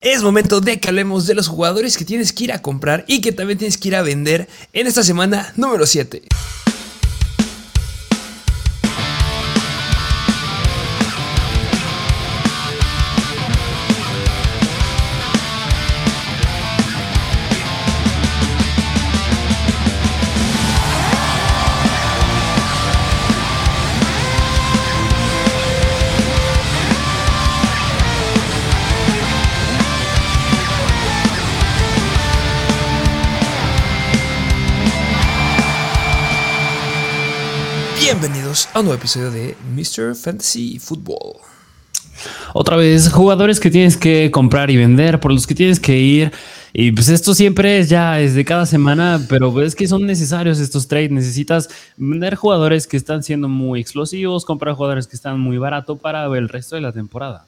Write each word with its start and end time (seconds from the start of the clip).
Es 0.00 0.22
momento 0.22 0.60
de 0.60 0.78
que 0.78 0.90
hablemos 0.90 1.26
de 1.26 1.34
los 1.34 1.48
jugadores 1.48 1.98
que 1.98 2.04
tienes 2.04 2.32
que 2.32 2.44
ir 2.44 2.52
a 2.52 2.62
comprar 2.62 3.04
y 3.08 3.20
que 3.20 3.32
también 3.32 3.58
tienes 3.58 3.76
que 3.76 3.88
ir 3.88 3.96
a 3.96 4.02
vender 4.02 4.48
en 4.72 4.86
esta 4.86 5.02
semana 5.02 5.52
número 5.56 5.86
7. 5.86 6.22
A 38.66 38.80
un 38.80 38.86
nuevo 38.86 38.98
episodio 38.98 39.30
de 39.30 39.56
Mr. 39.74 40.14
Fantasy 40.16 40.78
Football. 40.78 41.36
Otra 42.54 42.76
vez, 42.76 43.10
jugadores 43.12 43.60
que 43.60 43.70
tienes 43.70 43.96
que 43.96 44.30
comprar 44.30 44.70
y 44.70 44.76
vender, 44.76 45.20
por 45.20 45.32
los 45.32 45.46
que 45.46 45.54
tienes 45.54 45.78
que 45.78 45.96
ir. 45.96 46.32
Y 46.72 46.92
pues 46.92 47.08
esto 47.08 47.34
siempre 47.34 47.78
es 47.78 47.88
ya 47.88 48.20
es 48.20 48.34
de 48.34 48.44
cada 48.44 48.66
semana, 48.66 49.20
pero 49.28 49.62
es 49.62 49.74
que 49.74 49.86
son 49.86 50.06
necesarios 50.06 50.58
estos 50.58 50.88
trades. 50.88 51.10
Necesitas 51.10 51.68
vender 51.96 52.34
jugadores 52.34 52.86
que 52.86 52.96
están 52.96 53.22
siendo 53.22 53.48
muy 53.48 53.80
explosivos, 53.80 54.44
comprar 54.44 54.74
jugadores 54.74 55.06
que 55.06 55.16
están 55.16 55.38
muy 55.38 55.58
barato 55.58 55.96
para 55.96 56.24
el 56.24 56.48
resto 56.48 56.74
de 56.74 56.82
la 56.82 56.92
temporada. 56.92 57.47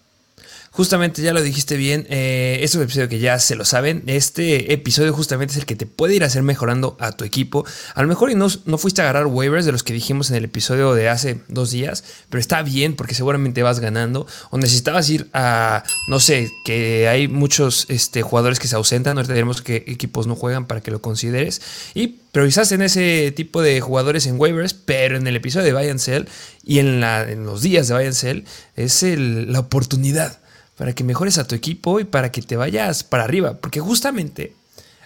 Justamente 0.73 1.20
ya 1.20 1.33
lo 1.33 1.42
dijiste 1.42 1.77
bien, 1.77 2.06
eh, 2.10 2.60
es 2.62 2.77
un 2.77 2.83
episodio 2.83 3.09
que 3.09 3.19
ya 3.19 3.41
se 3.41 3.56
lo 3.56 3.65
saben. 3.65 4.05
Este 4.06 4.73
episodio 4.73 5.12
justamente 5.12 5.52
es 5.52 5.59
el 5.59 5.66
que 5.66 5.74
te 5.74 5.84
puede 5.84 6.15
ir 6.15 6.23
a 6.23 6.27
hacer 6.27 6.45
mejorando 6.45 6.96
a 7.01 7.10
tu 7.10 7.24
equipo. 7.24 7.66
A 7.96 8.02
lo 8.02 8.09
mejor 8.09 8.32
no, 8.37 8.46
no 8.66 8.79
fuiste 8.79 9.02
a 9.02 9.04
agarrar 9.04 9.27
waivers 9.27 9.66
de 9.66 9.73
los 9.73 9.82
que 9.82 9.93
dijimos 9.93 10.30
en 10.30 10.37
el 10.37 10.45
episodio 10.45 10.95
de 10.95 11.09
hace 11.09 11.40
dos 11.49 11.73
días, 11.73 12.04
pero 12.29 12.40
está 12.40 12.62
bien 12.62 12.95
porque 12.95 13.16
seguramente 13.16 13.65
vas 13.65 13.80
ganando. 13.80 14.29
O 14.51 14.59
necesitabas 14.59 15.10
ir 15.10 15.29
a, 15.32 15.82
no 16.07 16.21
sé, 16.21 16.52
que 16.65 17.09
hay 17.09 17.27
muchos 17.27 17.87
este, 17.88 18.23
jugadores 18.23 18.60
que 18.60 18.68
se 18.68 18.77
ausentan. 18.77 19.16
Ahorita 19.16 19.34
tenemos 19.34 19.62
que 19.62 19.84
equipos 19.88 20.29
no 20.29 20.37
juegan 20.37 20.66
para 20.66 20.80
que 20.82 20.93
lo 20.93 21.02
consideres. 21.02 21.62
Y 21.95 22.21
priorizas 22.30 22.71
en 22.71 22.82
ese 22.82 23.32
tipo 23.32 23.60
de 23.60 23.80
jugadores 23.80 24.24
en 24.27 24.38
waivers, 24.38 24.74
pero 24.74 25.16
en 25.16 25.27
el 25.27 25.34
episodio 25.34 25.66
de 25.66 25.73
Buy 25.73 25.88
and 25.88 26.29
y 26.62 26.79
en, 26.79 27.01
la, 27.01 27.29
en 27.29 27.45
los 27.45 27.60
días 27.62 27.88
de 27.88 27.95
Buy 27.95 28.07
and 28.07 28.45
es 28.77 29.02
la 29.02 29.59
oportunidad 29.59 30.40
para 30.80 30.95
que 30.95 31.04
mejores 31.04 31.36
a 31.36 31.46
tu 31.46 31.54
equipo 31.54 32.00
y 32.00 32.04
para 32.04 32.32
que 32.32 32.40
te 32.40 32.56
vayas 32.56 33.04
para 33.04 33.24
arriba. 33.24 33.59
Porque 33.60 33.80
justamente, 33.80 34.54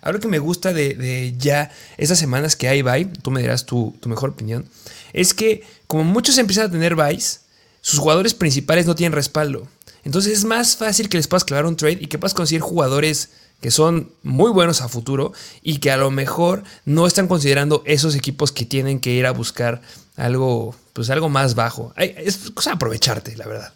algo 0.03 0.20
que 0.20 0.28
me 0.28 0.39
gusta 0.39 0.72
de, 0.72 1.34
ya 1.36 1.72
esas 1.97 2.16
semanas 2.16 2.55
que 2.55 2.69
hay 2.69 2.83
bye, 2.83 3.06
tú 3.06 3.33
me 3.33 3.41
dirás 3.41 3.66
tu, 3.66 3.92
mejor 4.05 4.31
opinión, 4.31 4.69
es 5.12 5.34
que 5.34 5.64
como 5.89 6.05
muchos 6.05 6.39
empiezan 6.39 6.66
a 6.66 6.70
tener 6.70 6.94
buys, 6.94 7.41
sus 7.81 7.98
jugadores 7.98 8.34
principales 8.34 8.86
no 8.86 8.94
tienen 8.94 9.14
respaldo. 9.14 9.66
Entonces 10.05 10.39
es 10.39 10.44
más 10.44 10.77
fácil 10.77 11.08
que 11.08 11.16
les 11.16 11.27
puedas 11.27 11.42
clavar 11.44 11.66
un 11.66 11.75
trade 11.75 11.98
y 12.00 12.06
que 12.06 12.19
puedas 12.19 12.34
conseguir 12.34 12.61
jugadores 12.61 13.31
que 13.61 13.72
son 13.72 14.12
muy 14.22 14.53
buenos 14.53 14.81
a 14.81 14.88
futuro 14.88 15.33
y 15.61 15.78
que 15.78 15.91
a 15.91 15.97
lo 15.97 16.12
mejor 16.12 16.62
no 16.84 17.09
están 17.09 17.27
considerando 17.27 17.83
esos 17.84 18.14
equipos 18.14 18.53
que 18.53 18.64
tienen 18.64 19.00
que 19.00 19.11
ir 19.11 19.27
a 19.27 19.33
buscar 19.33 19.83
algo, 20.14 20.77
pues 20.92 21.11
algo 21.11 21.28
más 21.31 21.56
bajo. 21.56 21.92
Es 21.97 22.53
cosa 22.55 22.70
de 22.70 22.77
aprovecharte, 22.77 23.36
la 23.36 23.48
verdad. 23.48 23.72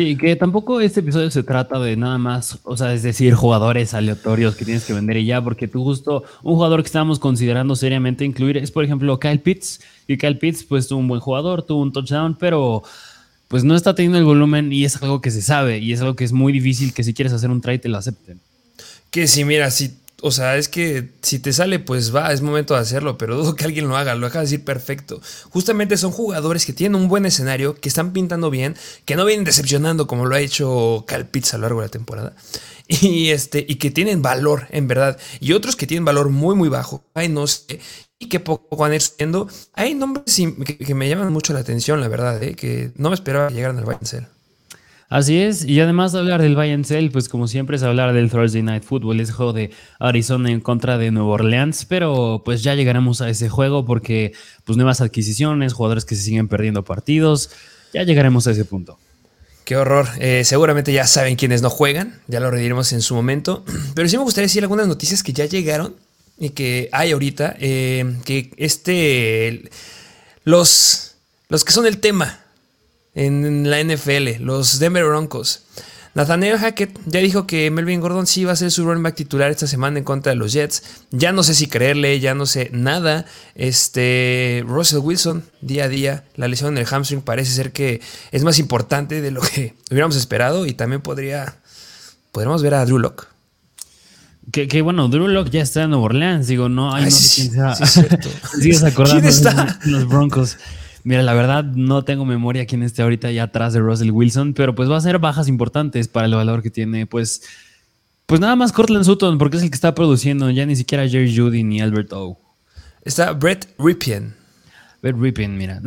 Sí, 0.00 0.16
que 0.16 0.34
tampoco 0.34 0.80
este 0.80 1.00
episodio 1.00 1.30
se 1.30 1.42
trata 1.42 1.78
de 1.78 1.94
nada 1.94 2.16
más, 2.16 2.58
o 2.62 2.74
sea, 2.74 2.94
es 2.94 3.02
decir, 3.02 3.34
jugadores 3.34 3.92
aleatorios 3.92 4.56
que 4.56 4.64
tienes 4.64 4.86
que 4.86 4.94
vender 4.94 5.18
y 5.18 5.26
ya, 5.26 5.44
porque 5.44 5.68
tú 5.68 5.84
justo, 5.84 6.24
un 6.42 6.54
jugador 6.54 6.80
que 6.80 6.86
estábamos 6.86 7.18
considerando 7.18 7.76
seriamente 7.76 8.24
incluir 8.24 8.56
es, 8.56 8.70
por 8.70 8.82
ejemplo, 8.82 9.20
Kyle 9.20 9.40
Pitts, 9.40 9.82
y 10.06 10.16
Kyle 10.16 10.38
Pitts, 10.38 10.64
pues, 10.64 10.88
tuvo 10.88 11.00
un 11.00 11.08
buen 11.08 11.20
jugador, 11.20 11.64
tuvo 11.64 11.82
un 11.82 11.92
touchdown, 11.92 12.34
pero 12.40 12.82
pues 13.48 13.62
no 13.62 13.76
está 13.76 13.94
teniendo 13.94 14.16
el 14.16 14.24
volumen 14.24 14.72
y 14.72 14.86
es 14.86 15.02
algo 15.02 15.20
que 15.20 15.30
se 15.30 15.42
sabe, 15.42 15.80
y 15.80 15.92
es 15.92 16.00
algo 16.00 16.16
que 16.16 16.24
es 16.24 16.32
muy 16.32 16.50
difícil 16.50 16.94
que 16.94 17.04
si 17.04 17.12
quieres 17.12 17.34
hacer 17.34 17.50
un 17.50 17.60
trade 17.60 17.80
te 17.80 17.90
lo 17.90 17.98
acepten. 17.98 18.40
Que 19.10 19.28
si, 19.28 19.44
mira, 19.44 19.70
si 19.70 19.98
o 20.22 20.30
sea, 20.30 20.56
es 20.56 20.68
que 20.68 21.10
si 21.22 21.38
te 21.38 21.52
sale, 21.52 21.78
pues 21.78 22.14
va, 22.14 22.32
es 22.32 22.42
momento 22.42 22.74
de 22.74 22.80
hacerlo, 22.80 23.18
pero 23.18 23.36
dudo 23.36 23.56
que 23.56 23.64
alguien 23.64 23.88
lo 23.88 23.96
haga, 23.96 24.14
lo 24.14 24.26
deja 24.26 24.40
decir 24.40 24.64
perfecto. 24.64 25.20
Justamente 25.50 25.96
son 25.96 26.10
jugadores 26.10 26.66
que 26.66 26.72
tienen 26.72 27.00
un 27.00 27.08
buen 27.08 27.26
escenario, 27.26 27.74
que 27.74 27.88
están 27.88 28.12
pintando 28.12 28.50
bien, 28.50 28.76
que 29.04 29.16
no 29.16 29.24
vienen 29.24 29.44
decepcionando 29.44 30.06
como 30.06 30.26
lo 30.26 30.34
ha 30.34 30.40
hecho 30.40 31.04
Calpitz 31.06 31.54
a 31.54 31.58
lo 31.58 31.62
largo 31.62 31.80
de 31.80 31.86
la 31.86 31.90
temporada. 31.90 32.34
Y, 33.02 33.30
este, 33.30 33.64
y 33.68 33.76
que 33.76 33.92
tienen 33.92 34.20
valor, 34.20 34.66
en 34.70 34.88
verdad. 34.88 35.16
Y 35.38 35.52
otros 35.52 35.76
que 35.76 35.86
tienen 35.86 36.04
valor 36.04 36.28
muy, 36.28 36.56
muy 36.56 36.68
bajo. 36.68 37.04
Ay, 37.14 37.28
no 37.28 37.46
sé. 37.46 37.78
Y 38.18 38.28
que 38.28 38.40
poco 38.40 38.76
van 38.76 38.90
a 38.90 38.96
ir 38.96 39.00
subiendo. 39.00 39.46
Hay 39.74 39.94
nombres 39.94 40.36
que, 40.84 40.94
me 40.96 41.08
llaman 41.08 41.32
mucho 41.32 41.52
la 41.52 41.60
atención, 41.60 42.00
la 42.00 42.08
verdad, 42.08 42.42
¿eh? 42.42 42.56
que 42.56 42.90
no 42.96 43.10
me 43.10 43.14
esperaba 43.14 43.46
que 43.46 43.54
llegaran 43.54 43.78
al 43.78 43.84
Bayern 43.84 44.26
Así 45.10 45.42
es, 45.42 45.64
y 45.64 45.80
además 45.80 46.12
de 46.12 46.20
hablar 46.20 46.40
del 46.40 46.54
Bayern 46.54 46.84
Cell, 46.84 47.10
pues 47.10 47.28
como 47.28 47.48
siempre 47.48 47.76
es 47.76 47.82
hablar 47.82 48.12
del 48.14 48.30
Thursday 48.30 48.62
Night 48.62 48.84
Football, 48.84 49.18
ese 49.18 49.32
juego 49.32 49.52
de 49.52 49.72
Arizona 49.98 50.52
en 50.52 50.60
contra 50.60 50.98
de 50.98 51.10
Nueva 51.10 51.30
Orleans, 51.30 51.84
pero 51.84 52.42
pues 52.44 52.62
ya 52.62 52.76
llegaremos 52.76 53.20
a 53.20 53.28
ese 53.28 53.48
juego 53.48 53.84
porque 53.84 54.34
pues 54.64 54.76
nuevas 54.76 55.00
adquisiciones, 55.00 55.72
jugadores 55.72 56.04
que 56.04 56.14
se 56.14 56.22
siguen 56.22 56.46
perdiendo 56.46 56.84
partidos, 56.84 57.50
ya 57.92 58.04
llegaremos 58.04 58.46
a 58.46 58.52
ese 58.52 58.64
punto. 58.64 59.00
Qué 59.64 59.76
horror. 59.76 60.06
Eh, 60.20 60.44
seguramente 60.44 60.92
ya 60.92 61.08
saben 61.08 61.34
quiénes 61.34 61.60
no 61.60 61.70
juegan, 61.70 62.20
ya 62.28 62.38
lo 62.38 62.52
rediremos 62.52 62.92
en 62.92 63.02
su 63.02 63.16
momento. 63.16 63.64
Pero 63.96 64.08
sí 64.08 64.16
me 64.16 64.22
gustaría 64.22 64.46
decir 64.46 64.62
algunas 64.62 64.86
noticias 64.86 65.24
que 65.24 65.32
ya 65.32 65.44
llegaron 65.46 65.96
y 66.38 66.50
que 66.50 66.88
hay 66.92 67.10
ahorita. 67.10 67.56
Eh, 67.58 68.16
que 68.24 68.52
este. 68.58 69.70
Los. 70.44 71.16
Los 71.48 71.64
que 71.64 71.72
son 71.72 71.86
el 71.86 71.98
tema 71.98 72.44
en 73.14 73.70
la 73.70 73.82
NFL, 73.82 74.42
los 74.42 74.78
Denver 74.78 75.04
Broncos. 75.04 75.62
Nathaniel 76.12 76.58
Hackett 76.58 76.98
ya 77.06 77.20
dijo 77.20 77.46
que 77.46 77.70
Melvin 77.70 78.00
Gordon 78.00 78.26
sí 78.26 78.44
va 78.44 78.52
a 78.52 78.56
ser 78.56 78.72
su 78.72 78.84
running 78.84 79.02
back 79.02 79.14
titular 79.14 79.50
esta 79.50 79.68
semana 79.68 79.98
en 79.98 80.04
contra 80.04 80.30
de 80.30 80.36
los 80.36 80.52
Jets. 80.52 80.82
Ya 81.12 81.30
no 81.30 81.44
sé 81.44 81.54
si 81.54 81.68
creerle, 81.68 82.18
ya 82.18 82.34
no 82.34 82.46
sé 82.46 82.68
nada. 82.72 83.26
Este 83.54 84.64
Russell 84.66 84.98
Wilson, 84.98 85.44
día 85.60 85.84
a 85.84 85.88
día, 85.88 86.24
la 86.34 86.48
lesión 86.48 86.72
en 86.74 86.78
el 86.78 86.86
hamstring 86.86 87.22
parece 87.22 87.52
ser 87.52 87.70
que 87.70 88.00
es 88.32 88.42
más 88.42 88.58
importante 88.58 89.20
de 89.20 89.30
lo 89.30 89.40
que 89.40 89.74
hubiéramos 89.90 90.16
esperado 90.16 90.66
y 90.66 90.74
también 90.74 91.00
podría 91.00 91.56
podríamos 92.32 92.62
ver 92.62 92.74
a 92.74 92.84
Drew 92.84 92.98
Locke. 92.98 93.28
Que, 94.50 94.82
bueno, 94.82 95.06
Drew 95.06 95.28
Locke 95.28 95.50
ya 95.50 95.62
está 95.62 95.84
en 95.84 95.90
Nueva 95.90 96.06
Orleans, 96.06 96.48
digo, 96.48 96.68
no, 96.68 96.92
hay 96.92 97.04
no 97.04 97.10
sé 97.12 97.42
quién 97.42 97.52
sea. 97.52 97.74
Sigues 98.60 98.82
acordando 98.82 99.20
¿Quién 99.20 99.32
está? 99.32 99.78
los 99.84 100.08
Broncos. 100.08 100.56
Mira, 101.02 101.22
la 101.22 101.34
verdad 101.34 101.64
no 101.64 102.04
tengo 102.04 102.24
memoria 102.24 102.66
quién 102.66 102.82
esté 102.82 103.02
ahorita 103.02 103.30
ya 103.30 103.44
atrás 103.44 103.72
de 103.72 103.80
Russell 103.80 104.10
Wilson, 104.10 104.54
pero 104.54 104.74
pues 104.74 104.90
va 104.90 104.96
a 104.96 105.00
ser 105.00 105.18
bajas 105.18 105.48
importantes 105.48 106.08
para 106.08 106.26
el 106.26 106.34
valor 106.34 106.62
que 106.62 106.70
tiene, 106.70 107.06
pues, 107.06 107.42
pues 108.26 108.40
nada 108.40 108.56
más 108.56 108.72
Cortland 108.72 109.04
Sutton, 109.04 109.38
porque 109.38 109.56
es 109.56 109.62
el 109.62 109.70
que 109.70 109.74
está 109.74 109.94
produciendo, 109.94 110.50
ya 110.50 110.66
ni 110.66 110.76
siquiera 110.76 111.08
Jerry 111.08 111.34
Judy 111.34 111.64
ni 111.64 111.80
Albert 111.80 112.12
O. 112.12 112.38
Está 113.04 113.32
Brett 113.32 113.68
Ripien. 113.78 114.34
Brett 115.02 115.16
Ripien, 115.16 115.56
mira. 115.56 115.80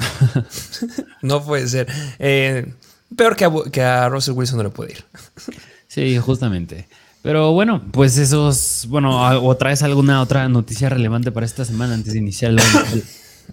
no 1.22 1.44
puede 1.44 1.68
ser. 1.68 1.88
Eh, 2.18 2.74
peor 3.16 3.36
que 3.36 3.46
a, 3.46 3.52
que 3.72 3.82
a 3.84 4.10
Russell 4.10 4.34
Wilson 4.34 4.58
no 4.58 4.64
le 4.64 4.70
puede 4.70 4.94
ir. 4.94 5.06
sí, 5.88 6.18
justamente. 6.18 6.88
Pero 7.22 7.54
bueno, 7.54 7.82
pues 7.92 8.18
esos, 8.18 8.86
bueno, 8.90 9.22
o 9.42 9.56
traes 9.56 9.82
alguna 9.82 10.22
otra 10.22 10.50
noticia 10.50 10.90
relevante 10.90 11.32
para 11.32 11.46
esta 11.46 11.64
semana 11.64 11.94
antes 11.94 12.14
de 12.14 12.20
iniciar 12.20 12.52
el 12.52 12.60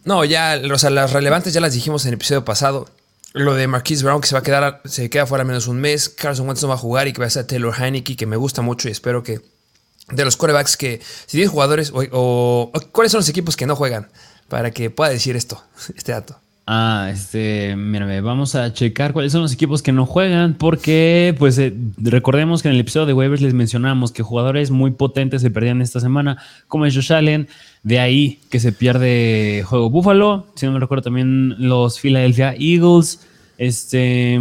No, 0.04 0.24
ya, 0.24 0.60
o 0.72 0.78
sea, 0.78 0.90
las 0.90 1.12
relevantes 1.12 1.52
ya 1.52 1.60
las 1.60 1.74
dijimos 1.74 2.04
en 2.04 2.08
el 2.08 2.14
episodio 2.14 2.44
pasado. 2.44 2.88
Lo 3.32 3.54
de 3.54 3.68
Marquise 3.68 4.02
Brown, 4.02 4.20
que 4.20 4.26
se 4.26 4.34
va 4.34 4.40
a 4.40 4.42
quedar, 4.42 4.80
se 4.84 5.08
queda 5.08 5.26
fuera 5.26 5.44
menos 5.44 5.68
un 5.68 5.80
mes. 5.80 6.08
Carson 6.08 6.48
Wentz 6.48 6.62
no 6.62 6.68
va 6.68 6.74
a 6.74 6.78
jugar 6.78 7.06
y 7.06 7.12
que 7.12 7.20
va 7.20 7.26
a 7.26 7.30
ser 7.30 7.46
Taylor 7.46 7.74
Heineke, 7.74 8.16
que 8.16 8.26
me 8.26 8.36
gusta 8.36 8.62
mucho 8.62 8.88
y 8.88 8.92
espero 8.92 9.22
que. 9.22 9.40
De 10.10 10.24
los 10.24 10.36
quarterbacks 10.36 10.76
que. 10.76 11.00
Si 11.26 11.36
tienes 11.36 11.50
jugadores. 11.50 11.92
O, 11.94 12.72
¿Cuáles 12.92 13.12
son 13.12 13.20
los 13.20 13.28
equipos 13.28 13.56
que 13.56 13.66
no 13.66 13.76
juegan? 13.76 14.10
Para 14.48 14.72
que 14.72 14.90
pueda 14.90 15.10
decir 15.10 15.36
esto, 15.36 15.62
este 15.96 16.12
dato. 16.12 16.40
Ah, 16.72 17.10
este, 17.12 17.74
mírame, 17.74 18.20
vamos 18.20 18.54
a 18.54 18.72
checar 18.72 19.12
cuáles 19.12 19.32
son 19.32 19.42
los 19.42 19.52
equipos 19.52 19.82
que 19.82 19.90
no 19.90 20.06
juegan, 20.06 20.54
porque, 20.54 21.34
pues, 21.36 21.58
eh, 21.58 21.74
recordemos 21.98 22.62
que 22.62 22.68
en 22.68 22.74
el 22.74 22.80
episodio 22.80 23.06
de 23.06 23.12
waivers 23.12 23.42
les 23.42 23.54
mencionamos 23.54 24.12
que 24.12 24.22
jugadores 24.22 24.70
muy 24.70 24.92
potentes 24.92 25.42
se 25.42 25.50
perdían 25.50 25.82
esta 25.82 25.98
semana, 25.98 26.40
como 26.68 26.86
es 26.86 26.94
Josh 26.94 27.12
Allen, 27.12 27.48
de 27.82 27.98
ahí 27.98 28.38
que 28.50 28.60
se 28.60 28.70
pierde 28.70 29.64
juego 29.66 29.90
Buffalo, 29.90 30.46
si 30.54 30.66
no 30.66 30.70
me 30.70 30.78
recuerdo 30.78 31.02
también 31.02 31.56
los 31.58 31.98
Philadelphia 31.98 32.54
Eagles, 32.56 33.18
este, 33.58 34.38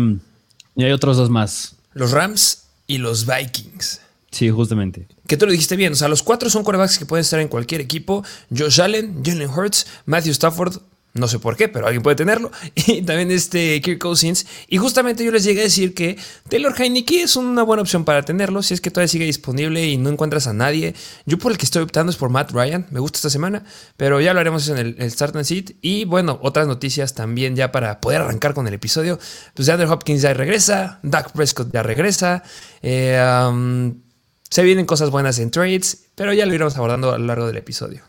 y 0.75 0.83
hay 0.83 0.91
otros 0.91 1.17
dos 1.17 1.31
más. 1.31 1.77
Los 1.95 2.11
Rams 2.11 2.67
y 2.85 2.99
los 2.99 3.25
Vikings. 3.25 4.01
Sí, 4.29 4.51
justamente. 4.51 5.07
Que 5.25 5.35
tú 5.35 5.47
lo 5.47 5.51
dijiste 5.51 5.75
bien, 5.75 5.93
o 5.93 5.95
sea, 5.95 6.07
los 6.07 6.21
cuatro 6.21 6.51
son 6.51 6.63
quarterbacks 6.63 6.99
que 6.99 7.07
pueden 7.07 7.21
estar 7.21 7.39
en 7.39 7.47
cualquier 7.47 7.81
equipo, 7.81 8.23
Josh 8.55 8.81
Allen, 8.81 9.23
Jalen 9.25 9.49
Hurts, 9.49 9.87
Matthew 10.05 10.33
Stafford, 10.33 10.77
No 11.13 11.27
sé 11.27 11.39
por 11.39 11.57
qué, 11.57 11.67
pero 11.67 11.87
alguien 11.87 12.03
puede 12.03 12.15
tenerlo. 12.15 12.51
Y 12.75 13.01
también 13.01 13.31
este 13.31 13.81
Kirk 13.81 13.99
Cousins. 13.99 14.45
Y 14.67 14.77
justamente 14.77 15.23
yo 15.25 15.31
les 15.31 15.43
llegué 15.43 15.61
a 15.61 15.63
decir 15.63 15.93
que 15.93 16.17
Taylor 16.49 16.73
Heineke 16.79 17.23
es 17.23 17.35
una 17.35 17.63
buena 17.63 17.81
opción 17.81 18.05
para 18.05 18.23
tenerlo. 18.23 18.61
Si 18.61 18.73
es 18.73 18.81
que 18.81 18.91
todavía 18.91 19.07
sigue 19.07 19.25
disponible 19.25 19.85
y 19.85 19.97
no 19.97 20.09
encuentras 20.09 20.47
a 20.47 20.53
nadie. 20.53 20.93
Yo 21.25 21.37
por 21.37 21.51
el 21.51 21.57
que 21.57 21.65
estoy 21.65 21.81
optando 21.81 22.11
es 22.11 22.17
por 22.17 22.29
Matt 22.29 22.51
Ryan. 22.51 22.85
Me 22.91 22.99
gusta 22.99 23.17
esta 23.17 23.29
semana. 23.29 23.63
Pero 23.97 24.21
ya 24.21 24.33
lo 24.33 24.39
haremos 24.39 24.67
en 24.69 24.77
el, 24.77 25.11
Start 25.11 25.35
and 25.35 25.45
Seat. 25.45 25.71
Y 25.81 26.05
bueno, 26.05 26.39
otras 26.43 26.67
noticias 26.67 27.15
también 27.15 27.55
ya 27.55 27.71
para 27.71 27.99
poder 28.01 28.21
arrancar 28.21 28.53
con 28.53 28.67
el 28.67 28.73
episodio. 28.75 29.19
Pues 29.55 29.67
Andrew 29.69 29.91
Hopkins 29.91 30.21
ya 30.21 30.33
regresa. 30.33 30.99
Doug 31.01 31.31
Prescott 31.33 31.71
ya 31.73 31.81
regresa. 31.81 32.43
Eh, 32.81 33.19
um, 33.47 33.95
se 34.49 34.63
vienen 34.63 34.85
cosas 34.85 35.09
buenas 35.09 35.39
en 35.39 35.49
trades. 35.49 36.05
Pero 36.13 36.33
ya 36.33 36.45
lo 36.45 36.53
iremos 36.53 36.77
abordando 36.77 37.11
a 37.11 37.17
lo 37.17 37.25
largo 37.25 37.47
del 37.47 37.57
episodio. 37.57 38.08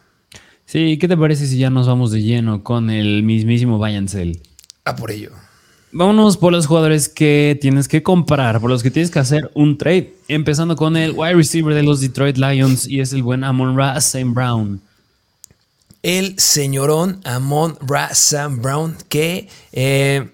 Sí, 0.71 0.99
¿qué 1.01 1.09
te 1.09 1.17
parece 1.17 1.49
si 1.49 1.59
ya 1.59 1.69
nos 1.69 1.89
vamos 1.89 2.13
de 2.13 2.23
lleno 2.23 2.63
con 2.63 2.91
el 2.91 3.25
mismísimo 3.25 3.79
Vayancel? 3.79 4.41
A 4.85 4.95
por 4.95 5.11
ello. 5.11 5.33
Vámonos 5.91 6.37
por 6.37 6.53
los 6.53 6.69
jugadores 6.69 7.09
que 7.09 7.59
tienes 7.61 7.89
que 7.89 8.05
comprar, 8.05 8.61
por 8.61 8.71
los 8.71 8.85
que 8.85 8.93
tienes 8.93 9.11
que 9.11 9.19
hacer 9.19 9.51
un 9.55 9.79
trade. 9.79 10.15
Empezando 10.29 10.77
con 10.77 10.97
el 10.97 11.11
wide 11.11 11.35
receiver 11.35 11.75
de 11.75 11.83
los 11.83 12.01
Detroit 12.01 12.37
Lions 12.37 12.87
y 12.87 13.01
es 13.01 13.13
el 13.13 13.25
buen 13.25 13.43
Amon 13.43 13.77
Ra 13.77 14.01
Sam 14.01 14.33
Brown. 14.33 14.81
El 16.05 16.39
señorón 16.39 17.21
Amon 17.25 17.77
Ra 17.81 18.15
Sam 18.15 18.63
Brown, 18.63 18.97
que 19.09 19.49
eh, 19.73 20.31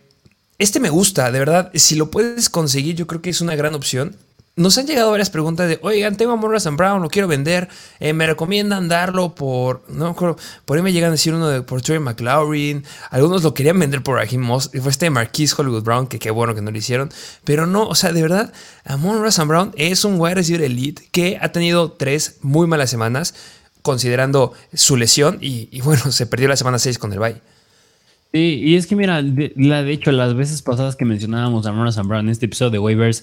este 0.58 0.80
me 0.80 0.90
gusta, 0.90 1.32
de 1.32 1.38
verdad. 1.38 1.70
Si 1.72 1.94
lo 1.94 2.10
puedes 2.10 2.50
conseguir, 2.50 2.94
yo 2.94 3.06
creo 3.06 3.22
que 3.22 3.30
es 3.30 3.40
una 3.40 3.56
gran 3.56 3.74
opción. 3.74 4.14
Nos 4.58 4.78
han 4.78 4.86
llegado 4.86 5.10
varias 5.10 5.28
preguntas 5.28 5.68
de, 5.68 5.78
oigan, 5.82 6.16
tengo 6.16 6.32
a 6.32 6.36
Morris 6.36 6.64
Brown, 6.64 7.02
lo 7.02 7.10
quiero 7.10 7.28
vender, 7.28 7.68
eh, 8.00 8.14
me 8.14 8.26
recomiendan 8.26 8.88
darlo 8.88 9.34
por, 9.34 9.84
no 9.90 10.16
por 10.16 10.76
ahí 10.78 10.82
me 10.82 10.94
llegan 10.94 11.08
a 11.08 11.10
decir 11.10 11.34
uno 11.34 11.46
de 11.48 11.60
por 11.60 11.82
Troy 11.82 11.98
McLaurin, 11.98 12.82
algunos 13.10 13.42
lo 13.42 13.52
querían 13.52 13.78
vender 13.78 14.02
por 14.02 14.16
Raheem 14.16 14.40
Moss, 14.40 14.70
fue 14.80 14.90
este 14.90 15.10
Marquis 15.10 15.52
Hollywood 15.58 15.82
Brown, 15.82 16.06
que 16.06 16.18
qué 16.18 16.30
bueno 16.30 16.54
que 16.54 16.62
no 16.62 16.70
lo 16.70 16.78
hicieron, 16.78 17.10
pero 17.44 17.66
no, 17.66 17.86
o 17.86 17.94
sea, 17.94 18.14
de 18.14 18.22
verdad, 18.22 18.50
Amon 18.86 19.20
Ross 19.20 19.46
Brown 19.46 19.74
es 19.76 20.06
un 20.06 20.18
wide 20.18 20.36
receiver 20.36 20.62
elite 20.62 21.06
que 21.12 21.36
ha 21.38 21.52
tenido 21.52 21.92
tres 21.92 22.38
muy 22.40 22.66
malas 22.66 22.88
semanas, 22.88 23.34
considerando 23.82 24.54
su 24.72 24.96
lesión, 24.96 25.36
y, 25.42 25.82
bueno, 25.82 26.00
se 26.12 26.24
perdió 26.24 26.48
la 26.48 26.56
semana 26.56 26.78
6 26.78 26.98
con 26.98 27.12
el 27.12 27.18
bye. 27.18 27.42
Sí, 28.32 28.62
y 28.64 28.76
es 28.76 28.86
que 28.86 28.96
mira, 28.96 29.22
de, 29.22 29.52
la, 29.56 29.82
de 29.82 29.92
hecho, 29.92 30.12
las 30.12 30.34
veces 30.34 30.62
pasadas 30.62 30.96
que 30.96 31.04
mencionábamos 31.04 31.66
a 31.66 31.72
Ross 31.72 31.96
Brown 31.96 32.24
en 32.24 32.30
este 32.30 32.46
episodio 32.46 32.70
de 32.70 32.78
waivers, 32.78 33.22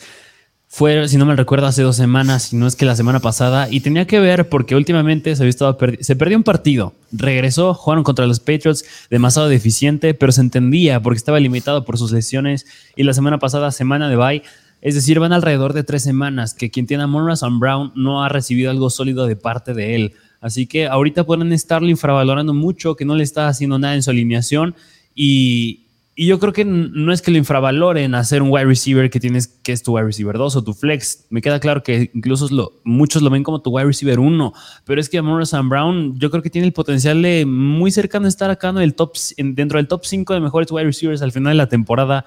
fue, 0.75 1.07
si 1.07 1.17
no 1.17 1.27
me 1.27 1.35
recuerdo, 1.35 1.67
hace 1.67 1.83
dos 1.83 1.97
semanas, 1.97 2.45
si 2.45 2.55
no 2.55 2.65
es 2.65 2.75
que 2.75 2.85
la 2.85 2.95
semana 2.95 3.19
pasada, 3.19 3.67
y 3.69 3.81
tenía 3.81 4.07
que 4.07 4.19
ver 4.19 4.49
porque 4.49 4.75
últimamente 4.75 5.35
se 5.35 5.43
había 5.43 5.51
estado 5.51 5.77
se 5.99 6.15
perdió 6.15 6.35
un 6.35 6.43
partido, 6.43 6.93
regresó, 7.11 7.75
jugaron 7.75 8.03
contra 8.03 8.25
los 8.25 8.39
Patriots, 8.39 8.83
demasiado 9.11 9.49
deficiente, 9.49 10.15
pero 10.15 10.31
se 10.31 10.41
entendía 10.41 10.99
porque 10.99 11.17
estaba 11.17 11.39
limitado 11.39 11.85
por 11.85 11.99
sus 11.99 12.11
lesiones, 12.11 12.65
y 12.95 13.03
la 13.03 13.13
semana 13.13 13.37
pasada, 13.37 13.71
semana 13.71 14.09
de 14.09 14.15
bye, 14.15 14.41
es 14.81 14.95
decir, 14.95 15.19
van 15.19 15.31
alrededor 15.31 15.73
de 15.73 15.83
tres 15.83 16.01
semanas 16.01 16.55
que 16.55 16.71
quien 16.71 16.87
tiene 16.87 17.03
a 17.03 17.07
Monrazon 17.07 17.59
Brown 17.59 17.91
no 17.93 18.23
ha 18.23 18.29
recibido 18.29 18.71
algo 18.71 18.89
sólido 18.89 19.27
de 19.27 19.35
parte 19.35 19.75
de 19.75 19.93
él. 19.93 20.13
Así 20.41 20.65
que 20.65 20.87
ahorita 20.87 21.23
pueden 21.23 21.53
estarlo 21.53 21.87
infravalorando 21.87 22.55
mucho, 22.55 22.95
que 22.95 23.05
no 23.05 23.13
le 23.13 23.23
está 23.23 23.47
haciendo 23.47 23.77
nada 23.77 23.93
en 23.93 24.01
su 24.01 24.09
alineación 24.09 24.73
y, 25.13 25.82
y 26.15 26.27
yo 26.27 26.39
creo 26.39 26.53
que 26.53 26.63
no 26.63 27.11
es 27.11 27.23
que 27.23 27.31
lo 27.31 27.37
infravaloren 27.37 28.13
hacer 28.13 28.43
un 28.43 28.51
wide 28.51 28.65
receiver 28.65 29.09
que 29.09 29.19
tienes 29.19 29.47
que 29.47 29.71
es 29.71 29.81
tu 29.81 29.95
wide 29.95 30.05
receiver 30.05 30.37
2 30.37 30.55
o 30.55 30.63
tu 30.63 30.73
flex. 30.73 31.25
Me 31.29 31.41
queda 31.41 31.59
claro 31.59 31.81
que 31.81 32.11
incluso 32.13 32.47
lo, 32.49 32.73
muchos 32.83 33.23
lo 33.23 33.31
ven 33.31 33.43
como 33.43 33.61
tu 33.61 33.71
wide 33.71 33.87
receiver 33.87 34.19
1, 34.19 34.53
pero 34.85 35.01
es 35.01 35.09
que 35.09 35.19
Morrison 35.21 35.69
Brown 35.69 36.19
yo 36.19 36.29
creo 36.29 36.43
que 36.43 36.51
tiene 36.51 36.67
el 36.67 36.73
potencial 36.73 37.21
de 37.21 37.45
muy 37.47 37.89
cercano 37.89 38.27
estar 38.27 38.51
acá 38.51 38.69
en 38.69 38.77
el 38.77 38.93
top, 38.93 39.13
dentro 39.37 39.77
del 39.77 39.87
top 39.87 40.05
5 40.05 40.35
de 40.35 40.39
mejores 40.39 40.71
wide 40.71 40.85
receivers 40.85 41.21
al 41.23 41.31
final 41.31 41.53
de 41.53 41.57
la 41.57 41.67
temporada 41.67 42.25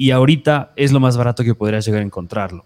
y 0.00 0.12
ahorita 0.12 0.72
es 0.76 0.92
lo 0.92 0.98
más 0.98 1.18
barato 1.18 1.44
que 1.44 1.54
podrías 1.54 1.84
llegar 1.84 2.00
a 2.00 2.04
encontrarlo. 2.06 2.64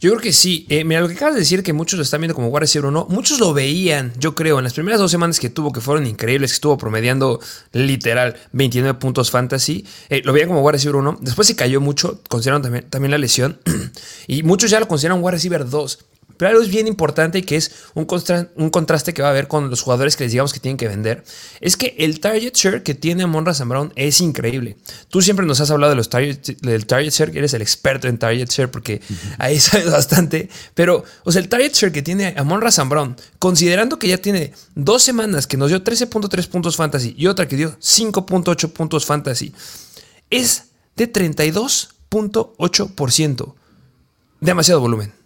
Yo 0.00 0.08
creo 0.08 0.22
que 0.22 0.32
sí. 0.32 0.64
Eh, 0.70 0.84
mira, 0.84 1.02
lo 1.02 1.08
que 1.08 1.12
acabas 1.12 1.34
de 1.34 1.40
decir, 1.40 1.62
que 1.62 1.74
muchos 1.74 1.98
lo 1.98 2.02
están 2.02 2.22
viendo 2.22 2.34
como 2.34 2.48
wide 2.48 2.60
receiver 2.60 2.86
o 2.86 2.90
no, 2.90 3.06
muchos 3.10 3.40
lo 3.40 3.52
veían, 3.52 4.14
yo 4.18 4.34
creo, 4.34 4.56
en 4.56 4.64
las 4.64 4.72
primeras 4.72 4.98
dos 4.98 5.10
semanas 5.10 5.38
que 5.38 5.50
tuvo, 5.50 5.70
que 5.70 5.82
fueron 5.82 6.06
increíbles, 6.06 6.52
que 6.52 6.54
estuvo 6.54 6.78
promediando 6.78 7.40
literal 7.72 8.36
29 8.52 8.98
puntos 8.98 9.30
fantasy, 9.30 9.84
eh, 10.08 10.22
lo 10.24 10.32
veían 10.32 10.48
como 10.48 10.62
wide 10.62 10.72
receiver 10.72 10.96
1. 10.96 11.18
Después 11.20 11.46
se 11.46 11.56
cayó 11.56 11.78
mucho, 11.82 12.22
consideraron 12.30 12.62
también, 12.62 12.88
también 12.88 13.10
la 13.10 13.18
lesión, 13.18 13.60
y 14.26 14.42
muchos 14.42 14.70
ya 14.70 14.80
lo 14.80 14.88
consideran 14.88 15.22
wide 15.22 15.32
receiver 15.32 15.68
2. 15.68 15.98
Pero 16.42 16.50
algo 16.50 16.64
es 16.64 16.70
bien 16.70 16.88
importante 16.88 17.38
y 17.38 17.42
que 17.42 17.54
es 17.54 17.70
un, 17.94 18.04
un, 18.56 18.70
contraste 18.70 19.14
que 19.14 19.22
va 19.22 19.28
a 19.28 19.30
haber 19.30 19.46
con 19.46 19.70
los 19.70 19.80
jugadores 19.80 20.16
que 20.16 20.24
les 20.24 20.32
digamos 20.32 20.52
que 20.52 20.58
tienen 20.58 20.76
que 20.76 20.88
vender, 20.88 21.22
es 21.60 21.76
que 21.76 21.94
el 22.00 22.18
target 22.18 22.52
share 22.52 22.82
que 22.82 22.96
tiene 22.96 23.26
Monra 23.26 23.52
Brown 23.64 23.92
es 23.94 24.20
increíble. 24.20 24.76
Tú 25.08 25.22
siempre 25.22 25.46
nos 25.46 25.60
has 25.60 25.70
hablado 25.70 25.90
de 25.90 25.96
los 25.98 26.08
target, 26.08 26.38
del 26.60 26.86
target 26.86 27.12
share, 27.12 27.30
que 27.30 27.38
eres 27.38 27.54
el 27.54 27.62
experto 27.62 28.08
en 28.08 28.18
target 28.18 28.50
share 28.50 28.68
porque 28.68 29.00
ahí 29.38 29.60
sabes 29.64 29.88
bastante, 29.88 30.48
pero 30.74 31.04
o 31.22 31.30
sea, 31.30 31.40
el 31.40 31.48
target 31.48 31.74
share 31.74 31.92
que 31.92 32.02
tiene 32.02 32.34
Monra 32.42 32.70
Brown, 32.86 33.14
considerando 33.38 34.00
que 34.00 34.08
ya 34.08 34.18
tiene 34.18 34.52
dos 34.74 35.04
semanas 35.04 35.46
que 35.46 35.56
nos 35.56 35.68
dio 35.68 35.84
13.3 35.84 36.48
puntos 36.48 36.74
fantasy 36.74 37.14
y 37.16 37.28
otra 37.28 37.46
que 37.46 37.54
dio 37.54 37.78
5.8 37.78 38.72
puntos 38.72 39.06
fantasy, 39.06 39.54
es 40.28 40.64
de 40.96 41.12
32.8%. 41.12 43.54
Demasiado 44.40 44.80
volumen. 44.80 45.21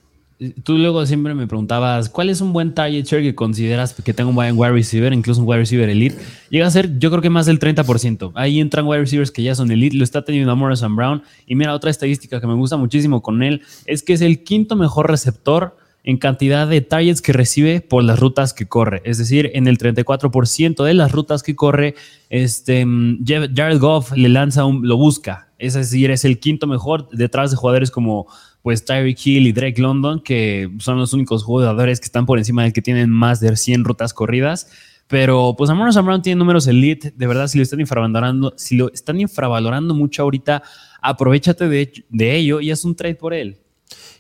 Tú 0.65 0.77
luego 0.77 1.07
siempre 1.07 1.33
me 1.33 1.47
preguntabas, 1.47 2.11
¿cuál 2.11 2.29
es 2.29 2.43
un 2.43 2.53
buen 2.53 2.75
target 2.75 3.07
share 3.07 3.23
que 3.23 3.35
consideras 3.35 3.95
que 3.95 4.13
tenga 4.13 4.29
un 4.29 4.35
buen 4.35 4.59
wide 4.59 4.73
receiver, 4.73 5.11
incluso 5.15 5.41
un 5.41 5.49
wide 5.49 5.61
receiver 5.61 5.89
elite? 5.89 6.17
Llega 6.51 6.67
a 6.67 6.71
ser, 6.71 6.99
yo 6.99 7.11
creo 7.11 7.23
que 7.23 7.31
más 7.31 7.47
del 7.47 7.59
30%. 7.59 8.33
Ahí 8.35 8.61
entran 8.61 8.87
wide 8.87 9.01
receivers 9.01 9.31
que 9.31 9.43
ya 9.43 9.55
son 9.55 9.71
elite, 9.71 9.97
lo 9.97 10.05
está 10.05 10.25
teniendo 10.25 10.55
Morrison 10.55 10.95
Brown. 10.95 11.23
Y 11.47 11.55
mira, 11.55 11.73
otra 11.75 11.91
estadística 11.91 12.39
que 12.39 12.47
me 12.47 12.55
gusta 12.55 12.77
muchísimo 12.77 13.23
con 13.23 13.43
él 13.43 13.63
es 13.87 14.03
que 14.03 14.13
es 14.13 14.21
el 14.21 14.45
quinto 14.45 14.77
mejor 14.77 15.11
receptor 15.11 15.75
en 16.07 16.19
cantidad 16.19 16.69
de 16.69 16.83
targets 16.83 17.21
que 17.21 17.33
recibe 17.33 17.81
por 17.81 18.05
las 18.05 18.19
rutas 18.21 18.53
que 18.53 18.67
corre. 18.67 19.03
Es 19.05 19.19
decir, 19.19 19.51
en 19.55 19.67
el 19.67 19.77
34% 19.77 20.85
de 20.85 20.95
las 20.95 21.13
rutas 21.13 21.43
que 21.43 21.57
corre, 21.57 21.95
este, 22.31 22.87
Jared 23.27 23.81
Goff 23.81 24.13
le 24.13 24.29
lanza 24.29 24.67
un, 24.67 24.87
lo 24.87 24.97
busca. 24.97 25.49
Es 25.59 25.75
decir, 25.75 26.11
es 26.11 26.25
el 26.25 26.39
quinto 26.39 26.67
mejor 26.67 27.09
detrás 27.11 27.51
de 27.51 27.57
jugadores 27.57 27.91
como 27.91 28.27
pues 28.67 28.85
Tyreek 28.85 29.25
Hill 29.25 29.47
y 29.47 29.53
Drake 29.53 29.81
London, 29.81 30.19
que 30.19 30.69
son 30.81 30.99
los 30.99 31.13
únicos 31.13 31.45
jugadores 31.45 32.01
que 32.01 32.07
están 32.07 32.27
por 32.27 32.37
encima 32.37 32.65
del 32.65 32.73
que 32.73 32.83
tienen 32.83 33.11
más 33.11 33.39
de 33.39 33.57
100 33.57 33.85
rutas 33.85 34.13
corridas. 34.13 34.67
Pero 35.07 35.55
pues 35.57 35.71
Amon 35.71 35.89
Brown 36.05 36.21
tiene 36.21 36.41
números 36.41 36.67
elite. 36.67 37.13
De 37.15 37.29
verdad, 37.29 37.47
si 37.47 37.59
lo 37.59 37.63
están 37.63 37.79
infravalorando, 37.79 38.55
si 38.57 38.75
lo 38.75 38.93
están 38.93 39.21
infravalorando 39.21 39.95
mucho 39.95 40.25
ahorita, 40.25 40.65
aprovechate 41.01 41.69
de, 41.69 42.37
ello 42.37 42.61
y 42.61 42.73
haz 42.73 42.85
un 42.85 42.97
trade 42.97 43.15
por 43.15 43.35
él. 43.35 43.61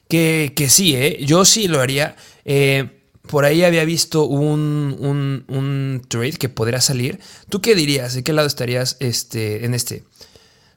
Que, 0.08 0.52
que 0.54 0.68
sí, 0.68 0.94
¿eh? 0.94 1.24
yo 1.26 1.44
sí 1.44 1.66
lo 1.66 1.80
haría. 1.80 2.14
Eh, 2.44 3.02
por 3.26 3.46
ahí 3.46 3.64
había 3.64 3.84
visto 3.84 4.26
un, 4.26 4.94
un, 5.48 6.02
trade 6.06 6.34
que 6.34 6.48
podría 6.48 6.80
salir. 6.80 7.18
¿Tú 7.48 7.60
qué 7.60 7.74
dirías? 7.74 8.14
¿De 8.14 8.22
qué 8.22 8.32
lado 8.32 8.46
estarías 8.46 8.96
este, 9.00 9.64
en 9.64 9.74
este? 9.74 10.04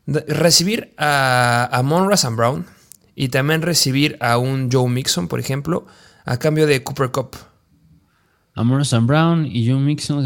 Recibir 0.07 0.91
a, 0.97 1.69
a 1.71 1.83
Monra 1.83 2.15
Brown 2.31 2.78
y 3.19 3.27
también 3.27 3.61
recibir 3.61 4.15
a 4.21 4.37
un 4.37 4.71
Joe 4.71 4.89
Mixon, 4.89 5.27
por 5.27 5.41
ejemplo, 5.41 5.85
a 6.23 6.39
cambio 6.39 6.65
de 6.65 6.81
Cooper 6.85 7.11
Cup. 7.11 7.35
A 8.55 8.63
Morrison 8.63 9.07
Brown 9.07 9.45
y 9.45 9.67
Joe 9.67 9.77
Mixon. 9.77 10.23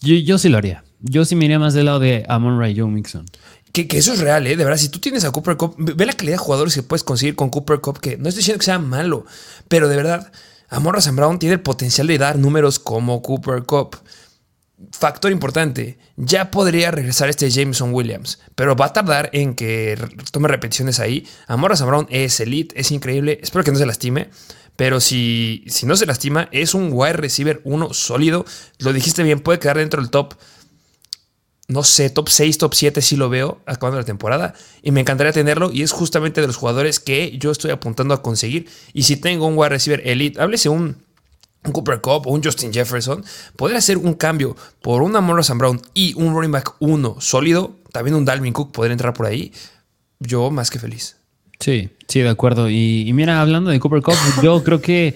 Yo, 0.00 0.14
yo 0.14 0.38
sí 0.38 0.48
lo 0.48 0.58
haría. 0.58 0.84
Yo 1.00 1.24
sí 1.24 1.34
me 1.34 1.46
iría 1.46 1.58
más 1.58 1.74
del 1.74 1.86
lado 1.86 1.98
de 1.98 2.24
Amon 2.28 2.56
Ray 2.56 2.74
y 2.74 2.78
Joe 2.78 2.88
Mixon. 2.88 3.26
Que, 3.72 3.88
eso 3.90 4.12
es 4.12 4.20
real, 4.20 4.46
¿eh? 4.46 4.56
De 4.56 4.62
verdad, 4.62 4.78
si 4.78 4.90
tú 4.90 5.00
tienes 5.00 5.24
a 5.24 5.32
Cooper 5.32 5.56
Cup, 5.56 5.74
ve 5.76 6.06
la 6.06 6.12
calidad 6.12 6.34
de 6.34 6.38
jugadores 6.38 6.72
que 6.76 6.84
puedes 6.84 7.02
conseguir 7.02 7.34
con 7.34 7.50
Cooper 7.50 7.80
Cup, 7.80 7.98
que 7.98 8.16
no 8.16 8.28
estoy 8.28 8.42
diciendo 8.42 8.60
que 8.60 8.66
sea 8.66 8.78
malo, 8.78 9.26
pero 9.66 9.88
de 9.88 9.96
verdad, 9.96 10.30
Amon 10.68 10.94
Brown 11.16 11.40
tiene 11.40 11.54
el 11.54 11.62
potencial 11.62 12.06
de 12.06 12.16
dar 12.16 12.38
números 12.38 12.78
como 12.78 13.22
Cooper 13.22 13.64
Cup 13.64 13.96
factor 14.90 15.30
importante, 15.32 15.98
ya 16.16 16.50
podría 16.50 16.90
regresar 16.90 17.28
este 17.28 17.50
Jameson 17.50 17.94
Williams, 17.94 18.40
pero 18.54 18.76
va 18.76 18.86
a 18.86 18.92
tardar 18.92 19.30
en 19.32 19.54
que 19.54 19.98
tome 20.30 20.48
repeticiones 20.48 21.00
ahí. 21.00 21.26
Amora 21.46 21.76
Brown 21.76 22.06
es 22.10 22.40
elite, 22.40 22.78
es 22.78 22.90
increíble, 22.90 23.38
espero 23.42 23.64
que 23.64 23.72
no 23.72 23.78
se 23.78 23.86
lastime. 23.86 24.30
Pero 24.76 25.00
si, 25.00 25.64
si 25.68 25.86
no 25.86 25.96
se 25.96 26.06
lastima, 26.06 26.48
es 26.50 26.74
un 26.74 26.90
wide 26.92 27.12
receiver 27.14 27.60
uno 27.64 27.92
sólido. 27.92 28.44
Lo 28.78 28.92
dijiste 28.92 29.22
bien, 29.22 29.40
puede 29.40 29.58
quedar 29.58 29.78
dentro 29.78 30.00
del 30.00 30.10
top. 30.10 30.34
No 31.68 31.84
sé, 31.84 32.10
top 32.10 32.28
6, 32.28 32.58
top 32.58 32.74
7 32.74 33.02
si 33.02 33.16
lo 33.16 33.28
veo 33.28 33.60
acabando 33.66 33.98
la 33.98 34.04
temporada. 34.04 34.54
Y 34.82 34.90
me 34.90 35.00
encantaría 35.00 35.32
tenerlo. 35.32 35.70
Y 35.72 35.82
es 35.82 35.92
justamente 35.92 36.40
de 36.40 36.46
los 36.46 36.56
jugadores 36.56 37.00
que 37.00 37.36
yo 37.38 37.50
estoy 37.50 37.70
apuntando 37.70 38.14
a 38.14 38.22
conseguir. 38.22 38.68
Y 38.92 39.02
si 39.02 39.16
tengo 39.16 39.46
un 39.46 39.56
wide 39.56 39.68
receiver 39.68 40.02
elite, 40.06 40.40
háblese 40.40 40.68
un 40.68 40.96
un 41.64 41.72
Cooper 41.72 42.00
Cup 42.00 42.26
o 42.26 42.32
un 42.32 42.42
Justin 42.42 42.72
Jefferson, 42.72 43.24
podría 43.56 43.78
hacer 43.78 43.98
un 43.98 44.14
cambio 44.14 44.56
por 44.80 45.02
una 45.02 45.20
Morrison 45.20 45.58
Brown 45.58 45.80
y 45.94 46.14
un 46.14 46.34
running 46.34 46.52
back 46.52 46.74
1 46.80 47.16
sólido, 47.20 47.76
también 47.92 48.16
un 48.16 48.24
Dalvin 48.24 48.52
Cook 48.52 48.72
podría 48.72 48.92
entrar 48.92 49.14
por 49.14 49.26
ahí, 49.26 49.52
yo 50.18 50.50
más 50.50 50.70
que 50.70 50.78
feliz. 50.78 51.16
Sí, 51.60 51.90
sí, 52.08 52.20
de 52.20 52.28
acuerdo. 52.28 52.68
Y, 52.68 53.10
mira, 53.14 53.40
hablando 53.40 53.70
de 53.70 53.78
Cooper 53.78 54.02
Cup, 54.02 54.16
yo 54.42 54.62
creo 54.64 54.80
que, 54.80 55.14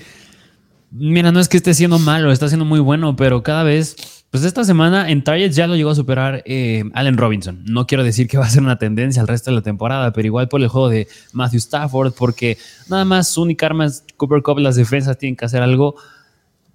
mira, 0.93 1.33
no 1.33 1.41
es 1.41 1.49
que 1.49 1.57
esté 1.57 1.75
siendo 1.75 1.99
malo, 1.99 2.31
está 2.31 2.49
siendo 2.49 2.65
muy 2.65 2.79
bueno, 2.79 3.17
pero 3.17 3.43
cada 3.43 3.65
vez 3.65 3.97
Pues 4.31 4.45
esta 4.45 4.65
semana 4.65 5.11
en 5.11 5.25
targets 5.25 5.57
ya 5.57 5.67
lo 5.67 5.77
llegó 5.77 5.91
a 5.91 5.95
superar 5.95 6.43
eh, 6.47 6.85
Allen 6.95 7.17
Robinson. 7.17 7.65
No 7.65 7.87
quiero 7.87 8.05
decir 8.05 8.29
que 8.29 8.39
va 8.39 8.45
a 8.45 8.51
ser 8.51 8.63
una 8.63 8.79
tendencia 8.79 9.23
al 9.23 9.29
resto 9.29 9.51
de 9.51 9.57
la 9.57 9.63
temporada, 9.63 10.13
pero 10.13 10.27
igual 10.27 10.49
por 10.49 10.61
el 10.61 10.69
juego 10.69 10.89
de 10.89 11.09
Matthew 11.33 11.59
Stafford, 11.59 12.13
porque 12.13 12.59
nada 12.89 13.05
más 13.05 13.29
su 13.29 13.43
única 13.43 13.67
arma 13.67 13.87
es 13.87 14.05
Cooper 14.17 14.43
Cup, 14.43 14.59
las 14.59 14.77
defensas 14.77 15.19
tienen 15.19 15.37
que 15.37 15.47
hacer 15.47 15.63
algo. 15.63 15.97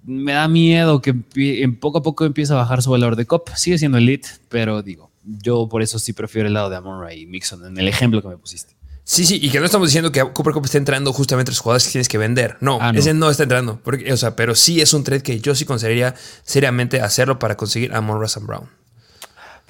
Me 0.04 0.32
da 0.32 0.48
miedo 0.48 1.00
que 1.00 1.14
en 1.34 1.78
poco 1.78 1.98
a 1.98 2.02
poco 2.02 2.24
empiece 2.24 2.52
a 2.52 2.56
bajar 2.56 2.82
su 2.82 2.90
valor 2.90 3.16
de 3.16 3.26
cop. 3.26 3.48
Sigue 3.54 3.78
siendo 3.78 3.98
elite, 3.98 4.28
pero 4.48 4.82
digo, 4.82 5.10
yo 5.24 5.68
por 5.68 5.82
eso 5.82 5.98
sí 5.98 6.12
prefiero 6.12 6.48
el 6.48 6.54
lado 6.54 6.70
de 6.70 6.76
Amon 6.76 7.10
y 7.12 7.26
Mixon 7.26 7.64
en 7.66 7.78
el 7.78 7.88
ejemplo 7.88 8.22
que 8.22 8.28
me 8.28 8.36
pusiste. 8.36 8.74
Sí, 9.04 9.26
sí, 9.26 9.40
y 9.42 9.50
que 9.50 9.58
no 9.58 9.66
estamos 9.66 9.88
diciendo 9.88 10.12
que 10.12 10.20
Cooper 10.20 10.52
Cup 10.52 10.64
está 10.64 10.78
entrando 10.78 11.12
justamente 11.12 11.50
los 11.50 11.58
jugadores 11.58 11.84
que 11.84 11.92
tienes 11.92 12.08
que 12.08 12.18
vender. 12.18 12.56
No, 12.60 12.78
ah, 12.80 12.92
ese 12.94 13.14
no 13.14 13.30
está 13.30 13.42
entrando. 13.42 13.80
Porque, 13.82 14.12
o 14.12 14.16
sea, 14.16 14.36
pero 14.36 14.54
sí 14.54 14.80
es 14.80 14.94
un 14.94 15.02
trade 15.02 15.22
que 15.22 15.40
yo 15.40 15.54
sí 15.54 15.64
consideraría 15.64 16.14
seriamente 16.44 17.00
hacerlo 17.00 17.38
para 17.38 17.56
conseguir 17.56 17.92
a 17.94 18.00
Monroe 18.00 18.28
Brown. 18.42 18.68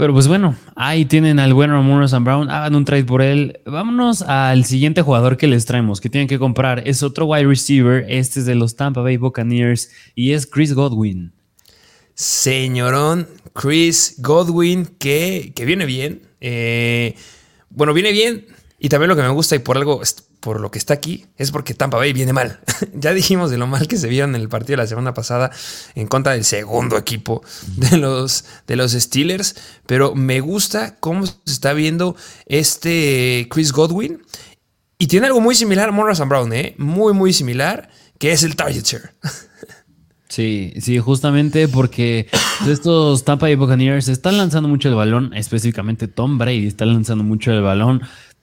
Pero 0.03 0.15
pues 0.15 0.27
bueno, 0.27 0.57
ahí 0.75 1.05
tienen 1.05 1.39
al 1.39 1.55
bueno 1.55 1.79
Amon 1.79 2.25
Brown. 2.25 2.51
Hagan 2.51 2.75
un 2.75 2.85
trade 2.85 3.05
por 3.05 3.23
él. 3.23 3.61
Vámonos 3.65 4.23
al 4.23 4.65
siguiente 4.65 5.01
jugador 5.01 5.37
que 5.37 5.47
les 5.47 5.65
traemos, 5.65 6.01
que 6.01 6.11
tienen 6.11 6.27
que 6.27 6.41
comprar. 6.41 6.83
Es 6.89 7.05
otro 7.05 7.27
wide 7.27 7.47
receiver. 7.47 8.05
Este 8.09 8.41
es 8.41 8.47
de 8.47 8.57
los 8.57 8.75
Tampa 8.75 9.01
Bay 9.01 9.17
Buccaneers 9.17 9.93
y 10.17 10.33
es 10.33 10.49
Chris 10.49 10.75
Godwin. 10.75 11.33
Señorón, 12.15 13.29
Chris 13.53 14.17
Godwin, 14.19 14.87
que, 14.99 15.53
que 15.55 15.65
viene 15.65 15.87
bien. 15.87 16.23
Eh, 16.41 17.15
bueno, 17.71 17.95
viene 17.95 18.11
bien 18.11 18.47
y 18.81 18.89
también 18.89 19.09
lo 19.09 19.15
que 19.15 19.23
me 19.23 19.29
gusta 19.29 19.55
y 19.55 19.61
por 19.61 19.77
algo, 19.77 20.03
por 20.43 20.61
lo 20.61 20.73
que 20.73 20.79
está 20.79 20.93
aquí, 20.93 21.27
es 21.37 21.53
porque 21.53 21.73
Tampa 21.73 21.99
Bay 21.99 22.13
viene 22.13 22.33
mal. 22.33 22.59
ya 22.95 23.15
dijimos 23.15 23.53
de 23.53 23.59
lo 23.59 23.69
mal 23.69 23.87
que 23.87 23.97
se 23.97 24.09
vieron 24.09 24.35
en 24.35 24.41
el 24.41 24.49
partido 24.49 24.73
de 24.73 24.83
la 24.83 24.89
semana 24.89 25.15
pasada 25.15 25.53
en 25.95 26.09
contra 26.09 26.33
del 26.33 26.45
segundo 26.45 26.99
equipo 26.99 27.43
de 27.77 27.97
los, 27.97 28.45
de 28.67 28.75
los 28.75 28.91
Steelers. 28.91 29.55
Pero 29.87 30.17
me 30.17 30.41
gusta 30.41 30.97
cómo 30.99 31.27
se 31.27 31.37
está 31.47 31.73
viendo 31.75 32.17
este 32.47 33.47
Chris 33.51 33.73
Godwin. 33.73 34.21
Y 34.99 35.07
tiene 35.07 35.29
algo 35.29 35.41
muy 35.41 35.55
similar 35.55 35.91
a 35.91 35.93
Morrison 35.93 36.29
Brown, 36.29 36.53
¿eh? 36.53 36.75
Muy, 36.77 37.13
muy 37.13 37.33
similar, 37.33 37.89
que 38.19 38.33
es 38.33 38.43
el 38.43 38.57
target 38.57 38.85
share. 38.85 39.15
Sí, 40.29 40.73
sí, 40.81 40.99
justamente 40.99 41.69
porque 41.69 42.27
estos 42.67 43.23
Tampa 43.23 43.45
Bay 43.45 43.55
Buccaneers 43.55 44.09
están 44.09 44.39
lanzando 44.39 44.67
mucho 44.67 44.89
el 44.89 44.95
balón, 44.95 45.35
específicamente 45.35 46.09
Tom 46.09 46.39
Brady 46.39 46.67
está 46.67 46.87
lanzando 46.87 47.23
mucho 47.23 47.53
el 47.53 47.61
balón, 47.61 48.01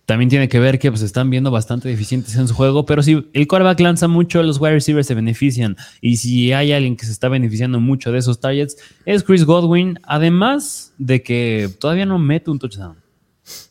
también 0.10 0.28
tiene 0.28 0.50
que 0.50 0.60
ver 0.60 0.80
que 0.80 0.89
pues, 0.89 1.04
están 1.04 1.30
viendo 1.30 1.51
bastante 1.51 1.88
deficientes 1.88 2.36
en 2.36 2.48
su 2.48 2.56
juego, 2.56 2.84
pero 2.84 3.04
si 3.04 3.30
el 3.32 3.48
quarterback 3.48 3.80
lanza 3.82 4.08
mucho, 4.08 4.42
los 4.42 4.60
wide 4.60 4.74
receivers 4.74 5.06
se 5.06 5.13
benefician. 5.13 5.78
Y 6.01 6.18
si 6.18 6.51
hay 6.51 6.72
alguien 6.72 6.98
que 6.98 7.06
se 7.06 7.12
está 7.12 7.30
beneficiando 7.30 7.80
mucho 7.80 8.12
de 8.12 8.18
esos 8.18 8.39
targets, 8.39 8.75
es 9.06 9.24
Chris 9.24 9.46
Godwin, 9.46 10.00
además 10.01 10.94
de 10.98 11.22
que 11.22 11.70
todavía 11.80 12.08
no 12.08 12.18
mete 12.18 12.50
un 12.50 12.58
touchdown. 12.58 12.98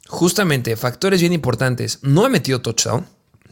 Justamente, 0.06 0.76
factores 0.76 1.20
bien 1.20 1.32
importantes. 1.32 1.98
No 2.02 2.24
ha 2.24 2.28
metido 2.28 2.60
touchdown, 2.60 3.04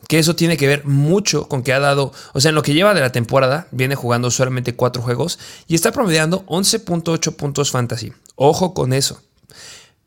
que 0.06 0.20
eso 0.20 0.36
tiene 0.36 0.56
que 0.56 0.68
ver 0.68 0.84
mucho 0.84 1.48
con 1.48 1.64
que 1.64 1.72
ha 1.72 1.80
dado, 1.80 2.12
o 2.34 2.40
sea, 2.40 2.50
en 2.50 2.54
lo 2.54 2.62
que 2.62 2.72
lleva 2.72 2.94
de 2.94 3.00
la 3.00 3.10
temporada, 3.10 3.66
viene 3.72 3.96
jugando 3.96 4.30
solamente 4.30 4.76
cuatro 4.76 5.02
juegos 5.02 5.40
y 5.66 5.74
está 5.74 5.90
promediando 5.90 6.46
11.8 6.46 7.34
puntos 7.34 7.72
fantasy. 7.72 8.12
Ojo 8.36 8.74
con 8.74 8.92
eso. 8.92 9.20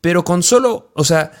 Pero 0.00 0.24
con 0.24 0.42
solo, 0.42 0.90
o 0.94 1.04
sea, 1.04 1.32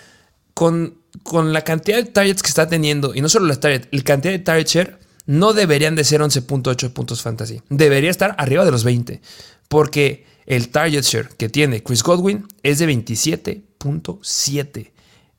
con 0.52 0.99
con 1.22 1.52
la 1.52 1.62
cantidad 1.62 1.96
de 1.96 2.04
targets 2.04 2.42
que 2.42 2.48
está 2.48 2.68
teniendo, 2.68 3.14
y 3.14 3.20
no 3.20 3.28
solo 3.28 3.46
las 3.46 3.60
targets, 3.60 3.88
la 3.90 4.02
cantidad 4.02 4.32
de 4.32 4.38
target 4.38 4.66
share, 4.66 4.98
no 5.26 5.52
deberían 5.52 5.94
de 5.94 6.04
ser 6.04 6.20
11.8 6.20 6.92
puntos 6.92 7.22
fantasy. 7.22 7.62
Debería 7.68 8.10
estar 8.10 8.34
arriba 8.38 8.64
de 8.64 8.70
los 8.70 8.84
20. 8.84 9.20
Porque 9.68 10.26
el 10.46 10.70
target 10.70 11.02
share 11.02 11.28
que 11.28 11.48
tiene 11.48 11.82
Chris 11.82 12.02
Godwin 12.02 12.46
es 12.62 12.78
de 12.80 12.88
27.7. 12.88 14.90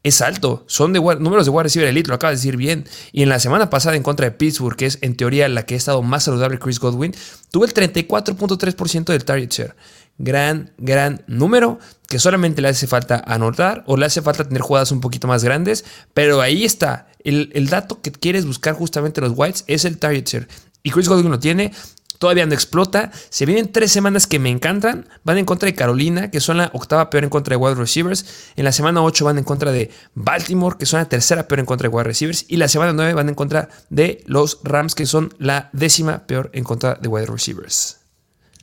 Es 0.03 0.21
alto. 0.21 0.63
Son 0.67 0.93
de 0.93 0.99
números 0.99 1.45
de 1.45 1.51
wide 1.51 1.63
receiver 1.63 1.89
elite, 1.89 2.07
lo 2.07 2.15
acaba 2.15 2.31
de 2.31 2.37
decir 2.37 2.57
bien. 2.57 2.87
Y 3.11 3.23
en 3.23 3.29
la 3.29 3.39
semana 3.39 3.69
pasada 3.69 3.95
en 3.95 4.03
contra 4.03 4.25
de 4.25 4.31
Pittsburgh, 4.31 4.75
que 4.75 4.85
es 4.85 4.97
en 5.01 5.15
teoría 5.15 5.47
la 5.49 5.65
que 5.65 5.75
ha 5.75 5.77
estado 5.77 6.01
más 6.01 6.23
saludable 6.23 6.57
Chris 6.57 6.79
Godwin, 6.79 7.13
tuvo 7.51 7.65
el 7.65 7.73
34.3% 7.73 9.05
del 9.05 9.25
target 9.25 9.51
share 9.51 9.75
gran, 10.23 10.71
gran 10.77 11.23
número 11.27 11.79
que 12.07 12.19
solamente 12.19 12.61
le 12.61 12.67
hace 12.67 12.87
falta 12.87 13.23
anotar 13.25 13.83
o 13.87 13.97
le 13.97 14.05
hace 14.05 14.21
falta 14.21 14.43
tener 14.43 14.61
jugadas 14.61 14.91
un 14.91 15.01
poquito 15.01 15.27
más 15.27 15.43
grandes, 15.43 15.85
pero 16.13 16.41
ahí 16.41 16.65
está. 16.65 17.07
El, 17.23 17.67
dato 17.69 18.01
que 18.01 18.11
quieres 18.11 18.45
buscar 18.45 18.73
justamente 18.73 19.21
los 19.21 19.33
Whites 19.35 19.63
es 19.67 19.85
el 19.85 19.97
target 19.97 20.27
share. 20.27 20.47
Y 20.83 20.89
Chris 20.89 21.07
Godwin 21.07 21.31
lo 21.31 21.39
tiene, 21.39 21.71
todavía 22.17 22.45
no 22.45 22.53
explota. 22.53 23.11
Se 23.29 23.45
vienen 23.45 23.71
tres 23.71 23.91
semanas 23.91 24.27
que 24.27 24.39
me 24.39 24.49
encantan. 24.49 25.07
Van 25.23 25.37
en 25.37 25.45
contra 25.45 25.67
de 25.67 25.75
Carolina, 25.75 26.31
que 26.31 26.41
son 26.41 26.57
la 26.57 26.69
octava 26.73 27.09
peor 27.09 27.23
en 27.23 27.29
contra 27.29 27.53
de 27.53 27.57
wide 27.57 27.75
receivers. 27.75 28.25
En 28.55 28.65
la 28.65 28.71
semana 28.71 29.01
8 29.03 29.23
van 29.23 29.37
en 29.37 29.43
contra 29.43 29.71
de 29.71 29.91
Baltimore, 30.13 30.77
que 30.77 30.85
son 30.85 30.99
la 30.99 31.07
tercera 31.07 31.47
peor 31.47 31.59
en 31.59 31.65
contra 31.65 31.87
de 31.87 31.95
wide 31.95 32.03
receivers. 32.03 32.45
Y 32.49 32.57
la 32.57 32.67
semana 32.67 32.91
9 32.93 33.13
van 33.13 33.29
en 33.29 33.35
contra 33.35 33.69
de 33.89 34.23
los 34.25 34.59
Rams, 34.63 34.95
que 34.95 35.05
son 35.05 35.33
la 35.37 35.69
décima 35.71 36.25
peor 36.27 36.49
en 36.53 36.63
contra 36.63 36.95
de 36.95 37.07
wide 37.07 37.27
receivers. 37.27 38.00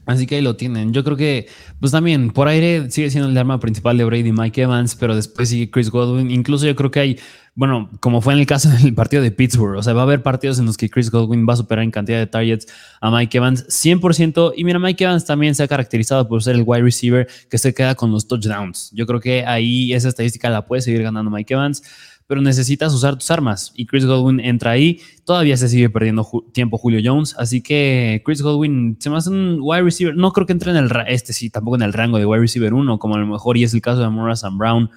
Así 0.09 0.27
que 0.27 0.37
ahí 0.37 0.41
lo 0.41 0.57
tienen. 0.57 0.95
Yo 0.95 1.05
creo 1.05 1.19
que, 1.19 1.49
pues 1.81 1.93
también, 1.93 2.31
por 2.31 2.49
aire 2.49 2.91
sigue 2.91 3.11
siendo 3.11 3.29
el 3.29 3.37
arma 3.37 3.61
principal 3.61 3.99
de 3.99 4.05
Brady 4.05 4.33
Mike 4.33 4.63
Evans, 4.63 4.97
pero 4.97 5.15
después 5.15 5.51
sigue 5.51 5.71
Chris 5.71 5.91
Godwin. 5.91 6.31
Incluso 6.31 6.65
yo 6.65 6.75
creo 6.75 6.91
que 6.91 7.01
hay, 7.01 7.19
bueno, 7.55 7.91
como 8.01 8.23
fue 8.23 8.33
en 8.33 8.39
el 8.39 8.47
caso 8.47 8.71
del 8.83 8.95
partido 8.95 9.23
de 9.23 9.31
Pittsburgh, 9.33 9.77
o 9.77 9.83
sea, 9.83 9.93
va 9.93 10.01
a 10.01 10.05
haber 10.05 10.23
partidos 10.23 10.59
en 10.59 10.65
los 10.65 10.79
que 10.79 10.89
Chris 10.89 11.11
Godwin 11.11 11.47
va 11.47 11.53
a 11.53 11.57
superar 11.57 11.85
en 11.85 11.91
cantidad 11.91 12.17
de 12.19 12.27
targets 12.27 12.67
a 13.03 13.11
Mike 13.11 13.37
Evans 13.37 13.67
100%. 13.69 14.55
Y 14.57 14.65
mira, 14.65 14.79
Mike 14.79 15.05
Evans 15.05 15.27
también 15.27 15.55
se 15.55 15.63
ha 15.63 15.69
caracterizado 15.69 16.27
por 16.27 16.43
ser 16.43 16.55
el 16.55 16.63
wide 16.65 16.85
receiver 16.85 17.29
que 17.51 17.59
se 17.59 17.75
queda 17.75 17.95
con 17.95 18.11
los 18.11 18.27
touchdowns. 18.27 18.91
Yo 18.95 19.05
creo 19.07 19.21
que 19.21 19.45
ahí 19.45 19.93
esa 19.93 20.09
estadística 20.09 20.49
la 20.49 20.65
puede 20.65 20.81
seguir 20.81 21.03
ganando 21.03 21.31
Mike 21.31 21.53
Evans 21.53 21.83
pero 22.29 22.43
necesitas 22.43 22.93
usar 22.93 23.17
tus 23.17 23.31
armas. 23.31 23.73
Y 23.75 23.87
Chris 23.87 24.05
Godwin 24.05 24.39
entra 24.39 24.73
ahí. 24.73 25.01
Todavía 25.25 25.57
se 25.57 25.67
sigue 25.67 25.89
perdiendo 25.89 26.31
tiempo 26.53 26.77
Julio 26.77 27.01
Jones. 27.03 27.35
Así 27.39 27.63
que 27.63 28.23
Chris 28.25 28.43
Godwin 28.43 28.99
se 29.01 29.09
me 29.09 29.17
hace 29.17 29.31
un 29.31 29.59
wide 29.63 29.83
receiver. 29.83 30.15
No 30.15 30.31
creo 30.33 30.47
que 30.47 30.53
entre 30.53 30.71
en 30.71 30.77
el, 30.77 30.91
este 31.07 31.33
sí, 31.33 31.49
tampoco 31.49 31.77
en 31.77 31.83
el 31.83 31.95
rango 31.95 32.19
de 32.19 32.27
wide 32.27 32.43
receiver 32.43 32.75
1, 32.75 32.99
como 32.99 33.15
a 33.15 33.19
lo 33.19 33.27
mejor 33.27 33.57
y 33.57 33.65
es 33.65 33.73
el 33.73 33.81
caso 33.81 34.01
de 34.01 34.11
Morrison 34.11 34.59
Brown. 34.59 34.91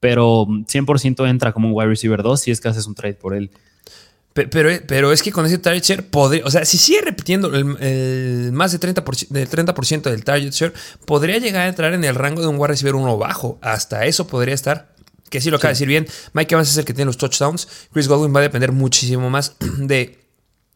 Pero 0.00 0.46
100% 0.46 1.28
entra 1.28 1.52
como 1.52 1.68
un 1.68 1.74
wide 1.76 1.88
receiver 1.88 2.22
2 2.22 2.40
si 2.40 2.50
es 2.52 2.60
que 2.60 2.68
haces 2.68 2.86
un 2.86 2.94
trade 2.94 3.14
por 3.14 3.34
él. 3.34 3.50
Pero, 4.32 4.70
pero, 4.86 5.12
es 5.12 5.22
que 5.22 5.32
con 5.32 5.44
ese 5.44 5.58
target 5.58 5.82
share 5.82 6.08
podría, 6.08 6.44
o 6.44 6.50
sea, 6.50 6.64
si 6.64 6.78
sigue 6.78 7.00
repitiendo 7.02 7.50
más 7.50 8.70
de 8.72 8.78
30%, 8.78 9.28
del 9.28 9.50
30% 9.50 10.02
del 10.02 10.22
target 10.22 10.52
share, 10.52 10.72
podría 11.04 11.38
llegar 11.38 11.62
a 11.62 11.68
entrar 11.68 11.92
en 11.92 12.04
el 12.04 12.14
rango 12.14 12.40
de 12.40 12.46
un 12.46 12.54
wide 12.54 12.68
receiver 12.68 12.94
1 12.94 13.18
bajo. 13.18 13.58
Hasta 13.60 14.06
eso 14.06 14.28
podría 14.28 14.54
estar 14.54 14.94
que 15.30 15.40
sí 15.40 15.50
lo 15.50 15.56
acaba 15.56 15.70
de 15.70 15.74
decir 15.74 15.88
bien. 15.88 16.06
Mike 16.32 16.54
Evans 16.54 16.70
es 16.70 16.76
el 16.76 16.84
que 16.84 16.94
tiene 16.94 17.06
los 17.06 17.18
touchdowns. 17.18 17.68
Chris 17.92 18.08
Godwin 18.08 18.34
va 18.34 18.40
a 18.40 18.42
depender 18.42 18.72
muchísimo 18.72 19.30
más 19.30 19.56
de, 19.78 20.18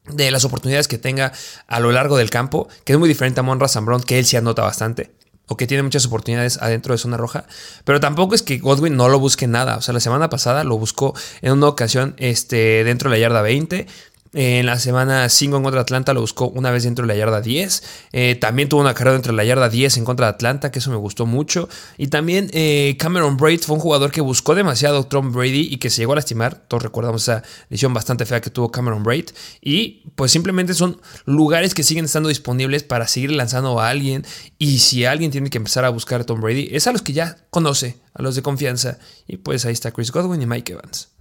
de 0.07 0.31
las 0.31 0.45
oportunidades 0.45 0.89
que 0.89 0.99
tenga 0.99 1.33
a 1.67 1.81
lo 1.81 1.93
largo 1.93 2.17
del 2.17 2.31
campo, 2.31 2.69
que 2.85 2.93
es 2.93 2.99
muy 2.99 3.09
diferente 3.09 3.41
a 3.41 3.43
Monra 3.43 3.69
Brown, 3.81 4.03
que 4.03 4.19
él 4.19 4.27
se 4.27 4.37
anota 4.37 4.63
bastante. 4.63 5.11
O 5.49 5.57
que 5.57 5.67
tiene 5.67 5.83
muchas 5.83 6.07
oportunidades 6.07 6.59
adentro 6.63 6.95
de 6.95 6.99
zona 6.99 7.17
roja. 7.17 7.45
Pero 7.85 8.01
tampoco 8.01 8.35
es 8.35 8.43
que 8.43 8.59
Godwin 8.59 8.97
no 8.97 9.09
lo 9.09 9.19
busque 9.19 9.47
nada. 9.47 9.77
O 9.77 9.83
sea, 9.83 9.93
la 9.93 10.01
semana 10.01 10.31
pasada 10.31 10.65
lo 10.65 10.79
buscó 10.79 11.15
en 11.43 11.53
una 11.53 11.67
ocasión 11.67 12.15
este, 12.17 12.85
dentro 12.85 13.11
de 13.11 13.17
la 13.17 13.21
yarda 13.21 13.43
20. 13.43 13.87
En 14.35 14.65
la 14.65 14.79
semana 14.79 15.29
5 15.29 15.59
en 15.59 15.63
contra 15.63 15.83
Atlanta 15.83 16.15
lo 16.15 16.23
buscó 16.23 16.49
una 16.49 16.71
vez 16.71 16.85
dentro 16.85 17.07
de 17.07 17.09
la 17.13 17.19
yarda 17.19 17.43
10. 17.43 17.83
Eh, 18.13 18.35
también 18.37 18.71
tuvo 18.71 18.81
una 18.81 18.95
carrera 18.95 19.13
dentro 19.13 19.33
de 19.33 19.37
la 19.37 19.45
yarda 19.45 19.69
10 19.69 19.99
en 19.99 20.05
contra 20.07 20.27
de 20.27 20.31
Atlanta, 20.31 20.71
que 20.71 20.79
eso 20.79 20.91
me 20.91 20.97
gustó 20.97 21.27
mucho. 21.27 21.69
Y 21.99 22.07
también 22.07 22.49
eh, 22.55 22.97
Cameron 22.99 23.37
Braid 23.37 23.61
fue 23.61 23.75
un 23.77 23.83
jugador 23.83 24.11
que 24.11 24.23
buscó 24.23 24.55
demasiado 24.55 25.05
Tom 25.05 25.33
Brady 25.33 25.69
y 25.71 25.77
que 25.77 25.91
se 25.91 26.01
llegó 26.01 26.13
a 26.13 26.17
lastimar. 26.17 26.65
Todos 26.67 26.83
recordamos 26.83 27.23
esa 27.23 27.43
lesión 27.69 27.93
bastante 27.93 28.25
fea 28.25 28.41
que 28.41 28.49
tuvo 28.49 28.71
Cameron 28.71 29.03
Braid. 29.03 29.27
Y 29.61 30.11
pues 30.15 30.33
simplemente 30.33 30.73
son 30.73 30.99
lugares 31.27 31.75
que 31.75 31.83
siguen 31.83 32.07
estando 32.07 32.31
disponibles 32.31 32.85
para 32.85 33.09
seguir 33.09 33.33
lanzando 33.33 33.79
a 33.81 33.91
alguien. 33.91 34.25
Y 34.59 34.79
si 34.79 35.05
alguien 35.05 35.31
tiene 35.31 35.51
que 35.51 35.59
empezar 35.59 35.85
a 35.85 35.91
buscar 35.91 36.23
a 36.23 36.25
Tom 36.25 36.41
Brady, 36.41 36.71
es 36.73 36.87
a 36.87 36.93
los 36.93 37.03
que 37.03 37.13
ya 37.13 37.37
conoce, 37.51 37.99
a 38.15 38.23
los 38.23 38.35
de 38.35 38.41
confianza. 38.41 38.99
Y 39.27 39.37
pues 39.37 39.67
ahí 39.67 39.75
está 39.75 39.91
Chris 39.91 40.11
Godwin 40.11 40.41
y 40.41 40.47
Mike 40.47 40.73
Evans. 40.73 41.13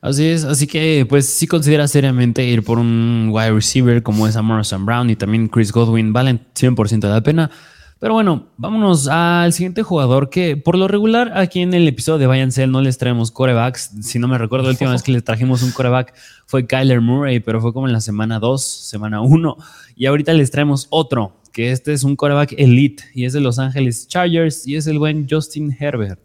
Así 0.00 0.26
es, 0.26 0.44
así 0.44 0.66
que 0.66 1.06
pues 1.08 1.26
si 1.26 1.48
considera 1.48 1.88
seriamente 1.88 2.44
ir 2.44 2.62
por 2.62 2.78
un 2.78 3.30
wide 3.32 3.50
receiver 3.50 4.02
como 4.02 4.28
es 4.28 4.36
Amorrison 4.36 4.86
Brown 4.86 5.10
y 5.10 5.16
también 5.16 5.48
Chris 5.48 5.72
Godwin, 5.72 6.12
valen 6.12 6.40
100% 6.54 7.00
de 7.00 7.08
la 7.08 7.20
pena. 7.20 7.50
Pero 7.98 8.14
bueno, 8.14 8.46
vámonos 8.56 9.08
al 9.08 9.52
siguiente 9.52 9.82
jugador 9.82 10.30
que 10.30 10.56
por 10.56 10.78
lo 10.78 10.86
regular 10.86 11.36
aquí 11.36 11.62
en 11.62 11.74
el 11.74 11.88
episodio 11.88 12.18
de 12.18 12.28
Vayan 12.28 12.50
no 12.70 12.80
les 12.80 12.96
traemos 12.96 13.32
corebacks. 13.32 13.90
Si 14.02 14.20
no 14.20 14.28
me 14.28 14.38
recuerdo, 14.38 14.66
la 14.66 14.70
última 14.70 14.92
vez 14.92 15.02
que 15.02 15.10
les 15.10 15.24
trajimos 15.24 15.64
un 15.64 15.72
coreback 15.72 16.14
fue 16.46 16.64
Kyler 16.64 17.00
Murray, 17.00 17.40
pero 17.40 17.60
fue 17.60 17.72
como 17.72 17.88
en 17.88 17.92
la 17.92 18.00
semana 18.00 18.38
2, 18.38 18.62
semana 18.62 19.20
1. 19.20 19.56
Y 19.96 20.06
ahorita 20.06 20.32
les 20.32 20.52
traemos 20.52 20.86
otro, 20.90 21.42
que 21.52 21.72
este 21.72 21.92
es 21.92 22.04
un 22.04 22.14
coreback 22.14 22.54
elite 22.56 23.02
y 23.14 23.24
es 23.24 23.32
de 23.32 23.40
Los 23.40 23.58
Ángeles 23.58 24.06
Chargers 24.06 24.64
y 24.64 24.76
es 24.76 24.86
el 24.86 25.00
buen 25.00 25.26
Justin 25.28 25.76
Herbert. 25.76 26.20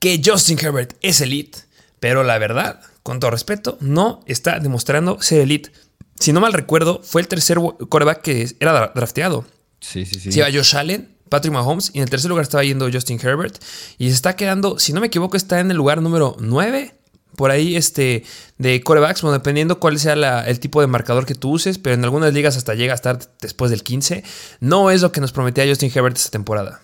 Que 0.00 0.20
Justin 0.24 0.58
Herbert 0.60 0.94
es 1.00 1.20
elite 1.20 1.58
pero 2.02 2.24
la 2.24 2.36
verdad, 2.36 2.80
con 3.04 3.20
todo 3.20 3.30
respeto, 3.30 3.78
no 3.78 4.24
está 4.26 4.58
demostrando 4.58 5.22
ser 5.22 5.42
elite. 5.42 5.70
Si 6.18 6.32
no 6.32 6.40
mal 6.40 6.52
recuerdo, 6.52 7.00
fue 7.04 7.20
el 7.20 7.28
tercer 7.28 7.58
coreback 7.88 8.22
que 8.22 8.56
era 8.58 8.90
drafteado. 8.92 9.44
Sí, 9.78 10.04
sí, 10.04 10.18
sí. 10.18 10.32
Se 10.32 10.40
iba 10.40 10.48
Josh 10.52 10.74
Allen, 10.74 11.16
Patrick 11.28 11.54
Mahomes 11.54 11.92
y 11.94 11.98
en 11.98 12.02
el 12.02 12.10
tercer 12.10 12.28
lugar 12.28 12.42
estaba 12.42 12.64
yendo 12.64 12.90
Justin 12.92 13.20
Herbert 13.22 13.56
y 13.98 14.08
se 14.08 14.14
está 14.14 14.34
quedando, 14.34 14.80
si 14.80 14.92
no 14.92 15.00
me 15.00 15.06
equivoco, 15.06 15.36
está 15.36 15.60
en 15.60 15.70
el 15.70 15.76
lugar 15.76 16.02
número 16.02 16.34
9 16.40 16.92
por 17.36 17.52
ahí 17.52 17.76
este, 17.76 18.24
de 18.58 18.82
corebacks, 18.82 19.22
bueno, 19.22 19.38
dependiendo 19.38 19.78
cuál 19.78 19.96
sea 20.00 20.44
el 20.44 20.58
tipo 20.58 20.80
de 20.80 20.88
marcador 20.88 21.24
que 21.24 21.36
tú 21.36 21.50
uses, 21.50 21.78
pero 21.78 21.94
en 21.94 22.02
algunas 22.02 22.34
ligas 22.34 22.56
hasta 22.56 22.74
llega 22.74 22.94
a 22.94 22.96
estar 22.96 23.20
después 23.40 23.70
del 23.70 23.84
15. 23.84 24.24
No 24.58 24.90
es 24.90 25.02
lo 25.02 25.12
que 25.12 25.20
nos 25.20 25.30
prometía 25.30 25.68
Justin 25.68 25.92
Herbert 25.94 26.16
esta 26.16 26.30
temporada. 26.30 26.81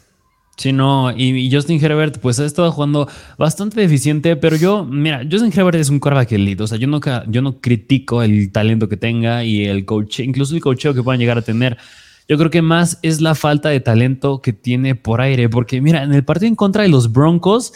Sí, 0.59 0.73
no, 0.73 1.17
y, 1.17 1.49
Justin 1.53 1.83
Herbert 1.83 2.19
pues 2.19 2.41
ha 2.41 2.45
estado 2.45 2.73
jugando 2.73 3.09
bastante 3.39 3.81
deficiente, 3.81 4.35
pero 4.35 4.57
yo, 4.57 4.85
mira, 4.85 5.23
Justin 5.31 5.53
Herbert 5.57 5.77
es 5.77 5.89
un 5.89 6.01
quarterback 6.01 6.33
elite, 6.33 6.65
o 6.65 6.67
sea, 6.67 6.77
yo 6.79 6.89
no, 6.89 7.01
yo 7.29 7.43
no 7.43 7.61
critico 7.61 8.25
el 8.25 8.51
talento 8.51 8.89
que 8.89 8.97
tenga 8.97 9.45
y 9.45 9.67
el 9.67 9.85
coach, 9.85 10.19
incluso 10.19 10.57
el 10.57 10.61
coacheo 10.61 10.95
que 10.95 11.03
puedan 11.05 11.21
llegar 11.21 11.39
a 11.39 11.43
tener. 11.43 11.79
Yo 12.29 12.37
creo 12.39 12.51
que 12.51 12.61
más 12.61 12.99
es 13.03 13.21
la 13.21 13.37
falta 13.37 13.69
de 13.69 13.79
talento 13.79 14.43
que 14.43 14.53
tiene 14.53 14.97
por 14.97 15.21
aire, 15.21 15.49
porque 15.49 15.81
mira, 15.81 16.03
en 16.03 16.13
el 16.13 16.25
partido 16.25 16.49
en 16.49 16.57
contra 16.57 16.83
de 16.83 16.89
los 16.89 17.13
Broncos, 17.13 17.73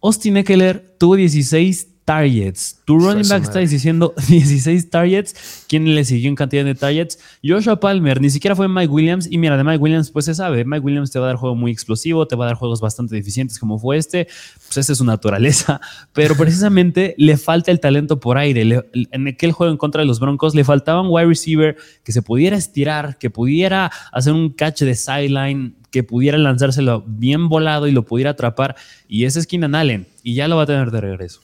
Austin 0.00 0.38
Eckler 0.38 0.96
tuvo 0.98 1.16
16 1.16 1.95
targets. 2.06 2.80
Tu 2.84 2.96
running 2.98 3.28
back 3.28 3.42
está 3.42 3.58
diciendo 3.58 4.14
16 4.28 4.90
targets. 4.90 5.64
¿Quién 5.68 5.92
le 5.92 6.04
siguió 6.04 6.28
en 6.28 6.36
cantidad 6.36 6.64
de 6.64 6.76
targets? 6.76 7.18
Joshua 7.44 7.80
Palmer, 7.80 8.20
ni 8.20 8.30
siquiera 8.30 8.54
fue 8.54 8.68
Mike 8.68 8.92
Williams. 8.92 9.28
Y 9.28 9.38
mira, 9.38 9.56
de 9.56 9.64
Mike 9.64 9.78
Williams, 9.78 10.12
pues 10.12 10.24
se 10.24 10.34
sabe. 10.34 10.64
Mike 10.64 10.86
Williams 10.86 11.10
te 11.10 11.18
va 11.18 11.26
a 11.26 11.28
dar 11.28 11.36
juego 11.36 11.56
muy 11.56 11.72
explosivo, 11.72 12.26
te 12.28 12.36
va 12.36 12.44
a 12.44 12.46
dar 12.46 12.56
juegos 12.56 12.80
bastante 12.80 13.16
deficientes 13.16 13.58
como 13.58 13.80
fue 13.80 13.96
este. 13.96 14.28
Pues 14.66 14.76
esa 14.78 14.92
es 14.92 14.98
su 14.98 15.04
naturaleza. 15.04 15.80
Pero 16.12 16.36
precisamente 16.36 17.16
le 17.18 17.36
falta 17.36 17.72
el 17.72 17.80
talento 17.80 18.20
por 18.20 18.38
aire. 18.38 18.84
en 18.94 19.28
aquel 19.28 19.50
juego 19.50 19.72
en 19.72 19.76
contra 19.76 20.00
de 20.00 20.06
los 20.06 20.20
Broncos 20.20 20.54
le 20.54 20.62
faltaba 20.62 21.02
un 21.02 21.08
wide 21.10 21.26
receiver 21.26 21.76
que 22.04 22.12
se 22.12 22.22
pudiera 22.22 22.56
estirar, 22.56 23.18
que 23.18 23.30
pudiera 23.30 23.90
hacer 24.12 24.32
un 24.32 24.50
catch 24.50 24.82
de 24.82 24.94
sideline, 24.94 25.74
que 25.90 26.04
pudiera 26.04 26.38
lanzárselo 26.38 27.02
bien 27.04 27.48
volado 27.48 27.88
y 27.88 27.90
lo 27.90 28.04
pudiera 28.04 28.30
atrapar. 28.30 28.76
Y 29.08 29.24
ese 29.24 29.40
es 29.40 29.48
Keenan 29.48 29.74
Allen. 29.74 30.06
Y 30.22 30.34
ya 30.34 30.46
lo 30.46 30.56
va 30.56 30.62
a 30.62 30.66
tener 30.66 30.92
de 30.92 31.00
regreso. 31.00 31.40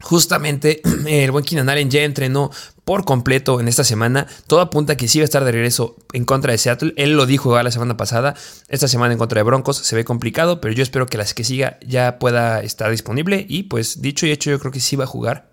Justamente 0.00 0.82
el 1.06 1.30
buen 1.30 1.44
Keenan 1.44 1.68
Allen 1.68 1.90
ya 1.90 2.02
entrenó 2.02 2.50
por 2.84 3.04
completo 3.04 3.60
en 3.60 3.68
esta 3.68 3.84
semana. 3.84 4.26
Todo 4.46 4.60
apunta 4.60 4.96
que 4.96 5.08
sí 5.08 5.18
va 5.18 5.22
a 5.22 5.24
estar 5.24 5.44
de 5.44 5.52
regreso 5.52 5.96
en 6.12 6.24
contra 6.24 6.52
de 6.52 6.58
Seattle. 6.58 6.92
Él 6.96 7.16
lo 7.16 7.26
dijo 7.26 7.60
la 7.60 7.70
semana 7.70 7.96
pasada. 7.96 8.34
Esta 8.68 8.88
semana 8.88 9.12
en 9.12 9.18
contra 9.18 9.40
de 9.40 9.42
Broncos 9.42 9.78
se 9.78 9.96
ve 9.96 10.04
complicado, 10.04 10.60
pero 10.60 10.74
yo 10.74 10.82
espero 10.82 11.06
que 11.06 11.18
las 11.18 11.34
que 11.34 11.44
siga 11.44 11.78
ya 11.84 12.18
pueda 12.18 12.60
estar 12.60 12.90
disponible. 12.90 13.44
Y 13.48 13.64
pues 13.64 14.02
dicho 14.02 14.26
y 14.26 14.30
hecho, 14.30 14.50
yo 14.50 14.60
creo 14.60 14.72
que 14.72 14.80
sí 14.80 14.96
va 14.96 15.04
a 15.04 15.08
jugar. 15.08 15.50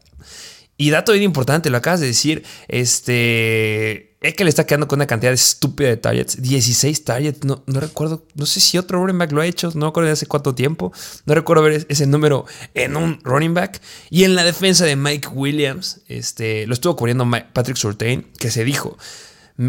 Y 0.78 0.90
dato 0.90 1.12
bien 1.12 1.24
importante, 1.24 1.70
lo 1.70 1.78
acabas 1.78 2.00
de 2.00 2.08
decir, 2.08 2.44
este... 2.68 4.13
Es 4.24 4.36
que 4.36 4.46
le 4.46 4.50
está 4.50 4.66
quedando 4.66 4.88
con 4.88 5.00
una 5.00 5.06
cantidad 5.06 5.34
estúpida 5.34 5.90
de 5.90 5.98
targets. 5.98 6.42
16 6.42 7.04
targets. 7.04 7.44
No, 7.44 7.62
no 7.68 7.82
recuerdo. 7.82 8.26
No 8.36 8.46
sé 8.46 8.62
si 8.62 8.78
otro 8.78 9.00
running 9.00 9.18
back 9.18 9.34
lo 9.34 9.42
ha 9.42 9.46
hecho. 9.46 9.70
No 9.76 9.88
recuerdo 9.88 10.08
de 10.08 10.14
hace 10.14 10.28
cuánto 10.28 10.56
tiempo. 10.56 10.94
No 11.26 11.36
recuerdo 11.36 11.62
ver 11.62 11.86
ese 11.90 12.08
número 12.08 12.46
en 12.74 12.96
un 12.96 13.20
running 13.24 13.54
back. 13.54 13.82
Y 14.10 14.24
en 14.24 14.36
la 14.36 14.46
defensa 14.46 14.86
de 14.86 14.96
Mike 14.96 15.28
Williams. 15.28 16.00
Este, 16.08 16.66
lo 16.68 16.74
estuvo 16.74 16.96
cubriendo 16.96 17.30
Patrick 17.52 17.76
Surtain. 17.76 18.26
Que 18.40 18.50
se 18.50 18.64
dijo. 18.64 18.98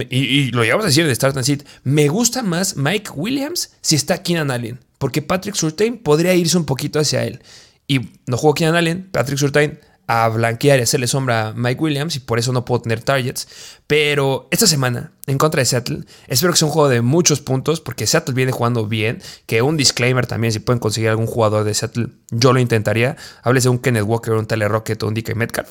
Y, 0.08 0.52
lo 0.52 0.62
llevamos 0.62 0.84
a 0.84 0.88
decir 0.88 1.04
de 1.04 1.14
Start 1.16 1.36
and 1.36 1.44
Sit. 1.44 1.64
Me 1.82 2.06
gusta 2.06 2.44
más 2.44 2.76
Mike 2.76 3.10
Williams 3.16 3.72
si 3.80 3.96
está 3.96 4.22
Keenan 4.22 4.52
Allen. 4.52 4.78
Porque 4.98 5.20
Patrick 5.20 5.56
Surtain 5.56 5.98
podría 5.98 6.32
irse 6.32 6.56
un 6.56 6.64
poquito 6.64 7.00
hacia 7.00 7.24
él. 7.24 7.42
Y 7.88 8.08
no 8.28 8.36
jugó 8.36 8.54
Keenan 8.54 8.76
Allen. 8.76 9.08
Patrick 9.10 9.40
Surtain 9.40 9.80
a 10.06 10.28
blanquear 10.28 10.78
y 10.78 10.82
hacerle 10.82 11.06
sombra 11.06 11.48
a 11.48 11.52
Mike 11.54 11.80
Williams 11.80 12.16
y 12.16 12.20
por 12.20 12.38
eso 12.38 12.52
no 12.52 12.64
puedo 12.64 12.82
tener 12.82 13.02
targets. 13.02 13.48
Pero 13.86 14.48
esta 14.50 14.66
semana, 14.66 15.12
en 15.26 15.38
contra 15.38 15.60
de 15.60 15.64
Seattle, 15.64 16.00
espero 16.28 16.52
que 16.52 16.58
sea 16.58 16.66
un 16.66 16.72
juego 16.72 16.90
de 16.90 17.00
muchos 17.00 17.40
puntos 17.40 17.80
porque 17.80 18.06
Seattle 18.06 18.34
viene 18.34 18.52
jugando 18.52 18.86
bien. 18.86 19.22
Que 19.46 19.62
un 19.62 19.78
disclaimer 19.78 20.26
también, 20.26 20.52
si 20.52 20.58
pueden 20.58 20.80
conseguir 20.80 21.08
algún 21.08 21.26
jugador 21.26 21.64
de 21.64 21.72
Seattle, 21.72 22.08
yo 22.30 22.52
lo 22.52 22.60
intentaría. 22.60 23.16
Hables 23.42 23.64
de 23.64 23.70
un 23.70 23.78
Kenneth 23.78 24.04
Walker, 24.04 24.34
un 24.34 24.46
Tyler 24.46 24.70
Rocket 24.70 25.02
o 25.02 25.08
un 25.08 25.14
DK 25.14 25.34
Metcalf. 25.34 25.70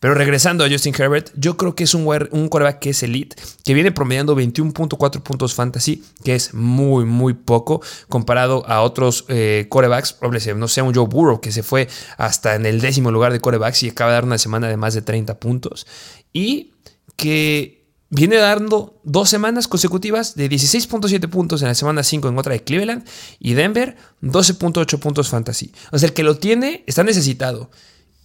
Pero 0.00 0.14
regresando 0.14 0.64
a 0.64 0.70
Justin 0.70 0.94
Herbert, 0.96 1.30
yo 1.34 1.56
creo 1.56 1.74
que 1.74 1.84
es 1.84 1.94
un, 1.94 2.06
un 2.30 2.50
que 2.80 2.90
es 2.90 3.02
elite, 3.02 3.36
que 3.64 3.74
viene 3.74 3.92
promediando 3.92 4.36
21.4 4.36 5.22
puntos 5.22 5.54
fantasy, 5.54 6.02
que 6.22 6.34
es 6.34 6.54
muy, 6.54 7.04
muy 7.04 7.34
poco 7.34 7.82
comparado 8.08 8.66
a 8.66 8.80
otros 8.80 9.26
eh, 9.28 9.66
quarterbacks. 9.68 10.16
No 10.56 10.68
sé, 10.68 10.82
un 10.82 10.94
Joe 10.94 11.06
Burrow 11.06 11.40
que 11.40 11.52
se 11.52 11.62
fue 11.62 11.88
hasta 12.16 12.54
en 12.54 12.64
el 12.64 12.80
décimo 12.80 13.10
lugar 13.10 13.32
de 13.32 13.40
quarterbacks 13.40 13.82
y 13.82 13.90
acaba 13.90 14.10
de 14.10 14.14
dar 14.14 14.24
una 14.24 14.38
semana 14.38 14.68
de 14.68 14.76
más 14.78 14.94
de 14.94 15.02
30 15.02 15.38
puntos. 15.38 15.86
Y 16.32 16.72
que 17.16 17.83
viene 18.14 18.36
dando 18.36 19.00
dos 19.02 19.28
semanas 19.28 19.66
consecutivas 19.66 20.36
de 20.36 20.48
16.7 20.48 21.28
puntos 21.28 21.62
en 21.62 21.68
la 21.68 21.74
semana 21.74 22.02
5 22.02 22.28
en 22.28 22.38
otra 22.38 22.52
de 22.52 22.62
Cleveland 22.62 23.04
y 23.40 23.54
Denver 23.54 23.96
12.8 24.22 24.98
puntos 25.00 25.28
fantasy. 25.28 25.72
O 25.90 25.98
sea, 25.98 26.08
el 26.08 26.14
que 26.14 26.22
lo 26.22 26.36
tiene 26.36 26.84
está 26.86 27.02
necesitado 27.02 27.70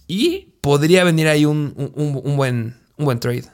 y 0.06 0.54
podría 0.60 1.02
venir 1.04 1.26
ahí 1.26 1.44
un, 1.44 1.74
buen, 2.36 2.76
un 2.96 3.04
buen 3.04 3.18
trade. 3.18 3.44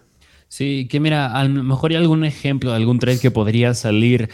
Sí, 0.48 0.86
que 0.90 1.00
mira, 1.00 1.32
a 1.32 1.44
lo 1.44 1.64
mejor 1.64 1.90
hay 1.90 1.96
algún 1.96 2.24
ejemplo 2.24 2.70
de 2.70 2.76
algún 2.76 2.98
trade 2.98 3.18
que 3.18 3.30
podría 3.30 3.74
salir 3.74 4.30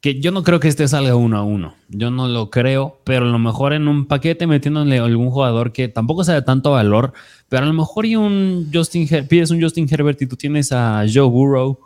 que 0.00 0.20
yo 0.20 0.30
no 0.30 0.42
creo 0.42 0.60
que 0.60 0.68
este 0.68 0.86
salga 0.86 1.16
uno 1.16 1.38
a 1.38 1.42
uno. 1.42 1.74
Yo 1.88 2.10
no 2.10 2.28
lo 2.28 2.50
creo, 2.50 3.00
pero 3.04 3.24
a 3.24 3.28
lo 3.28 3.38
mejor 3.38 3.72
en 3.72 3.88
un 3.88 4.06
paquete 4.06 4.46
metiéndole 4.46 4.98
algún 4.98 5.30
jugador 5.30 5.72
que 5.72 5.88
tampoco 5.88 6.22
sea 6.22 6.34
de 6.34 6.42
tanto 6.42 6.72
valor, 6.72 7.12
pero 7.48 7.64
a 7.64 7.66
lo 7.66 7.72
mejor 7.72 8.06
y 8.06 8.16
un 8.16 8.70
Justin 8.72 9.08
pides 9.28 9.50
un 9.50 9.60
Justin 9.60 9.86
Herbert 9.90 10.20
y 10.22 10.26
tú 10.26 10.36
tienes 10.36 10.72
a 10.72 11.04
Joe 11.12 11.28
Burrow. 11.28 11.78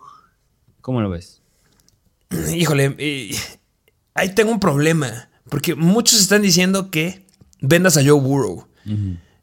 ¿Cómo 0.81 1.01
lo 1.01 1.11
ves? 1.11 1.43
Híjole, 2.55 2.97
ahí 4.15 4.35
tengo 4.35 4.53
un 4.53 4.61
problema, 4.61 5.29
porque 5.49 5.75
muchos 5.75 6.21
están 6.21 6.43
diciendo 6.43 6.91
que 6.91 7.27
vendas 7.61 7.97
a 7.97 8.03
Joe 8.03 8.21
Burrow. 8.21 8.67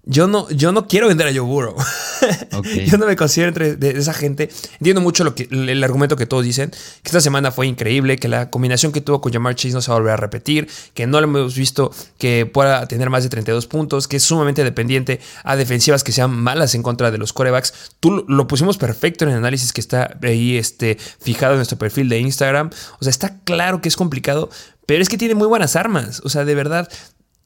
Yo 0.10 0.28
no, 0.28 0.50
yo 0.50 0.72
no 0.72 0.88
quiero 0.88 1.10
vender 1.10 1.28
a 1.28 1.32
Joe 1.32 1.41
Burrow. 1.41 1.76
yo 2.86 2.98
no 2.98 3.06
me 3.06 3.17
considero 3.17 3.50
entre 3.50 3.76
de 3.76 3.91
esa 3.91 4.13
gente. 4.13 4.50
Entiendo 4.80 5.02
mucho 5.02 5.26
lo 5.26 5.36
que, 5.36 5.50
el 5.52 5.84
argumento 5.84 6.15
que 6.15 6.26
todos 6.26 6.46
dicen, 6.46 6.70
que 6.70 7.08
esta 7.08 7.20
semana 7.20 7.52
fue 7.52 7.67
increíble, 7.67 8.15
que 8.17 8.30
la 8.30 8.50
combinación 8.50 8.93
que 8.93 9.02
tuvo 9.02 9.20
con 9.20 9.34
Jamar 9.34 9.56
Chase 9.56 9.74
no 9.74 9.82
se 9.82 9.91
va 9.91 9.98
a 9.98 10.00
volver 10.00 10.13
a 10.13 10.17
repetir, 10.17 10.70
que 10.93 11.08
no 11.08 11.20
lo 11.20 11.26
hemos 11.28 11.56
visto 11.56 11.91
que 12.17 12.46
pueda 12.46 12.88
tener 12.88 13.10
más 13.10 13.24
de 13.24 13.30
32 13.30 13.67
puntos, 13.67 14.08
que 14.08 14.15
es 14.15 14.24
sumamente 14.24 14.63
dependiente 14.63 15.20
a 15.43 15.58
defensivas 15.58 16.06
que 16.06 16.13
sean 16.13 16.32
malas 16.32 16.74
en 16.74 16.84
contra 16.84 17.12
de 17.12 17.17
los 17.17 17.34
corebacks. 17.34 17.74
Tú 18.00 18.24
lo 18.30 18.48
pusimos 18.48 18.78
perfecto 18.78 19.26
en 19.26 19.32
el 19.32 19.38
análisis 19.38 19.74
que 19.74 19.82
está 19.82 20.17
ahí 20.24 20.56
este, 20.56 20.98
fijado 21.20 21.54
en 21.54 21.58
nuestro 21.58 21.78
perfil 21.78 22.08
de 22.08 22.20
Instagram. 22.20 22.70
O 23.00 23.04
sea, 23.04 23.10
está 23.10 23.39
claro 23.43 23.82
que 23.82 23.89
es 23.89 23.98
complicado, 23.98 24.50
pero 24.86 25.02
es 25.02 25.10
que 25.10 25.17
tiene 25.17 25.36
muy 25.36 25.48
buenas 25.48 25.76
armas. 25.76 26.22
O 26.24 26.30
sea, 26.30 26.46
de 26.46 26.56
verdad, 26.56 26.88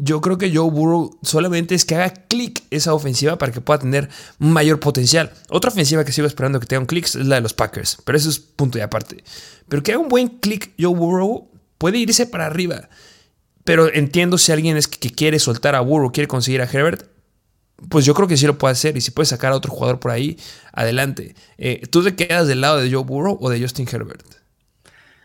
yo 0.04 0.20
creo 0.20 0.40
que 0.40 0.54
Joe 0.54 0.72
Burrow 0.72 1.20
solamente 1.22 1.76
es 1.76 1.86
que 1.86 1.94
haga 1.94 2.10
clic 2.28 2.64
esa 2.72 2.96
ofensiva 2.96 3.38
para 3.38 3.52
que 3.52 3.62
pueda 3.62 3.80
tener 3.80 4.10
mayor 4.40 4.80
potencial. 4.80 5.32
Otra 5.48 5.70
ofensiva 5.70 6.04
que 6.04 6.12
sigo 6.12 6.26
esperando 6.26 6.60
que 6.60 6.66
tenga 6.66 6.80
un 6.80 6.88
clic 6.88 7.06
es 7.06 7.16
la 7.16 7.36
de 7.36 7.42
los 7.42 7.54
Packers, 7.54 8.00
pero 8.04 8.18
eso 8.18 8.28
es 8.28 8.40
punto 8.40 8.80
y 8.80 8.82
aparte. 8.82 9.24
Pero 9.70 9.84
que 9.84 9.92
haga 9.92 10.02
un 10.02 10.10
buen 10.10 10.28
clic 10.28 10.72
Joe 10.80 10.96
Burrow 10.96 11.52
puede 11.78 12.00
irse 12.00 12.26
para 12.26 12.48
arriba. 12.48 12.90
Pero 13.64 13.94
entiendo 13.94 14.40
si 14.40 14.52
alguien 14.52 14.76
es 14.76 14.88
que, 14.88 15.12
quiere 15.12 15.38
soltar 15.38 15.76
a 15.76 15.82
Burrow, 15.82 16.12
quiere 16.12 16.28
conseguir 16.28 16.64
a 16.64 16.66
Herbert, 16.66 17.06
pues 17.88 18.04
yo 18.04 18.16
creo 18.16 18.28
que 18.28 18.38
sí 18.38 18.48
lo 18.48 18.58
puede 18.58 18.72
hacer. 18.72 18.98
Y 18.98 19.02
si 19.02 19.12
puede 19.12 19.28
sacar 19.28 19.54
a 19.54 19.56
otro 19.56 19.72
jugador 19.72 20.00
por 20.00 20.10
ahí, 20.10 20.36
adelante. 20.74 21.36
Eh, 21.60 21.84
¿Tú 21.92 22.04
te 22.04 22.16
quedas 22.16 22.48
del 22.48 22.62
lado 22.62 22.82
de 22.82 22.92
Joe 22.92 23.04
Burrow 23.04 23.38
o 23.40 23.52
de 23.52 23.62
Justin 23.62 23.88
Herbert? 23.92 24.26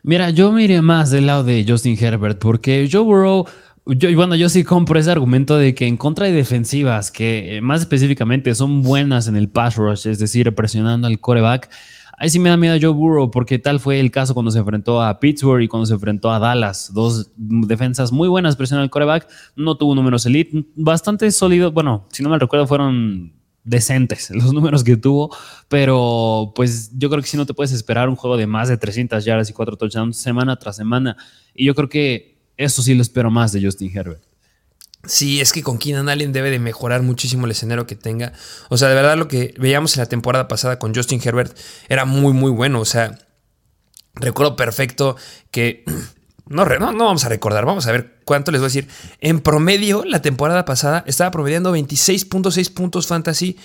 Mira, 0.02 0.30
yo 0.30 0.52
me 0.52 0.62
iré 0.62 0.82
más 0.82 1.10
del 1.10 1.26
lado 1.26 1.44
de 1.44 1.64
Justin 1.66 1.96
Herbert 1.98 2.38
porque 2.38 2.88
Joe 2.92 3.02
Burrow 3.02 3.46
yo, 3.86 4.14
bueno, 4.16 4.34
yo 4.34 4.48
sí 4.48 4.64
compro 4.64 4.98
ese 4.98 5.10
argumento 5.10 5.56
de 5.56 5.74
que 5.74 5.86
en 5.86 5.96
contra 5.96 6.26
de 6.26 6.32
defensivas 6.32 7.10
que 7.12 7.56
eh, 7.56 7.60
más 7.60 7.82
específicamente 7.82 8.54
son 8.54 8.82
buenas 8.82 9.28
en 9.28 9.36
el 9.36 9.48
pass 9.48 9.76
rush, 9.76 10.08
es 10.08 10.18
decir, 10.18 10.52
presionando 10.54 11.06
al 11.06 11.20
coreback, 11.20 11.70
ahí 12.18 12.28
sí 12.28 12.38
me 12.38 12.48
da 12.48 12.56
miedo 12.56 12.76
Joe 12.80 12.90
Burrow, 12.90 13.30
porque 13.30 13.58
tal 13.58 13.78
fue 13.78 14.00
el 14.00 14.10
caso 14.10 14.34
cuando 14.34 14.50
se 14.50 14.58
enfrentó 14.58 15.02
a 15.02 15.20
Pittsburgh 15.20 15.62
y 15.62 15.68
cuando 15.68 15.86
se 15.86 15.94
enfrentó 15.94 16.32
a 16.32 16.38
Dallas. 16.38 16.92
Dos 16.92 17.30
defensas 17.36 18.10
muy 18.10 18.28
buenas 18.28 18.56
presionando 18.56 18.84
al 18.84 18.90
coreback, 18.90 19.28
no 19.54 19.76
tuvo 19.76 19.94
números 19.94 20.26
elite, 20.26 20.64
bastante 20.74 21.30
sólidos. 21.30 21.72
Bueno, 21.72 22.06
si 22.10 22.22
no 22.22 22.28
me 22.28 22.38
recuerdo, 22.38 22.66
fueron 22.66 23.34
decentes 23.62 24.30
los 24.34 24.52
números 24.52 24.82
que 24.82 24.96
tuvo, 24.96 25.34
pero 25.68 26.52
pues 26.54 26.90
yo 26.96 27.08
creo 27.08 27.22
que 27.22 27.28
si 27.28 27.36
no 27.36 27.46
te 27.46 27.54
puedes 27.54 27.72
esperar 27.72 28.08
un 28.08 28.16
juego 28.16 28.36
de 28.36 28.46
más 28.46 28.68
de 28.68 28.78
300 28.78 29.24
yardas 29.24 29.50
y 29.50 29.52
4 29.52 29.76
touchdowns 29.76 30.16
semana 30.16 30.56
tras 30.56 30.76
semana. 30.76 31.16
Y 31.54 31.66
yo 31.66 31.74
creo 31.74 31.88
que 31.88 32.35
eso 32.56 32.82
sí 32.82 32.94
lo 32.94 33.02
espero 33.02 33.30
más 33.30 33.52
de 33.52 33.62
Justin 33.62 33.96
Herbert. 33.96 34.22
Sí, 35.06 35.40
es 35.40 35.52
que 35.52 35.62
con 35.62 35.78
Keenan 35.78 36.08
Allen 36.08 36.32
debe 36.32 36.50
de 36.50 36.58
mejorar 36.58 37.02
muchísimo 37.02 37.46
el 37.46 37.52
escenario 37.52 37.86
que 37.86 37.96
tenga. 37.96 38.32
O 38.68 38.76
sea, 38.76 38.88
de 38.88 38.94
verdad 38.94 39.16
lo 39.16 39.28
que 39.28 39.54
veíamos 39.58 39.96
en 39.96 40.00
la 40.02 40.08
temporada 40.08 40.48
pasada 40.48 40.78
con 40.78 40.94
Justin 40.94 41.20
Herbert 41.22 41.56
era 41.88 42.04
muy, 42.04 42.32
muy 42.32 42.50
bueno. 42.50 42.80
O 42.80 42.84
sea, 42.84 43.18
recuerdo 44.14 44.56
perfecto 44.56 45.16
que... 45.50 45.84
No, 46.48 46.64
no, 46.64 46.92
no 46.92 47.06
vamos 47.06 47.24
a 47.24 47.28
recordar, 47.28 47.66
vamos 47.66 47.88
a 47.88 47.90
ver 47.90 48.20
cuánto 48.24 48.52
les 48.52 48.60
voy 48.60 48.66
a 48.66 48.68
decir. 48.68 48.88
En 49.20 49.40
promedio, 49.40 50.04
la 50.04 50.22
temporada 50.22 50.64
pasada 50.64 51.02
estaba 51.04 51.32
promediando 51.32 51.76
26.6 51.76 52.72
puntos 52.72 53.08
fantasy 53.08 53.56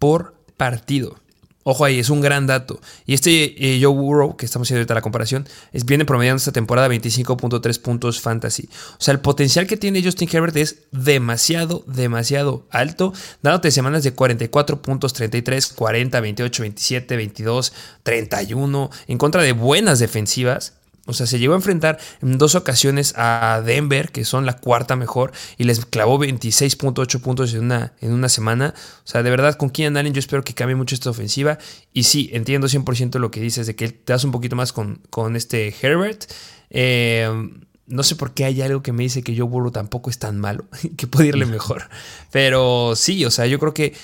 por 0.00 0.34
partido. 0.56 1.20
Ojo 1.68 1.84
ahí, 1.84 1.98
es 1.98 2.10
un 2.10 2.20
gran 2.20 2.46
dato. 2.46 2.80
Y 3.06 3.14
este 3.14 3.74
eh, 3.74 3.80
Joe 3.82 3.92
Burrow, 3.92 4.36
que 4.36 4.46
estamos 4.46 4.68
haciendo 4.68 4.82
ahorita 4.82 4.94
la 4.94 5.02
comparación, 5.02 5.48
es, 5.72 5.84
viene 5.84 6.04
promediando 6.04 6.36
esta 6.36 6.52
temporada 6.52 6.86
25.3 6.86 7.80
puntos 7.80 8.20
fantasy. 8.20 8.68
O 8.92 9.00
sea, 9.00 9.10
el 9.10 9.18
potencial 9.18 9.66
que 9.66 9.76
tiene 9.76 10.00
Justin 10.00 10.28
Herbert 10.32 10.56
es 10.56 10.84
demasiado, 10.92 11.82
demasiado 11.88 12.68
alto, 12.70 13.12
dándote 13.42 13.72
semanas 13.72 14.04
de 14.04 14.12
44 14.12 14.80
puntos, 14.80 15.12
33, 15.12 15.66
40, 15.66 16.20
28, 16.20 16.62
27, 16.62 17.16
22, 17.16 17.72
31, 18.04 18.90
en 19.08 19.18
contra 19.18 19.42
de 19.42 19.50
buenas 19.50 19.98
defensivas. 19.98 20.75
O 21.06 21.12
sea, 21.12 21.26
se 21.26 21.38
llegó 21.38 21.54
a 21.54 21.56
enfrentar 21.56 21.98
en 22.20 22.36
dos 22.36 22.54
ocasiones 22.54 23.14
a 23.16 23.62
Denver, 23.64 24.10
que 24.10 24.24
son 24.24 24.44
la 24.44 24.56
cuarta 24.58 24.96
mejor, 24.96 25.32
y 25.56 25.64
les 25.64 25.84
clavó 25.86 26.18
26.8 26.18 27.20
puntos 27.20 27.54
en 27.54 27.64
una, 27.64 27.94
en 28.00 28.12
una 28.12 28.28
semana. 28.28 28.74
O 28.76 29.06
sea, 29.08 29.22
de 29.22 29.30
verdad, 29.30 29.54
con 29.54 29.70
Keenan 29.70 29.96
Allen 29.96 30.12
yo 30.12 30.18
espero 30.18 30.44
que 30.44 30.54
cambie 30.54 30.76
mucho 30.76 30.94
esta 30.94 31.10
ofensiva. 31.10 31.58
Y 31.92 32.02
sí, 32.02 32.30
entiendo 32.32 32.66
100% 32.66 33.18
lo 33.18 33.30
que 33.30 33.40
dices 33.40 33.66
de 33.66 33.76
que 33.76 33.88
te 33.88 34.12
das 34.12 34.24
un 34.24 34.32
poquito 34.32 34.56
más 34.56 34.72
con, 34.72 35.00
con 35.10 35.36
este 35.36 35.74
Herbert. 35.80 36.24
Eh, 36.70 37.30
no 37.86 38.02
sé 38.02 38.16
por 38.16 38.34
qué 38.34 38.44
hay 38.44 38.60
algo 38.62 38.82
que 38.82 38.92
me 38.92 39.04
dice 39.04 39.22
que 39.22 39.36
Joe 39.36 39.46
Burrow 39.46 39.70
tampoco 39.70 40.10
es 40.10 40.18
tan 40.18 40.38
malo, 40.38 40.66
que 40.96 41.06
puede 41.06 41.28
irle 41.28 41.46
mejor. 41.46 41.88
Pero 42.30 42.94
sí, 42.96 43.24
o 43.24 43.30
sea, 43.30 43.46
yo 43.46 43.58
creo 43.58 43.74
que 43.74 43.94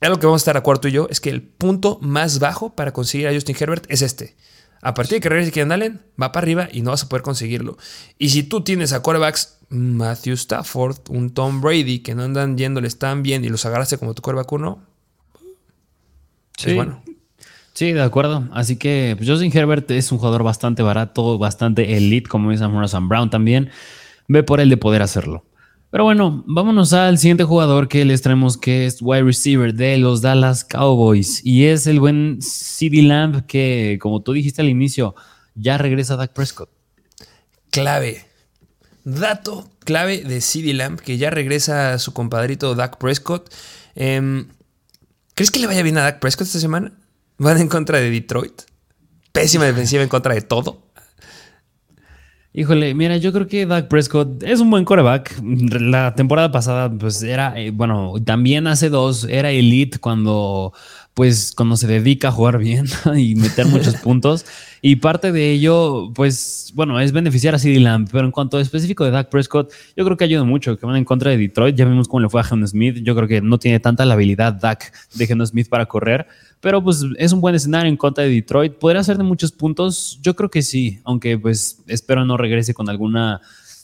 algo 0.00 0.18
que 0.18 0.26
vamos 0.26 0.40
a 0.40 0.44
estar 0.44 0.56
a 0.56 0.62
cuarto 0.62 0.88
y 0.88 0.92
yo 0.92 1.06
es 1.10 1.20
que 1.20 1.30
el 1.30 1.42
punto 1.42 1.98
más 2.00 2.38
bajo 2.38 2.74
para 2.74 2.92
conseguir 2.92 3.28
a 3.28 3.34
Justin 3.34 3.56
Herbert 3.58 3.84
es 3.88 4.02
este. 4.02 4.34
A 4.82 4.94
partir 4.94 5.16
de 5.16 5.20
que 5.20 5.28
regrese 5.28 5.52
Keenan 5.52 5.72
Allen, 5.72 6.00
va 6.20 6.32
para 6.32 6.44
arriba 6.44 6.68
y 6.72 6.82
no 6.82 6.90
vas 6.90 7.04
a 7.04 7.08
poder 7.08 7.22
conseguirlo. 7.22 7.76
Y 8.18 8.30
si 8.30 8.42
tú 8.42 8.62
tienes 8.62 8.92
a 8.92 9.02
quarterbacks 9.02 9.58
Matthew 9.68 10.34
Stafford, 10.34 10.96
un 11.10 11.30
Tom 11.30 11.60
Brady, 11.60 12.00
que 12.00 12.14
no 12.14 12.22
andan 12.22 12.56
yéndoles 12.56 12.98
tan 12.98 13.22
bien 13.22 13.44
y 13.44 13.48
los 13.48 13.66
agarraste 13.66 13.98
como 13.98 14.14
tu 14.14 14.22
quarterback 14.22 14.52
uno, 14.52 14.82
sí. 16.56 16.74
bueno. 16.74 17.02
Sí, 17.72 17.92
de 17.92 18.02
acuerdo. 18.02 18.48
Así 18.52 18.76
que 18.76 19.14
pues, 19.16 19.28
Justin 19.28 19.56
Herbert 19.56 19.90
es 19.90 20.10
un 20.12 20.18
jugador 20.18 20.42
bastante 20.42 20.82
barato, 20.82 21.38
bastante 21.38 21.96
elite, 21.96 22.28
como 22.28 22.50
dice 22.50 22.66
Morrison 22.66 23.08
Brown 23.08 23.30
también. 23.30 23.70
Ve 24.28 24.42
por 24.42 24.60
él 24.60 24.68
de 24.68 24.76
poder 24.76 25.02
hacerlo. 25.02 25.44
Pero 25.90 26.04
bueno, 26.04 26.44
vámonos 26.46 26.92
al 26.92 27.18
siguiente 27.18 27.42
jugador 27.42 27.88
que 27.88 28.04
les 28.04 28.22
traemos, 28.22 28.56
que 28.56 28.86
es 28.86 28.98
wide 29.00 29.24
receiver 29.24 29.74
de 29.74 29.98
los 29.98 30.22
Dallas 30.22 30.62
Cowboys. 30.62 31.44
Y 31.44 31.66
es 31.66 31.88
el 31.88 31.98
buen 31.98 32.38
CD 32.40 33.02
Lamb, 33.02 33.44
que, 33.46 33.98
como 34.00 34.22
tú 34.22 34.32
dijiste 34.32 34.62
al 34.62 34.68
inicio, 34.68 35.16
ya 35.56 35.78
regresa 35.78 36.14
Dak 36.14 36.32
Prescott. 36.32 36.70
Clave. 37.70 38.24
Dato 39.04 39.68
clave 39.80 40.22
de 40.22 40.40
CD 40.40 40.74
Lamb, 40.74 41.00
que 41.00 41.18
ya 41.18 41.30
regresa 41.30 41.94
a 41.94 41.98
su 41.98 42.12
compadrito 42.12 42.76
Dak 42.76 42.98
Prescott. 42.98 43.52
Em, 43.96 44.46
¿Crees 45.34 45.50
que 45.50 45.58
le 45.58 45.66
vaya 45.66 45.82
bien 45.82 45.98
a 45.98 46.02
Dak 46.02 46.20
Prescott 46.20 46.46
esta 46.46 46.60
semana? 46.60 46.92
¿Van 47.38 47.58
en 47.58 47.68
contra 47.68 47.98
de 47.98 48.10
Detroit? 48.10 48.62
Pésima 49.32 49.64
defensiva 49.64 50.02
en 50.02 50.08
contra 50.08 50.34
de 50.34 50.42
todo. 50.42 50.89
Híjole, 52.52 52.94
mira, 52.94 53.16
yo 53.16 53.32
creo 53.32 53.46
que 53.46 53.64
Dak 53.64 53.86
Prescott 53.86 54.42
es 54.42 54.58
un 54.58 54.70
buen 54.70 54.84
coreback. 54.84 55.40
La 55.80 56.16
temporada 56.16 56.50
pasada, 56.50 56.90
pues 56.90 57.22
era, 57.22 57.56
eh, 57.60 57.70
bueno, 57.70 58.14
también 58.24 58.66
hace 58.66 58.88
dos, 58.88 59.22
era 59.22 59.52
elite 59.52 60.00
cuando, 60.00 60.72
pues, 61.14 61.52
cuando 61.54 61.76
se 61.76 61.86
dedica 61.86 62.28
a 62.28 62.32
jugar 62.32 62.58
bien 62.58 62.86
y 63.16 63.34
meter 63.34 63.66
muchos 63.66 63.94
puntos. 64.02 64.46
Y 64.82 64.96
parte 64.96 65.32
de 65.32 65.50
ello, 65.50 66.10
pues, 66.14 66.72
bueno, 66.74 66.98
es 67.00 67.12
beneficiar 67.12 67.54
a 67.54 67.58
CD 67.58 67.80
Lamb. 67.80 68.08
Pero 68.10 68.24
en 68.24 68.30
cuanto 68.30 68.56
a 68.56 68.60
específico 68.60 69.04
de 69.04 69.10
Dak 69.10 69.28
Prescott, 69.28 69.70
yo 69.96 70.04
creo 70.04 70.16
que 70.16 70.24
ayuda 70.24 70.44
mucho. 70.44 70.78
Que 70.78 70.86
van 70.86 70.96
en 70.96 71.04
contra 71.04 71.30
de 71.30 71.36
Detroit. 71.36 71.76
Ya 71.76 71.84
vimos 71.84 72.08
cómo 72.08 72.20
le 72.20 72.28
fue 72.28 72.40
a 72.40 72.44
Geno 72.44 72.66
Smith. 72.66 72.98
Yo 73.02 73.14
creo 73.14 73.28
que 73.28 73.42
no 73.42 73.58
tiene 73.58 73.80
tanta 73.80 74.04
la 74.04 74.14
habilidad 74.14 74.54
Dak 74.54 74.92
de 75.14 75.26
Geno 75.26 75.44
Smith 75.44 75.68
para 75.68 75.86
correr. 75.86 76.26
Pero 76.60 76.82
pues 76.82 77.04
es 77.18 77.32
un 77.32 77.40
buen 77.40 77.54
escenario 77.54 77.90
en 77.90 77.96
contra 77.96 78.24
de 78.24 78.30
Detroit. 78.30 78.74
¿Podría 78.74 79.02
ser 79.02 79.18
de 79.18 79.24
muchos 79.24 79.52
puntos? 79.52 80.18
Yo 80.22 80.34
creo 80.36 80.50
que 80.50 80.62
sí, 80.62 81.00
aunque 81.04 81.38
pues 81.38 81.82
espero 81.86 82.24
no 82.24 82.36
regrese 82.36 82.72
con 82.72 82.88
alguna, 82.88 83.40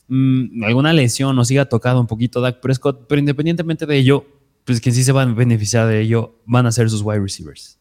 mm, 0.09 0.65
alguna 0.65 0.93
lesión 0.93 1.39
o 1.39 1.45
siga 1.45 1.67
tocado 1.67 2.01
un 2.01 2.07
poquito 2.07 2.41
Dak 2.41 2.61
Prescott. 2.61 3.07
Pero 3.09 3.19
independientemente 3.19 3.85
de 3.85 3.97
ello, 3.97 4.27
pues 4.67 4.81
quien 4.81 4.95
sí 4.95 5.05
se 5.05 5.13
va 5.13 5.23
a 5.23 5.27
beneficiar 5.27 5.87
de 5.87 6.01
ello 6.01 6.35
van 6.45 6.67
a 6.67 6.73
ser 6.73 6.91
sus 6.91 7.01
wide 7.01 7.21
receivers. 7.21 7.79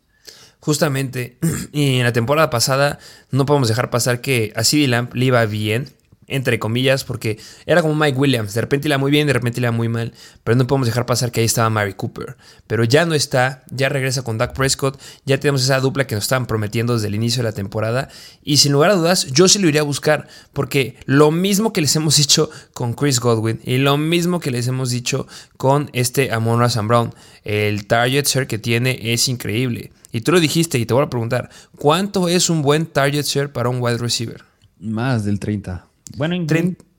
Justamente, 0.59 1.37
y 1.73 1.97
en 1.97 2.03
la 2.03 2.13
temporada 2.13 2.49
pasada 2.49 2.99
no 3.31 3.45
podemos 3.45 3.67
dejar 3.67 3.89
pasar 3.89 4.21
que 4.21 4.53
a 4.55 4.63
CD 4.63 4.87
Lamp 4.87 5.13
le 5.15 5.25
iba 5.25 5.45
bien 5.45 5.89
entre 6.27 6.59
comillas, 6.59 7.03
porque 7.03 7.39
era 7.65 7.81
como 7.81 7.95
Mike 7.95 8.17
Williams, 8.17 8.53
de 8.53 8.61
repente 8.61 8.87
iba 8.87 8.97
muy 8.97 9.11
bien, 9.11 9.27
de 9.27 9.33
repente 9.33 9.59
iba 9.59 9.71
muy 9.71 9.89
mal, 9.89 10.13
pero 10.43 10.55
no 10.55 10.65
podemos 10.67 10.87
dejar 10.87 11.05
pasar 11.05 11.31
que 11.31 11.41
ahí 11.41 11.45
estaba 11.45 11.69
Mary 11.69 11.93
Cooper, 11.93 12.35
pero 12.67 12.83
ya 12.83 13.05
no 13.05 13.13
está, 13.13 13.63
ya 13.69 13.89
regresa 13.89 14.23
con 14.23 14.37
Dak 14.37 14.53
Prescott, 14.53 14.99
ya 15.25 15.39
tenemos 15.39 15.63
esa 15.63 15.79
dupla 15.79 16.07
que 16.07 16.15
nos 16.15 16.23
estaban 16.23 16.45
prometiendo 16.45 16.93
desde 16.93 17.07
el 17.07 17.15
inicio 17.15 17.43
de 17.43 17.49
la 17.49 17.55
temporada, 17.55 18.09
y 18.43 18.57
sin 18.57 18.71
lugar 18.71 18.91
a 18.91 18.95
dudas, 18.95 19.27
yo 19.27 19.47
sí 19.47 19.59
lo 19.59 19.67
iría 19.67 19.81
a 19.81 19.85
buscar, 19.85 20.27
porque 20.53 20.97
lo 21.05 21.31
mismo 21.31 21.73
que 21.73 21.81
les 21.81 21.95
hemos 21.95 22.17
dicho 22.17 22.49
con 22.73 22.93
Chris 22.93 23.19
Godwin, 23.19 23.59
y 23.63 23.77
lo 23.77 23.97
mismo 23.97 24.39
que 24.39 24.51
les 24.51 24.67
hemos 24.67 24.89
dicho 24.89 25.27
con 25.57 25.89
este 25.93 26.31
Amon 26.31 26.59
Razan 26.59 26.87
Brown, 26.87 27.13
el 27.43 27.85
target 27.85 28.25
share 28.25 28.47
que 28.47 28.57
tiene 28.57 29.13
es 29.13 29.27
increíble, 29.27 29.91
y 30.11 30.21
tú 30.21 30.31
lo 30.31 30.39
dijiste, 30.39 30.79
y 30.79 30.85
te 30.85 30.93
voy 30.93 31.03
a 31.03 31.09
preguntar, 31.09 31.49
¿cuánto 31.77 32.29
es 32.29 32.49
un 32.49 32.61
buen 32.61 32.85
target 32.85 33.25
share 33.25 33.51
para 33.51 33.69
un 33.69 33.81
wide 33.81 33.97
receiver? 33.97 34.43
Más 34.79 35.25
del 35.25 35.39
30. 35.39 35.85
Bueno, 36.17 36.35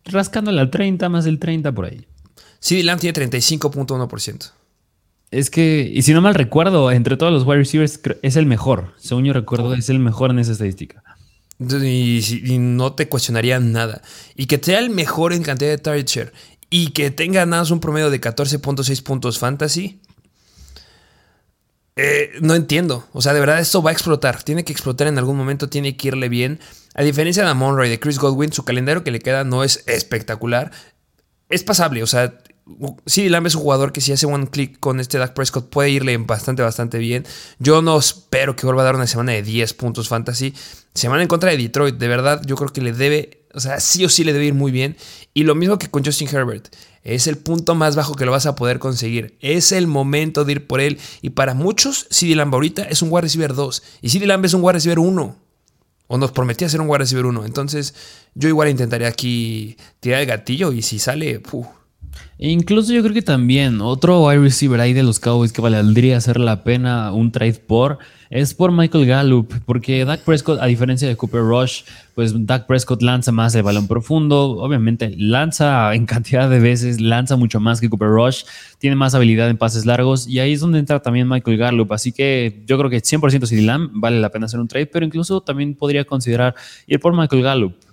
rascándole 0.04 0.60
al 0.60 0.70
30, 0.70 1.08
más 1.08 1.24
del 1.24 1.38
30 1.38 1.72
por 1.72 1.86
ahí. 1.86 2.06
CD 2.60 2.82
Lamb 2.82 3.00
tiene 3.00 3.18
35.1%. 3.18 4.52
Es 5.30 5.50
que, 5.50 5.90
y 5.92 6.02
si 6.02 6.12
no 6.12 6.20
mal 6.20 6.34
recuerdo, 6.34 6.90
entre 6.90 7.16
todos 7.16 7.32
los 7.32 7.44
wide 7.44 7.58
receivers 7.58 8.00
es 8.22 8.36
el 8.36 8.46
mejor. 8.46 8.94
Según 8.96 9.24
yo 9.24 9.32
recuerdo, 9.32 9.74
es 9.74 9.88
el 9.88 9.98
mejor 9.98 10.30
en 10.30 10.38
esa 10.38 10.52
estadística. 10.52 11.02
Y, 11.58 12.58
no 12.58 12.92
te 12.92 13.08
cuestionaría 13.08 13.58
nada. 13.58 14.02
Y 14.36 14.46
que 14.46 14.60
sea 14.62 14.78
el 14.78 14.90
mejor 14.90 15.32
en 15.32 15.42
cantidad 15.42 15.70
de 15.70 15.78
target 15.78 16.06
share 16.06 16.32
y 16.68 16.88
que 16.88 17.10
tenga 17.10 17.46
nada 17.46 17.62
más 17.62 17.70
un 17.70 17.80
promedio 17.80 18.10
de 18.10 18.20
14.6 18.20 19.02
puntos 19.02 19.38
fantasy. 19.38 20.00
Eh, 21.96 22.32
no 22.42 22.54
entiendo. 22.54 23.08
O 23.12 23.22
sea, 23.22 23.32
de 23.32 23.40
verdad, 23.40 23.58
esto 23.58 23.82
va 23.82 23.90
a 23.90 23.92
explotar. 23.92 24.42
Tiene 24.42 24.64
que 24.64 24.72
explotar 24.72 25.06
en 25.06 25.18
algún 25.18 25.36
momento, 25.36 25.68
tiene 25.68 25.96
que 25.96 26.08
irle 26.08 26.28
bien. 26.28 26.60
A 26.94 27.02
diferencia 27.02 27.42
de 27.42 27.50
Amon 27.50 27.84
y 27.84 27.88
de 27.88 27.98
Chris 27.98 28.18
Godwin, 28.18 28.52
su 28.52 28.64
calendario 28.64 29.02
que 29.02 29.10
le 29.10 29.20
queda 29.20 29.44
no 29.44 29.64
es 29.64 29.82
espectacular. 29.86 30.70
Es 31.48 31.62
pasable, 31.62 32.02
o 32.02 32.06
sea, 32.06 32.38
sí, 33.06 33.28
Lamb 33.28 33.46
es 33.46 33.54
un 33.54 33.62
jugador 33.62 33.92
que 33.92 34.00
si 34.00 34.12
hace 34.12 34.26
one 34.26 34.48
click 34.48 34.78
con 34.80 34.98
este 34.98 35.18
Dak 35.18 35.34
Prescott 35.34 35.70
puede 35.70 35.90
irle 35.90 36.16
bastante, 36.18 36.62
bastante 36.62 36.98
bien. 36.98 37.24
Yo 37.58 37.82
no 37.82 37.98
espero 37.98 38.56
que 38.56 38.66
vuelva 38.66 38.82
a 38.82 38.86
dar 38.86 38.96
una 38.96 39.06
semana 39.06 39.32
de 39.32 39.42
10 39.42 39.74
puntos 39.74 40.08
fantasy. 40.08 40.54
Semana 40.94 41.22
en 41.22 41.28
contra 41.28 41.50
de 41.50 41.56
Detroit, 41.56 41.96
de 41.96 42.08
verdad, 42.08 42.42
yo 42.44 42.56
creo 42.56 42.72
que 42.72 42.80
le 42.80 42.92
debe, 42.92 43.46
o 43.54 43.60
sea, 43.60 43.80
sí 43.80 44.04
o 44.04 44.08
sí 44.08 44.24
le 44.24 44.32
debe 44.32 44.46
ir 44.46 44.54
muy 44.54 44.72
bien. 44.72 44.96
Y 45.34 45.44
lo 45.44 45.54
mismo 45.54 45.78
que 45.78 45.88
con 45.88 46.04
Justin 46.04 46.28
Herbert. 46.28 46.74
Es 47.06 47.28
el 47.28 47.38
punto 47.38 47.76
más 47.76 47.94
bajo 47.94 48.16
que 48.16 48.24
lo 48.24 48.32
vas 48.32 48.46
a 48.46 48.56
poder 48.56 48.80
conseguir. 48.80 49.38
Es 49.40 49.70
el 49.70 49.86
momento 49.86 50.44
de 50.44 50.52
ir 50.52 50.66
por 50.66 50.80
él. 50.80 50.98
Y 51.22 51.30
para 51.30 51.54
muchos, 51.54 52.08
CD 52.10 52.34
Lamb 52.34 52.52
ahorita 52.52 52.82
es 52.82 53.00
un 53.00 53.12
wide 53.12 53.22
receiver 53.22 53.54
2. 53.54 53.82
Y 54.02 54.08
CD 54.08 54.26
Lamb 54.26 54.44
es 54.44 54.54
un 54.54 54.64
wide 54.64 54.72
receiver 54.72 54.98
1. 54.98 55.36
O 56.08 56.18
nos 56.18 56.32
prometía 56.32 56.68
ser 56.68 56.80
un 56.80 56.88
wide 56.88 56.98
receiver 56.98 57.26
1. 57.26 57.44
Entonces, 57.44 57.94
yo 58.34 58.48
igual 58.48 58.70
intentaría 58.70 59.06
aquí 59.06 59.76
tirar 60.00 60.20
el 60.20 60.26
gatillo 60.26 60.72
y 60.72 60.82
si 60.82 60.98
sale, 60.98 61.38
puh. 61.38 61.64
E 62.38 62.50
incluso 62.50 62.92
yo 62.92 63.02
creo 63.02 63.14
que 63.14 63.22
también 63.22 63.80
otro 63.82 64.26
wide 64.26 64.40
receiver 64.40 64.80
ahí 64.80 64.92
de 64.92 65.04
los 65.04 65.20
Cowboys 65.20 65.52
que 65.52 65.62
valdría 65.62 66.16
hacer 66.16 66.40
la 66.40 66.64
pena 66.64 67.12
un 67.12 67.30
trade 67.30 67.54
por 67.54 67.98
es 68.30 68.54
por 68.54 68.72
Michael 68.72 69.06
Gallup, 69.06 69.52
porque 69.64 70.04
Dak 70.04 70.20
Prescott, 70.22 70.60
a 70.60 70.66
diferencia 70.66 71.06
de 71.08 71.16
Cooper 71.16 71.42
Rush, 71.42 71.82
pues 72.14 72.32
Dak 72.46 72.66
Prescott 72.66 73.02
lanza 73.02 73.32
más 73.32 73.54
el 73.54 73.62
balón 73.62 73.86
profundo, 73.86 74.58
obviamente 74.58 75.14
lanza 75.16 75.94
en 75.94 76.06
cantidad 76.06 76.48
de 76.48 76.58
veces, 76.58 77.00
lanza 77.00 77.36
mucho 77.36 77.60
más 77.60 77.80
que 77.80 77.88
Cooper 77.88 78.08
Rush, 78.08 78.44
tiene 78.78 78.96
más 78.96 79.14
habilidad 79.14 79.48
en 79.48 79.56
pases 79.56 79.86
largos 79.86 80.26
y 80.26 80.40
ahí 80.40 80.52
es 80.52 80.60
donde 80.60 80.78
entra 80.78 81.00
también 81.00 81.28
Michael 81.28 81.58
Gallup, 81.58 81.92
así 81.92 82.12
que 82.12 82.62
yo 82.66 82.78
creo 82.78 82.90
que 82.90 83.02
100% 83.02 83.46
si 83.46 83.60
Lamb 83.60 83.90
vale 83.92 84.20
la 84.20 84.30
pena 84.30 84.46
hacer 84.46 84.60
un 84.60 84.68
trade, 84.68 84.86
pero 84.86 85.04
incluso 85.06 85.40
también 85.40 85.74
podría 85.74 86.04
considerar 86.04 86.54
ir 86.86 87.00
por 87.00 87.16
Michael 87.16 87.42
Gallup. 87.42 87.85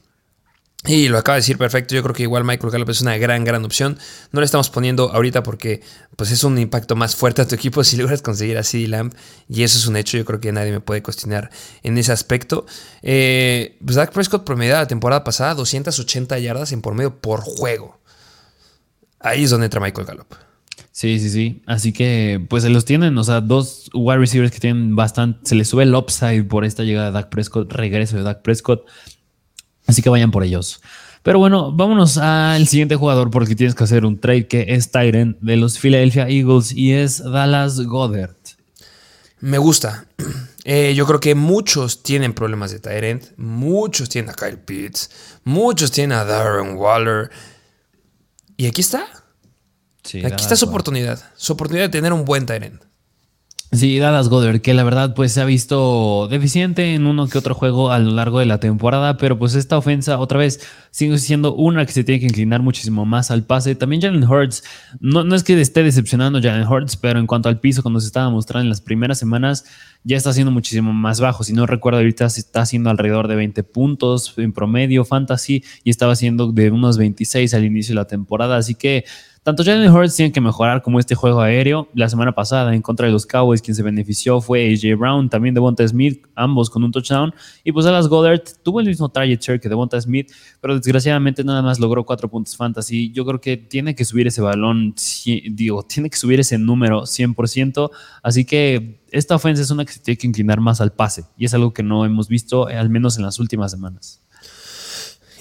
Y 0.86 1.08
lo 1.08 1.18
acaba 1.18 1.36
de 1.36 1.40
decir 1.40 1.58
perfecto. 1.58 1.96
Yo 1.96 2.04
creo 2.04 2.14
que 2.14 2.24
igual 2.24 2.44
Michael 2.44 2.72
Gallup 2.72 2.90
es 2.90 3.02
una 3.02 3.18
gran, 3.18 3.46
gran 3.46 3.64
opción. 3.64 3.98
No 4.32 4.42
le 4.42 4.46
estamos 4.46 4.70
poniendo 4.70 5.12
ahorita 5.12 5.42
porque 5.42 5.82
pues 6.18 6.32
es 6.32 6.44
un 6.44 6.58
impacto 6.60 6.96
más 6.96 7.16
fuerte 7.16 7.42
a 7.42 7.48
tu 7.48 7.56
equipo 7.56 7.84
si 7.84 7.96
logras 7.96 8.22
conseguir 8.22 8.58
a 8.58 8.64
CD 8.64 8.88
Lamb. 8.88 9.14
Y 9.48 9.64
eso 9.64 9.78
es 9.78 9.88
un 9.88 9.96
hecho. 9.96 10.18
Yo 10.18 10.26
creo 10.26 10.42
que 10.42 10.52
nadie 10.52 10.72
me 10.72 10.82
puede 10.82 11.02
cuestionar 11.02 11.50
en 11.84 11.98
ese 11.98 12.12
aspecto. 12.12 12.66
Eh, 13.02 13.78
pues 13.84 13.96
Dak 13.96 14.12
Prescott 14.12 14.44
promedió 14.44 14.74
la 14.74 14.88
temporada 14.88 15.24
pasada 15.24 15.56
280 15.56 16.38
yardas 16.40 16.72
en 16.74 16.82
por 16.82 16.96
medio 16.96 17.20
por 17.22 17.40
juego. 17.42 18.00
Ahí 19.20 19.46
es 19.46 19.52
donde 19.52 19.66
entra 19.66 19.80
Michael 19.80 20.06
Gallup. 20.06 20.36
Sí, 20.92 21.20
sí, 21.20 21.30
sí. 21.30 21.64
Así 21.66 21.94
que 21.94 22.46
pues 22.50 22.64
se 22.64 22.70
los 22.70 22.84
tienen. 22.84 23.18
O 23.18 23.24
sea, 23.24 23.40
dos 23.40 23.90
wide 23.94 24.18
receivers 24.20 24.52
que 24.52 24.60
tienen 24.60 24.98
bastante. 24.98 25.40
Se 25.44 25.56
les 25.56 25.70
sube 25.70 25.84
el 25.84 25.96
upside 25.96 26.44
por 26.44 26.66
esta 26.66 26.84
llegada 26.84 27.08
de 27.08 27.14
Dak 27.14 27.30
Prescott, 27.30 27.72
regreso 27.72 28.18
de 28.18 28.24
Dak 28.24 28.42
Prescott. 28.42 28.86
Así 29.86 30.02
que 30.02 30.10
vayan 30.10 30.32
por 30.32 30.44
ellos. 30.44 30.82
Pero 31.24 31.40
bueno, 31.40 31.72
vámonos 31.72 32.18
al 32.18 32.68
siguiente 32.68 32.98
jugador 32.98 33.32
porque 33.32 33.56
tienes 33.56 33.76
que 33.76 33.84
hacer 33.86 34.06
un 34.06 34.20
trade 34.20 34.48
que 34.48 34.66
es 34.70 34.92
Tyren 34.92 35.38
de 35.40 35.56
los 35.56 35.80
Philadelphia 35.80 36.28
Eagles 36.28 36.74
y 36.74 36.94
es 36.94 37.24
Dallas 37.24 37.80
Goddard. 37.80 38.36
Me 39.40 39.58
gusta. 39.58 40.06
Eh, 40.66 40.94
yo 40.96 41.06
creo 41.06 41.20
que 41.20 41.36
muchos 41.36 42.04
tienen 42.04 42.34
problemas 42.34 42.72
de 42.72 42.80
Tyrant. 42.80 43.26
Muchos 43.36 44.08
tienen 44.08 44.32
a 44.32 44.34
Kyle 44.34 44.58
Pitts. 44.58 45.10
Muchos 45.44 45.92
tienen 45.92 46.18
a 46.18 46.24
Darren 46.24 46.78
Waller. 46.78 47.32
Y 48.56 48.68
aquí 48.68 48.80
está. 48.80 49.06
aquí 50.06 50.42
está 50.42 50.56
su 50.56 50.68
oportunidad. 50.68 51.22
Su 51.36 51.52
oportunidad 51.52 51.88
de 51.88 51.90
tener 51.90 52.14
un 52.14 52.24
buen 52.24 52.46
Tyrant. 52.46 52.82
Sí, 53.74 53.98
Dallas 53.98 54.30
Goddard, 54.30 54.62
que 54.62 54.76
la 54.76 54.84
verdad 54.84 55.16
pues 55.16 55.32
se 55.32 55.42
ha 55.42 55.46
visto 55.46 56.28
deficiente 56.30 56.94
en 56.94 57.08
uno 57.08 57.28
que 57.28 57.40
otro 57.40 57.56
juego 57.56 57.92
a 57.92 57.98
lo 57.98 58.12
largo 58.12 58.38
de 58.38 58.46
la 58.46 58.60
temporada, 58.60 59.18
pero 59.18 59.40
pues 59.40 59.56
esta 59.56 59.80
ofensa 59.80 60.20
otra 60.20 60.38
vez 60.38 60.60
sigue 60.92 61.18
siendo 61.18 61.56
una 61.56 61.84
que 61.88 61.92
se 61.92 62.04
tiene 62.04 62.20
que 62.20 62.28
inclinar 62.28 62.62
muchísimo 62.62 63.04
más 63.04 63.32
al 63.32 63.46
pase. 63.46 63.74
También 63.74 64.00
Jalen 64.00 64.26
Hurts, 64.26 64.64
no, 65.00 65.24
no 65.24 65.34
es 65.34 65.44
que 65.44 65.60
esté 65.60 65.82
decepcionando 65.82 66.40
Jalen 66.40 66.68
Hurts, 66.68 66.98
pero 66.98 67.20
en 67.20 67.26
cuanto 67.26 67.50
al 67.50 67.60
piso, 67.60 67.82
cuando 67.82 68.00
se 68.00 68.06
estaba 68.06 68.30
mostrando 68.30 68.66
en 68.66 68.70
las 68.70 68.80
primeras 68.80 69.18
semanas, 69.18 69.66
ya 70.04 70.18
está 70.18 70.32
siendo 70.34 70.52
muchísimo 70.52 70.94
más 70.94 71.20
bajo. 71.20 71.44
Si 71.44 71.54
no 71.54 71.66
recuerdo, 71.66 71.98
ahorita 71.98 72.26
está 72.28 72.62
haciendo 72.62 72.92
alrededor 72.92 73.28
de 73.28 73.36
20 73.38 73.64
puntos 73.64 74.36
en 74.38 74.54
promedio 74.54 75.04
fantasy 75.04 75.64
y 75.84 75.90
estaba 75.90 76.14
haciendo 76.14 76.52
de 76.52 76.70
unos 76.70 77.00
26 77.00 77.52
al 77.56 77.66
inicio 77.66 77.94
de 77.94 78.02
la 78.02 78.08
temporada, 78.08 78.58
así 78.58 78.76
que 78.76 79.06
tanto 79.44 79.64
Jalen 79.64 79.92
Hurts 79.92 80.16
tiene 80.16 80.32
que 80.32 80.40
mejorar 80.40 80.82
como 80.82 81.00
este 81.00 81.16
juego 81.16 81.42
aéreo. 81.42 81.90
La 81.94 82.08
semana 82.08 82.34
pasada 82.34 82.74
en 82.74 82.82
contra 82.82 83.08
de 83.08 83.12
los 83.12 83.26
Cowboys 83.26 83.62
quien 83.62 83.76
se 83.76 83.84
benefició 83.84 84.40
fue 84.40 84.74
AJ 84.74 84.98
Brown, 84.98 85.30
también 85.30 85.54
Devonta 85.54 85.86
Smith, 85.86 86.26
ambos 86.34 86.70
con 86.70 86.82
un 86.82 86.94
touchdown. 86.94 87.34
Y 87.62 87.74
pues 87.74 87.86
Dallas 87.86 88.08
Goddard 88.08 88.42
tuvo 88.64 88.80
el 88.80 88.88
mismo 88.88 89.10
target 89.10 89.40
que 89.60 89.68
Devonta 89.68 90.00
Smith, 90.00 90.32
pero 90.62 90.76
desgraciadamente 90.76 91.44
nada 91.44 91.62
más 91.62 91.78
logró 91.78 92.06
cuatro 92.06 92.30
puntos 92.30 92.56
fantasy. 92.56 93.12
Yo 93.12 93.26
creo 93.26 93.42
que 93.42 93.58
tiene 93.58 93.96
que 93.96 94.06
subir 94.06 94.28
ese 94.28 94.42
balón, 94.42 94.96
digo, 95.52 95.84
tiene 95.88 96.10
que 96.10 96.18
subir 96.18 96.40
ese 96.40 96.58
número 96.58 97.02
100%. 97.02 97.92
Así 98.22 98.46
que 98.46 99.02
esta 99.12 99.36
ofensa 99.36 99.62
es 99.62 99.70
una 99.72 99.84
que 99.84 99.92
se 99.92 100.00
tiene 100.00 100.18
que 100.18 100.28
inclinar 100.28 100.62
más 100.62 100.80
al 100.80 100.94
pase 100.94 101.26
y 101.38 101.44
es 101.44 101.54
algo 101.54 101.74
que 101.74 101.84
no 101.84 102.06
hemos 102.06 102.30
visto, 102.30 102.68
al 102.68 102.90
menos 102.90 103.18
en 103.18 103.24
las 103.24 103.40
últimas 103.40 103.72
semanas. 103.72 104.22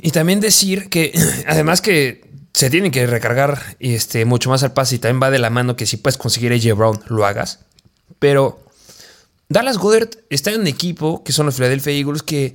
Y 0.01 0.11
también 0.11 0.41
decir 0.41 0.89
que, 0.89 1.13
además 1.47 1.81
que 1.81 2.33
se 2.55 2.71
tienen 2.71 2.91
que 2.91 3.07
recargar 3.07 3.77
este, 3.79 4.25
mucho 4.25 4.51
más 4.51 4.63
al 4.63 4.73
pase 4.73 4.97
y 4.97 4.99
también 4.99 5.23
va 5.23 5.31
de 5.31 5.39
la 5.39 5.51
mano 5.51 5.77
que 5.77 5.87
si 5.87 5.97
puedes 5.97 6.19
conseguir 6.19 6.53
AJ 6.53 6.77
Brown, 6.77 7.01
lo 7.09 7.25
hagas. 7.27 7.61
Pero 8.19 8.63
Dallas 9.49 9.79
Goddard 9.79 10.11
está 10.31 10.51
en 10.53 10.61
un 10.63 10.67
equipo 10.67 11.25
que 11.25 11.33
son 11.33 11.47
los 11.47 11.57
Philadelphia 11.57 11.93
Eagles 11.93 12.23
que 12.23 12.55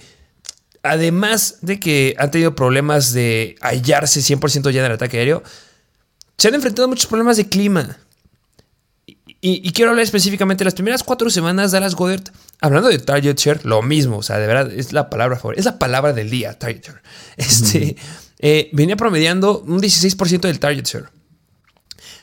además 0.84 1.58
de 1.62 1.80
que 1.80 2.16
han 2.18 2.32
tenido 2.32 2.56
problemas 2.56 3.14
de 3.14 3.56
hallarse 3.62 4.22
100% 4.22 4.72
ya 4.72 4.80
en 4.82 4.86
el 4.86 4.92
ataque 4.94 5.18
aéreo, 5.18 5.44
se 6.38 6.48
han 6.48 6.56
enfrentado 6.56 6.86
a 6.86 6.90
muchos 6.90 7.08
problemas 7.08 7.38
de 7.38 7.50
clima. 7.50 7.98
Y, 9.40 9.72
quiero 9.72 9.92
hablar 9.92 10.04
específicamente 10.04 10.66
las 10.66 10.74
primeras 10.74 11.04
cuatro 11.04 11.30
semanas 11.30 11.72
Dallas 11.72 11.96
Goddard, 11.96 12.24
hablando 12.60 12.90
de 12.90 12.98
target 12.98 13.38
share, 13.38 13.66
lo 13.66 13.82
mismo, 13.82 14.18
o 14.18 14.24
sea, 14.24 14.40
de 14.40 14.48
verdad, 14.48 14.72
es 14.74 14.94
la 14.94 15.10
palabra 15.10 15.40
es 15.56 15.64
la 15.64 15.78
palabra 15.78 16.12
del 16.12 16.30
día, 16.30 16.58
target 16.58 16.84
share. 16.84 17.02
Este, 17.38 17.96
eh, 18.40 18.70
venía 18.74 18.96
promediando 18.96 19.62
un 19.62 19.82
16% 19.82 20.42
del 20.42 20.60
target 20.60 20.86
share. 20.86 21.10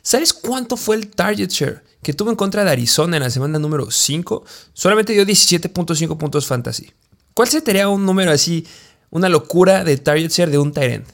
¿Sabes 0.02 0.32
cuánto 0.32 0.76
fue 0.76 0.96
el 0.96 1.08
target 1.08 1.48
share 1.48 1.82
que 2.02 2.12
tuvo 2.12 2.30
en 2.30 2.36
contra 2.36 2.64
de 2.64 2.70
Arizona 2.70 3.16
en 3.16 3.22
la 3.22 3.30
semana 3.30 3.58
número 3.58 3.90
5? 3.90 4.44
Solamente 4.72 5.12
dio 5.12 5.24
17.5 5.24 6.16
puntos 6.16 6.46
fantasy. 6.46 6.92
¿Cuál 7.32 7.48
sería 7.48 7.88
un 7.88 8.04
número 8.04 8.30
así, 8.30 8.66
una 9.10 9.28
locura 9.28 9.82
de 9.82 9.96
target 9.96 10.30
share 10.30 10.50
de 10.50 10.58
un 10.58 10.72
Tyrant? 10.72 11.08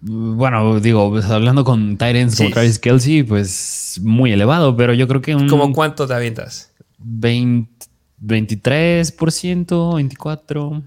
Bueno, 0.00 0.80
digo, 0.80 1.10
pues, 1.10 1.26
hablando 1.26 1.64
con 1.64 1.96
Tyrants 1.96 2.36
como 2.36 2.50
Travis 2.50 2.78
Kelsey, 2.78 3.22
pues 3.22 4.00
muy 4.02 4.32
elevado, 4.32 4.76
pero 4.76 4.94
yo 4.94 5.06
creo 5.06 5.20
que 5.20 5.34
un. 5.34 5.48
¿Cómo 5.48 5.72
cuánto 5.72 6.06
te 6.06 6.14
avientas? 6.14 6.72
20, 6.98 7.86
23%, 8.22 9.66
24%. 9.66 10.82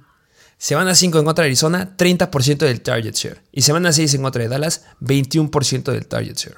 Semana 0.58 0.96
5 0.96 1.20
en 1.20 1.26
contra 1.26 1.44
de 1.44 1.50
Arizona, 1.50 1.96
30% 1.98 2.58
del 2.58 2.82
target 2.82 3.14
share. 3.14 3.42
Y 3.52 3.62
semana 3.62 3.92
6 3.92 4.16
en 4.16 4.24
contra 4.24 4.42
de 4.42 4.50
Dallas, 4.50 4.86
21% 5.02 5.92
del 5.92 6.08
target 6.08 6.36
share. 6.36 6.58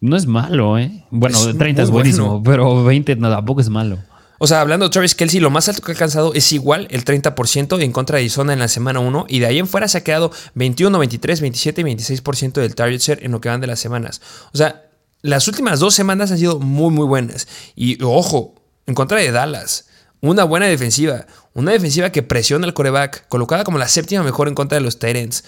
No 0.00 0.16
es 0.16 0.26
malo, 0.26 0.78
¿eh? 0.78 1.04
Bueno, 1.10 1.38
30 1.56 1.82
es 1.82 1.90
buenísimo, 1.90 2.42
pero 2.42 2.84
20 2.84 3.16
no, 3.16 3.30
tampoco 3.30 3.60
es 3.60 3.68
malo. 3.68 3.98
O 4.38 4.46
sea, 4.46 4.60
hablando 4.60 4.86
de 4.86 4.90
Travis 4.90 5.14
Kelsey, 5.14 5.40
lo 5.40 5.50
más 5.50 5.68
alto 5.68 5.80
que 5.80 5.92
ha 5.92 5.94
alcanzado 5.94 6.34
es 6.34 6.52
igual 6.52 6.88
el 6.90 7.04
30% 7.04 7.82
en 7.82 7.92
contra 7.92 8.16
de 8.16 8.22
Arizona 8.22 8.52
en 8.52 8.58
la 8.58 8.68
semana 8.68 9.00
1 9.00 9.26
y 9.28 9.38
de 9.38 9.46
ahí 9.46 9.58
en 9.58 9.66
fuera 9.66 9.88
se 9.88 9.98
ha 9.98 10.04
quedado 10.04 10.30
21, 10.54 10.98
23, 10.98 11.40
27 11.40 11.80
y 11.80 11.84
26% 11.84 12.52
del 12.52 12.74
target 12.74 13.00
share 13.00 13.24
en 13.24 13.32
lo 13.32 13.40
que 13.40 13.48
van 13.48 13.62
de 13.62 13.66
las 13.66 13.80
semanas. 13.80 14.20
O 14.52 14.58
sea, 14.58 14.90
las 15.22 15.48
últimas 15.48 15.80
dos 15.80 15.94
semanas 15.94 16.30
han 16.32 16.38
sido 16.38 16.58
muy, 16.58 16.90
muy 16.90 17.06
buenas. 17.06 17.48
Y 17.74 18.02
ojo, 18.02 18.54
en 18.86 18.94
contra 18.94 19.18
de 19.18 19.30
Dallas, 19.30 19.86
una 20.20 20.44
buena 20.44 20.66
defensiva, 20.66 21.26
una 21.56 21.72
defensiva 21.72 22.10
que 22.10 22.22
presiona 22.22 22.66
al 22.66 22.74
coreback, 22.74 23.26
colocada 23.28 23.64
como 23.64 23.78
la 23.78 23.88
séptima 23.88 24.22
mejor 24.22 24.48
en 24.48 24.54
contra 24.54 24.78
de 24.78 24.84
los 24.84 24.98
Tyrants. 24.98 25.44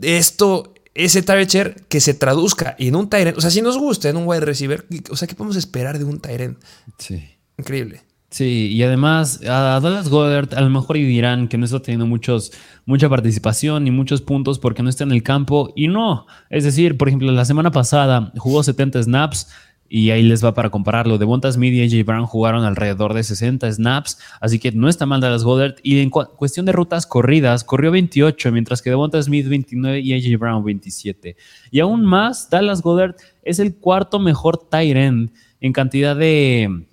Esto, 0.00 0.74
ese 0.94 1.22
target 1.22 1.86
que 1.88 2.00
se 2.00 2.14
traduzca 2.14 2.74
en 2.78 2.96
un 2.96 3.08
Tyrant, 3.08 3.38
o 3.38 3.40
sea, 3.40 3.50
si 3.50 3.62
nos 3.62 3.78
gusta 3.78 4.08
en 4.08 4.16
un 4.16 4.26
wide 4.26 4.40
receiver, 4.40 4.84
o 5.10 5.16
sea, 5.16 5.28
¿qué 5.28 5.34
podemos 5.34 5.56
esperar 5.56 5.98
de 5.98 6.04
un 6.04 6.20
Tyrant? 6.20 6.58
Sí. 6.98 7.22
Increíble. 7.56 8.02
Sí, 8.32 8.70
y 8.72 8.82
además 8.82 9.40
a 9.42 9.78
Dallas 9.78 10.08
Goddard 10.08 10.54
a 10.54 10.62
lo 10.62 10.70
mejor 10.70 10.96
dirán 10.96 11.48
que 11.48 11.58
no 11.58 11.66
está 11.66 11.80
teniendo 11.80 12.06
muchos, 12.06 12.50
mucha 12.86 13.10
participación 13.10 13.84
ni 13.84 13.90
muchos 13.90 14.22
puntos 14.22 14.58
porque 14.58 14.82
no 14.82 14.88
está 14.88 15.04
en 15.04 15.12
el 15.12 15.22
campo 15.22 15.72
y 15.76 15.88
no. 15.88 16.26
Es 16.48 16.64
decir, 16.64 16.96
por 16.96 17.08
ejemplo, 17.08 17.30
la 17.30 17.44
semana 17.44 17.70
pasada 17.70 18.32
jugó 18.38 18.62
70 18.62 19.02
snaps, 19.02 19.48
y 19.94 20.10
ahí 20.10 20.22
les 20.22 20.42
va 20.42 20.54
para 20.54 20.70
compararlo. 20.70 21.18
Devonta 21.18 21.52
Smith 21.52 21.74
y 21.74 21.82
AJ 21.82 22.06
Brown 22.06 22.24
jugaron 22.24 22.64
alrededor 22.64 23.12
de 23.12 23.22
60 23.22 23.70
snaps, 23.70 24.18
así 24.40 24.58
que 24.58 24.72
no 24.72 24.88
está 24.88 25.04
mal 25.04 25.20
Dallas 25.20 25.44
Goddard. 25.44 25.74
Y 25.82 26.00
en 26.00 26.08
cuestión 26.08 26.64
de 26.64 26.72
rutas 26.72 27.04
corridas, 27.04 27.62
corrió 27.62 27.90
28, 27.90 28.52
mientras 28.52 28.80
que 28.80 28.88
Devonta 28.88 29.22
Smith 29.22 29.46
29 29.46 30.00
y 30.00 30.14
AJ 30.14 30.40
Brown 30.40 30.64
27. 30.64 31.36
Y 31.70 31.80
aún 31.80 32.06
más, 32.06 32.48
Dallas 32.48 32.80
Goddard 32.80 33.16
es 33.42 33.58
el 33.58 33.76
cuarto 33.76 34.18
mejor 34.18 34.66
tight 34.70 34.96
end 34.96 35.30
en 35.60 35.74
cantidad 35.74 36.16
de, 36.16 36.86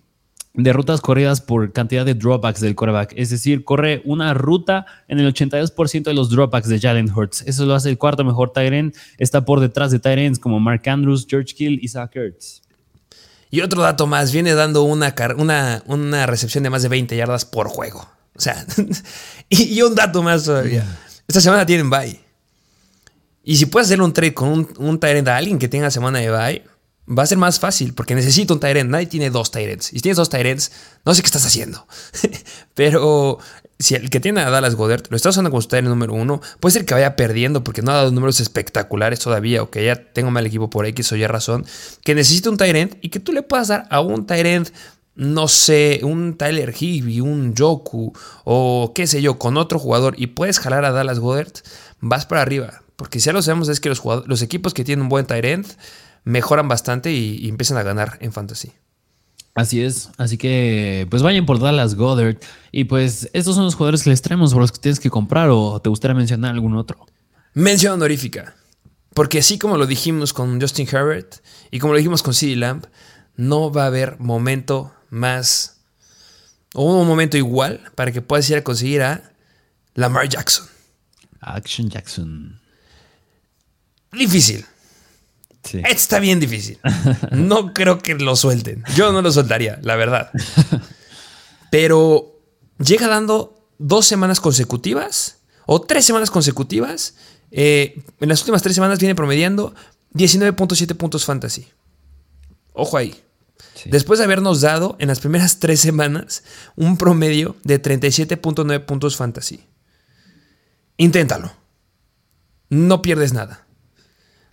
rutas 0.54 1.00
corridas 1.00 1.40
por 1.40 1.72
cantidad 1.72 2.06
de 2.06 2.16
dropbacks 2.16 2.60
del 2.60 2.76
quarterback. 2.76 3.14
Es 3.16 3.30
decir, 3.30 3.64
corre 3.64 4.02
una 4.04 4.34
ruta 4.34 4.86
en 5.08 5.20
el 5.20 5.34
82% 5.34 6.04
de 6.04 6.14
los 6.14 6.30
dropbacks 6.30 6.68
de 6.68 6.82
Jalen 6.82 7.10
Hurts. 7.10 7.44
Eso 7.48 7.66
lo 7.66 7.76
hace 7.76 7.92
el 7.92 7.98
cuarto 7.98 8.26
mejor 8.26 8.52
tight 8.52 8.74
end. 8.74 8.94
Está 9.18 9.46
por 9.46 9.62
detrás 9.62 9.90
de 9.92 10.00
tight 10.00 10.20
ends 10.20 10.38
como 10.38 10.60
Mark 10.60 10.82
Andrews, 10.90 11.26
George 11.30 11.56
Kill 11.56 11.80
y 11.82 11.88
Zach 11.88 12.14
Ertz. 12.18 12.64
Y 13.52 13.62
otro 13.62 13.82
dato 13.82 14.06
más, 14.08 14.32
viene 14.32 14.54
dando 14.54 14.84
una, 14.84 15.16
una, 15.38 15.84
una 15.88 16.26
recepción 16.26 16.64
de 16.64 16.70
más 16.70 16.84
de 16.84 16.90
20 16.90 17.16
yardas 17.16 17.46
por 17.46 17.68
juego. 17.68 18.08
O 18.36 18.42
sea, 18.42 18.66
y, 19.50 19.82
un 19.82 19.96
dato 19.96 20.22
más 20.22 20.44
todavía. 20.44 20.86
Esta 21.28 21.42
semana 21.42 21.66
tienen 21.66 21.90
bye. 21.90 22.20
Y 23.44 23.58
si 23.58 23.66
puedes 23.66 23.88
hacer 23.88 24.02
un 24.02 24.14
trade 24.14 24.34
con 24.34 24.50
un, 24.50 24.74
un 24.78 25.00
Tyrant 25.00 25.28
a 25.28 25.38
alguien 25.38 25.58
que 25.58 25.68
tenga 25.68 25.90
semana 25.90 26.20
de 26.20 26.30
bye, 26.30 26.64
va 27.08 27.24
a 27.24 27.28
ser 27.28 27.38
más 27.38 27.60
fácil 27.60 27.94
porque 27.94 28.14
necesito 28.14 28.54
un 28.54 28.60
Tyrant. 28.60 28.90
Nadie 28.90 29.08
tiene 29.08 29.30
dos 29.32 29.52
Tyrants. 29.52 29.92
Y 29.92 29.98
si 29.98 30.02
tienes 30.02 30.18
dos 30.18 30.30
Tyrants, 30.30 30.72
no 31.06 31.14
sé 31.16 31.22
qué 31.22 31.26
estás 31.26 31.46
haciendo. 31.46 31.88
Pero 32.76 33.40
si 33.80 33.96
el 33.96 34.10
que 34.10 34.20
tiene 34.20 34.42
a 34.42 34.50
Dallas 34.50 34.76
Goddard 34.76 35.04
lo 35.10 35.16
está 35.16 35.30
usando 35.30 35.50
como 35.50 35.62
su 35.62 35.82
número 35.82 36.14
uno, 36.14 36.42
puede 36.60 36.74
ser 36.74 36.86
que 36.86 36.94
vaya 36.94 37.16
perdiendo 37.16 37.64
porque 37.64 37.82
no 37.82 37.92
ha 37.92 37.96
dado 37.96 38.12
números 38.12 38.42
espectaculares 38.42 39.20
todavía 39.20 39.64
o 39.64 39.70
que 39.70 39.86
ya 39.86 39.96
tengo 40.12 40.32
mal 40.32 40.46
equipo 40.46 40.70
por 40.70 40.86
X 40.86 41.14
o 41.14 41.16
Y 41.16 41.26
razón, 41.26 41.66
que 42.04 42.14
necesite 42.14 42.50
un 42.50 42.58
Tyrant 42.58 42.98
y 43.02 43.08
que 43.08 43.22
tú 43.22 43.32
le 43.32 43.42
puedas 43.42 43.70
dar 43.70 43.88
a 43.90 44.02
un 44.02 44.28
Tyrant, 44.28 44.70
no 45.16 45.48
sé, 45.48 46.02
un 46.04 46.36
Tyler 46.38 46.74
Higby, 46.78 47.22
un 47.22 47.56
Joku 47.58 48.12
o 48.44 48.92
qué 48.94 49.08
sé 49.08 49.22
yo, 49.22 49.40
con 49.40 49.56
otro 49.56 49.80
jugador 49.80 50.14
y 50.18 50.28
puedes 50.28 50.60
jalar 50.60 50.84
a 50.84 50.92
Dallas 50.92 51.20
Goddard, 51.20 51.54
vas 52.02 52.26
para 52.26 52.42
arriba. 52.42 52.82
Porque 52.98 53.22
si 53.22 53.28
ya 53.28 53.34
lo 53.34 53.42
sabemos 53.42 53.70
es 53.70 53.80
que 53.80 53.88
los, 53.88 54.02
los 54.26 54.42
equipos 54.42 54.74
que 54.74 54.84
tienen 54.84 55.04
un 55.04 55.10
buen 55.10 55.26
Tyrant 55.26 55.66
mejoran 56.26 56.68
bastante 56.68 57.14
y, 57.14 57.38
y 57.38 57.48
empiezan 57.48 57.78
a 57.78 57.84
ganar 57.84 58.18
en 58.20 58.34
fantasy. 58.34 58.74
Así 59.56 59.82
es, 59.82 60.10
así 60.18 60.38
que 60.38 61.08
pues 61.10 61.22
vayan 61.22 61.46
por 61.46 61.60
Dallas 61.60 61.96
Goddard 61.96 62.38
y 62.72 62.86
pues 62.86 63.30
estos 63.34 63.56
son 63.56 63.66
los 63.66 63.76
jugadores 63.76 64.04
que 64.04 64.10
les 64.10 64.22
traemos 64.22 64.54
por 64.54 64.62
los 64.62 64.72
que 64.72 64.80
tienes 64.80 65.00
que 65.00 65.10
comprar 65.10 65.50
o 65.50 65.82
te 65.82 65.90
gustaría 65.90 66.16
mencionar 66.16 66.54
algún 66.54 66.76
otro. 66.76 67.06
Mención 67.54 67.94
honorífica, 67.94 68.56
porque 69.14 69.40
así 69.40 69.58
como 69.58 69.78
lo 69.78 69.86
dijimos 69.86 70.34
con 70.34 70.62
Justin 70.62 70.88
Herbert 70.90 71.38
y 71.72 71.80
como 71.80 71.94
lo 71.94 71.98
dijimos 71.98 72.24
con 72.24 72.34
CeeDee 72.34 72.56
Lamb, 72.56 72.86
no 73.36 73.72
va 73.72 73.84
a 73.84 73.88
haber 73.88 74.20
momento 74.20 74.94
más 75.10 75.82
o 76.74 76.84
un 76.84 77.08
momento 77.08 77.36
igual 77.36 77.82
para 77.96 78.12
que 78.12 78.22
puedas 78.22 78.50
ir 78.50 78.58
a 78.58 78.64
conseguir 78.64 79.02
a 79.02 79.34
Lamar 79.96 80.30
Jackson. 80.30 80.68
Action 81.42 81.90
Jackson. 81.90 82.60
Difícil. 84.12 84.66
Está 85.74 86.20
bien 86.20 86.40
difícil. 86.40 86.80
No 87.32 87.74
creo 87.74 88.00
que 88.00 88.16
lo 88.16 88.36
suelten. 88.36 88.84
Yo 88.96 89.12
no 89.12 89.22
lo 89.22 89.32
soltaría, 89.32 89.80
la 89.82 89.96
verdad. 89.96 90.32
Pero 91.72 92.40
llega 92.78 93.08
dando 93.08 93.68
dos 93.78 94.06
semanas 94.06 94.40
consecutivas 94.40 95.38
o 95.66 95.82
tres 95.82 96.06
semanas 96.06 96.32
consecutivas. 96.32 97.16
Eh, 97.52 98.02
en 98.20 98.30
las 98.30 98.42
últimas 98.42 98.62
tres 98.62 98.76
semanas 98.76 99.00
viene 99.00 99.16
promediando 99.16 99.74
19.7 100.14 100.96
puntos 100.96 101.26
fantasy. 101.26 101.68
Ojo 102.74 102.98
ahí. 102.98 103.16
Después 103.86 104.20
de 104.20 104.26
habernos 104.26 104.62
dado 104.62 104.96
en 105.00 105.08
las 105.08 105.20
primeras 105.20 105.60
tres 105.60 105.80
semanas 105.80 106.44
un 106.76 106.98
promedio 106.98 107.56
de 107.64 107.82
37.9 107.82 108.86
puntos 108.86 109.16
fantasy. 109.16 109.64
Inténtalo. 110.98 111.52
No 112.70 113.02
pierdes 113.02 113.34
nada. 113.34 113.66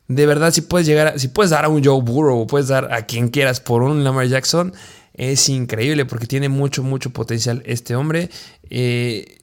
De 0.08 0.26
verdad, 0.26 0.52
si 0.52 0.60
puedes 0.60 0.86
llegar, 0.86 1.18
si 1.18 1.28
puedes 1.28 1.50
dar 1.50 1.64
a 1.64 1.68
un 1.68 1.84
Joe 1.84 2.00
Burrow 2.00 2.40
o 2.40 2.46
puedes 2.46 2.68
dar 2.68 2.92
a 2.92 3.06
quien 3.06 3.28
quieras 3.28 3.60
por 3.60 3.82
un 3.82 4.04
Lamar 4.04 4.28
Jackson, 4.28 4.72
es 5.14 5.48
increíble 5.48 6.04
porque 6.04 6.26
tiene 6.26 6.48
mucho, 6.48 6.82
mucho 6.82 7.10
potencial 7.10 7.62
este 7.66 7.96
hombre. 7.96 8.30
Eh, 8.70 9.38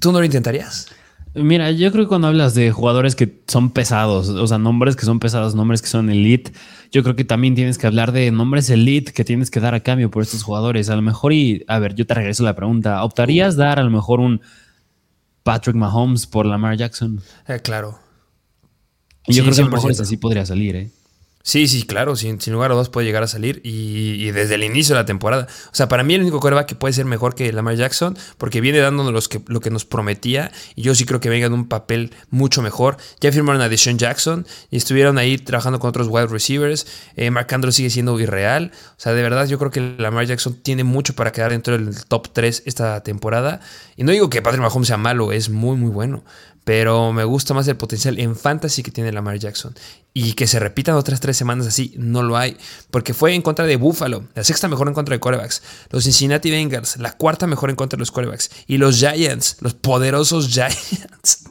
¿Tú 0.00 0.12
no 0.12 0.18
lo 0.18 0.24
intentarías? 0.24 0.88
Mira, 1.34 1.70
yo 1.70 1.92
creo 1.92 2.04
que 2.04 2.08
cuando 2.08 2.28
hablas 2.28 2.54
de 2.54 2.72
jugadores 2.72 3.14
que 3.14 3.42
son 3.46 3.70
pesados, 3.70 4.30
o 4.30 4.46
sea, 4.46 4.56
nombres 4.56 4.96
que 4.96 5.04
son 5.04 5.20
pesados, 5.20 5.54
nombres 5.54 5.82
que 5.82 5.88
son 5.88 6.08
elite, 6.08 6.52
yo 6.90 7.02
creo 7.02 7.14
que 7.14 7.24
también 7.24 7.54
tienes 7.54 7.76
que 7.76 7.86
hablar 7.86 8.12
de 8.12 8.30
nombres 8.30 8.70
elite 8.70 9.12
que 9.12 9.22
tienes 9.22 9.50
que 9.50 9.60
dar 9.60 9.74
a 9.74 9.80
cambio 9.80 10.10
por 10.10 10.22
estos 10.22 10.42
jugadores. 10.42 10.88
A 10.88 10.96
lo 10.96 11.02
mejor, 11.02 11.34
y 11.34 11.62
a 11.68 11.78
ver, 11.78 11.94
yo 11.94 12.06
te 12.06 12.14
regreso 12.14 12.42
la 12.42 12.56
pregunta, 12.56 13.04
¿optarías 13.04 13.56
dar 13.56 13.78
a 13.78 13.82
lo 13.82 13.90
mejor 13.90 14.20
un 14.20 14.40
Patrick 15.42 15.76
Mahomes 15.76 16.26
por 16.26 16.46
Lamar 16.46 16.76
Jackson? 16.76 17.20
Eh, 17.46 17.60
claro. 17.62 18.05
Yo 19.28 19.42
creo 19.42 19.54
que 19.54 19.60
a 19.60 19.64
lo 19.64 19.70
mejor 19.70 19.92
así 19.92 20.16
podría 20.16 20.46
salir, 20.46 20.76
¿eh? 20.76 20.90
Sí, 21.46 21.68
sí, 21.68 21.84
claro, 21.84 22.16
sin, 22.16 22.40
lugar 22.48 22.72
a 22.72 22.74
dudas 22.74 22.88
puede 22.88 23.06
llegar 23.06 23.22
a 23.22 23.28
salir 23.28 23.60
y, 23.62 24.32
desde 24.32 24.56
el 24.56 24.64
inicio 24.64 24.96
de 24.96 25.02
la 25.02 25.06
temporada. 25.06 25.46
O 25.70 25.74
sea, 25.76 25.86
para 25.86 26.02
mí 26.02 26.12
el 26.14 26.22
único 26.22 26.40
coreback 26.40 26.66
que 26.66 26.74
puede 26.74 26.92
ser 26.92 27.04
mejor 27.04 27.36
que 27.36 27.52
Lamar 27.52 27.76
Jackson, 27.76 28.18
porque 28.36 28.60
viene 28.60 28.80
dándonos 28.80 29.12
los 29.12 29.28
que, 29.28 29.40
lo 29.46 29.60
que 29.60 29.70
nos 29.70 29.84
prometía 29.84 30.50
y 30.74 30.82
yo 30.82 30.96
sí 30.96 31.04
creo 31.04 31.20
que 31.20 31.28
venga 31.28 31.46
en 31.46 31.52
un 31.52 31.68
papel 31.68 32.12
mucho 32.30 32.62
mejor. 32.62 32.96
Ya 33.20 33.30
firmaron 33.30 33.62
a 33.62 33.68
Deshaun 33.68 33.96
Jackson 33.96 34.44
y 34.72 34.76
estuvieron 34.76 35.18
ahí 35.18 35.38
trabajando 35.38 35.78
con 35.78 35.88
otros 35.88 36.08
wide 36.10 36.26
receivers. 36.26 36.84
Eh, 37.14 37.30
Mark 37.30 37.46
Andrews 37.54 37.76
sigue 37.76 37.90
siendo 37.90 38.18
irreal. 38.18 38.72
O 38.74 39.00
sea, 39.00 39.12
de 39.12 39.22
verdad 39.22 39.46
yo 39.46 39.56
creo 39.60 39.70
que 39.70 39.94
Lamar 39.98 40.26
Jackson 40.26 40.54
tiene 40.60 40.82
mucho 40.82 41.14
para 41.14 41.30
quedar 41.30 41.52
dentro 41.52 41.78
del 41.78 41.94
top 42.06 42.28
3 42.32 42.64
esta 42.66 43.04
temporada. 43.04 43.60
Y 43.96 44.02
no 44.02 44.10
digo 44.10 44.28
que 44.30 44.42
Patrick 44.42 44.62
Mahomes 44.62 44.88
sea 44.88 44.96
malo, 44.96 45.30
es 45.30 45.48
muy, 45.48 45.76
muy 45.76 45.90
bueno 45.90 46.24
pero 46.66 47.12
me 47.12 47.22
gusta 47.22 47.54
más 47.54 47.68
el 47.68 47.76
potencial 47.76 48.18
en 48.18 48.34
fantasy 48.34 48.82
que 48.82 48.90
tiene 48.90 49.12
Lamar 49.12 49.38
Jackson. 49.38 49.72
Y 50.12 50.32
que 50.32 50.48
se 50.48 50.58
repitan 50.58 50.96
otras 50.96 51.20
tres 51.20 51.36
semanas 51.36 51.64
así, 51.68 51.94
no 51.96 52.24
lo 52.24 52.36
hay. 52.36 52.56
Porque 52.90 53.14
fue 53.14 53.34
en 53.34 53.42
contra 53.42 53.66
de 53.66 53.76
Buffalo, 53.76 54.24
la 54.34 54.42
sexta 54.42 54.66
mejor 54.66 54.88
en 54.88 54.94
contra 54.94 55.14
de 55.14 55.20
corebacks. 55.20 55.62
Los 55.90 56.02
Cincinnati 56.02 56.50
Bengals, 56.50 56.96
la 56.96 57.12
cuarta 57.12 57.46
mejor 57.46 57.70
en 57.70 57.76
contra 57.76 57.96
de 57.96 58.00
los 58.00 58.10
corebacks. 58.10 58.50
Y 58.66 58.78
los 58.78 58.96
Giants, 58.96 59.58
los 59.60 59.74
poderosos 59.74 60.48
Giants, 60.52 61.44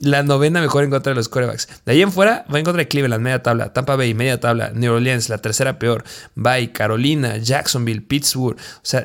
la 0.00 0.24
novena 0.24 0.60
mejor 0.60 0.82
en 0.82 0.90
contra 0.90 1.12
de 1.12 1.16
los 1.16 1.28
corebacks. 1.28 1.68
De 1.86 1.92
ahí 1.92 2.02
en 2.02 2.10
fuera 2.10 2.44
va 2.52 2.58
en 2.58 2.64
contra 2.64 2.82
de 2.82 2.88
Cleveland, 2.88 3.22
media 3.22 3.40
tabla. 3.44 3.72
Tampa 3.72 3.94
Bay, 3.94 4.12
media 4.12 4.40
tabla. 4.40 4.72
New 4.74 4.92
Orleans, 4.92 5.28
la 5.28 5.38
tercera 5.38 5.78
peor. 5.78 6.02
Bye, 6.34 6.72
Carolina, 6.72 7.36
Jacksonville, 7.36 8.00
Pittsburgh. 8.02 8.56
O 8.58 8.80
sea, 8.82 9.04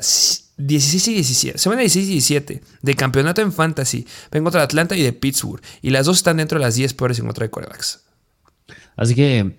16 0.56 1.08
y 1.08 1.14
17, 1.14 1.58
semana 1.58 1.80
16 1.80 2.06
y 2.06 2.12
17 2.12 2.62
de 2.82 2.94
campeonato 2.94 3.40
en 3.40 3.52
fantasy. 3.52 4.06
Ven 4.30 4.44
contra 4.44 4.62
Atlanta 4.62 4.96
y 4.96 5.02
de 5.02 5.12
Pittsburgh. 5.12 5.62
Y 5.82 5.90
las 5.90 6.06
dos 6.06 6.18
están 6.18 6.36
dentro 6.36 6.58
de 6.58 6.64
las 6.64 6.74
10 6.76 6.94
peores 6.94 7.18
en 7.18 7.26
contra 7.26 7.44
de 7.44 7.50
corebacks. 7.50 8.04
Así 8.96 9.14
que 9.14 9.56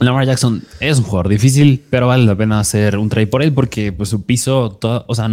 Lamar 0.00 0.26
Jackson 0.26 0.62
es 0.80 0.98
un 0.98 1.04
jugador 1.04 1.28
difícil, 1.28 1.84
pero 1.90 2.06
vale 2.06 2.24
la 2.24 2.36
pena 2.36 2.60
hacer 2.60 2.98
un 2.98 3.08
trade 3.08 3.26
por 3.26 3.42
él 3.42 3.52
porque 3.52 3.92
pues, 3.92 4.10
su 4.10 4.24
piso, 4.24 4.78
o 4.82 5.14
sea, 5.14 5.28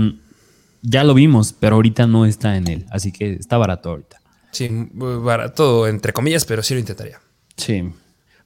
ya 0.82 1.04
lo 1.04 1.14
vimos, 1.14 1.54
pero 1.54 1.76
ahorita 1.76 2.08
no 2.08 2.26
está 2.26 2.56
en 2.56 2.68
él. 2.68 2.86
Así 2.90 3.12
que 3.12 3.34
está 3.34 3.58
barato 3.58 3.90
ahorita. 3.90 4.22
Sí, 4.52 4.70
barato 4.94 5.88
entre 5.88 6.14
comillas, 6.14 6.46
pero 6.46 6.64
sí 6.64 6.74
lo 6.74 6.80
intentaría. 6.80 7.20
Sí. 7.58 7.84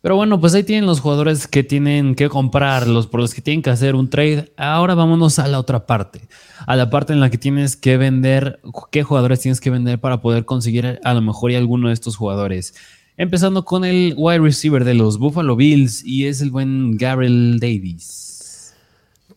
Pero 0.01 0.15
bueno, 0.15 0.39
pues 0.39 0.53
ahí 0.53 0.63
tienen 0.63 0.85
los 0.85 1.01
jugadores 1.01 1.45
que 1.47 1.61
tienen 1.63 2.15
que 2.15 2.29
comprar, 2.29 2.87
los 2.87 3.07
por 3.07 3.19
los 3.19 3.33
que 3.33 3.41
tienen 3.41 3.61
que 3.61 3.69
hacer 3.69 3.95
un 3.95 4.09
trade. 4.09 4.53
Ahora 4.55 4.95
vámonos 4.95 5.39
a 5.39 5.47
la 5.47 5.59
otra 5.59 5.85
parte, 5.85 6.21
a 6.65 6.77
la 6.77 6.89
parte 6.89 7.11
en 7.11 7.19
la 7.19 7.29
que 7.29 7.37
tienes 7.37 7.75
que 7.75 7.97
vender, 7.97 8.61
qué 8.91 9.03
jugadores 9.03 9.41
tienes 9.41 9.59
que 9.59 9.69
vender 9.69 9.99
para 9.99 10.21
poder 10.21 10.45
conseguir 10.45 10.99
a 11.03 11.13
lo 11.13 11.21
mejor 11.21 11.51
y 11.51 11.55
alguno 11.55 11.89
de 11.89 11.93
estos 11.93 12.15
jugadores. 12.15 12.75
Empezando 13.17 13.65
con 13.65 13.83
el 13.83 14.13
wide 14.15 14.39
receiver 14.39 14.85
de 14.85 14.93
los 14.93 15.19
Buffalo 15.19 15.57
Bills 15.57 16.05
y 16.05 16.27
es 16.27 16.39
el 16.39 16.51
buen 16.51 16.95
Gabriel 16.95 17.59
Davis. 17.59 18.73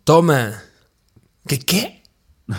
Toma. 0.04 0.62
¿Qué 1.48 1.58
qué? 1.58 2.01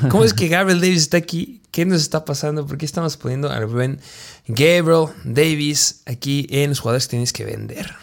¿Cómo 0.10 0.24
es 0.24 0.34
que 0.34 0.48
Gabriel 0.48 0.82
Davis 0.82 1.02
está 1.02 1.18
aquí? 1.18 1.62
¿Qué 1.72 1.86
nos 1.86 2.02
está 2.02 2.26
pasando? 2.26 2.66
¿Por 2.66 2.78
qué 2.78 2.86
estamos 2.86 3.18
poniendo 3.18 3.50
al 3.50 3.66
buen 3.66 4.00
Gabriel 4.48 5.08
Davis 5.24 6.04
aquí 6.06 6.48
en 6.50 6.70
los 6.70 6.80
jugadores 6.80 7.08
que 7.08 7.12
tienes 7.12 7.34
que 7.34 7.46
vender? 7.46 7.94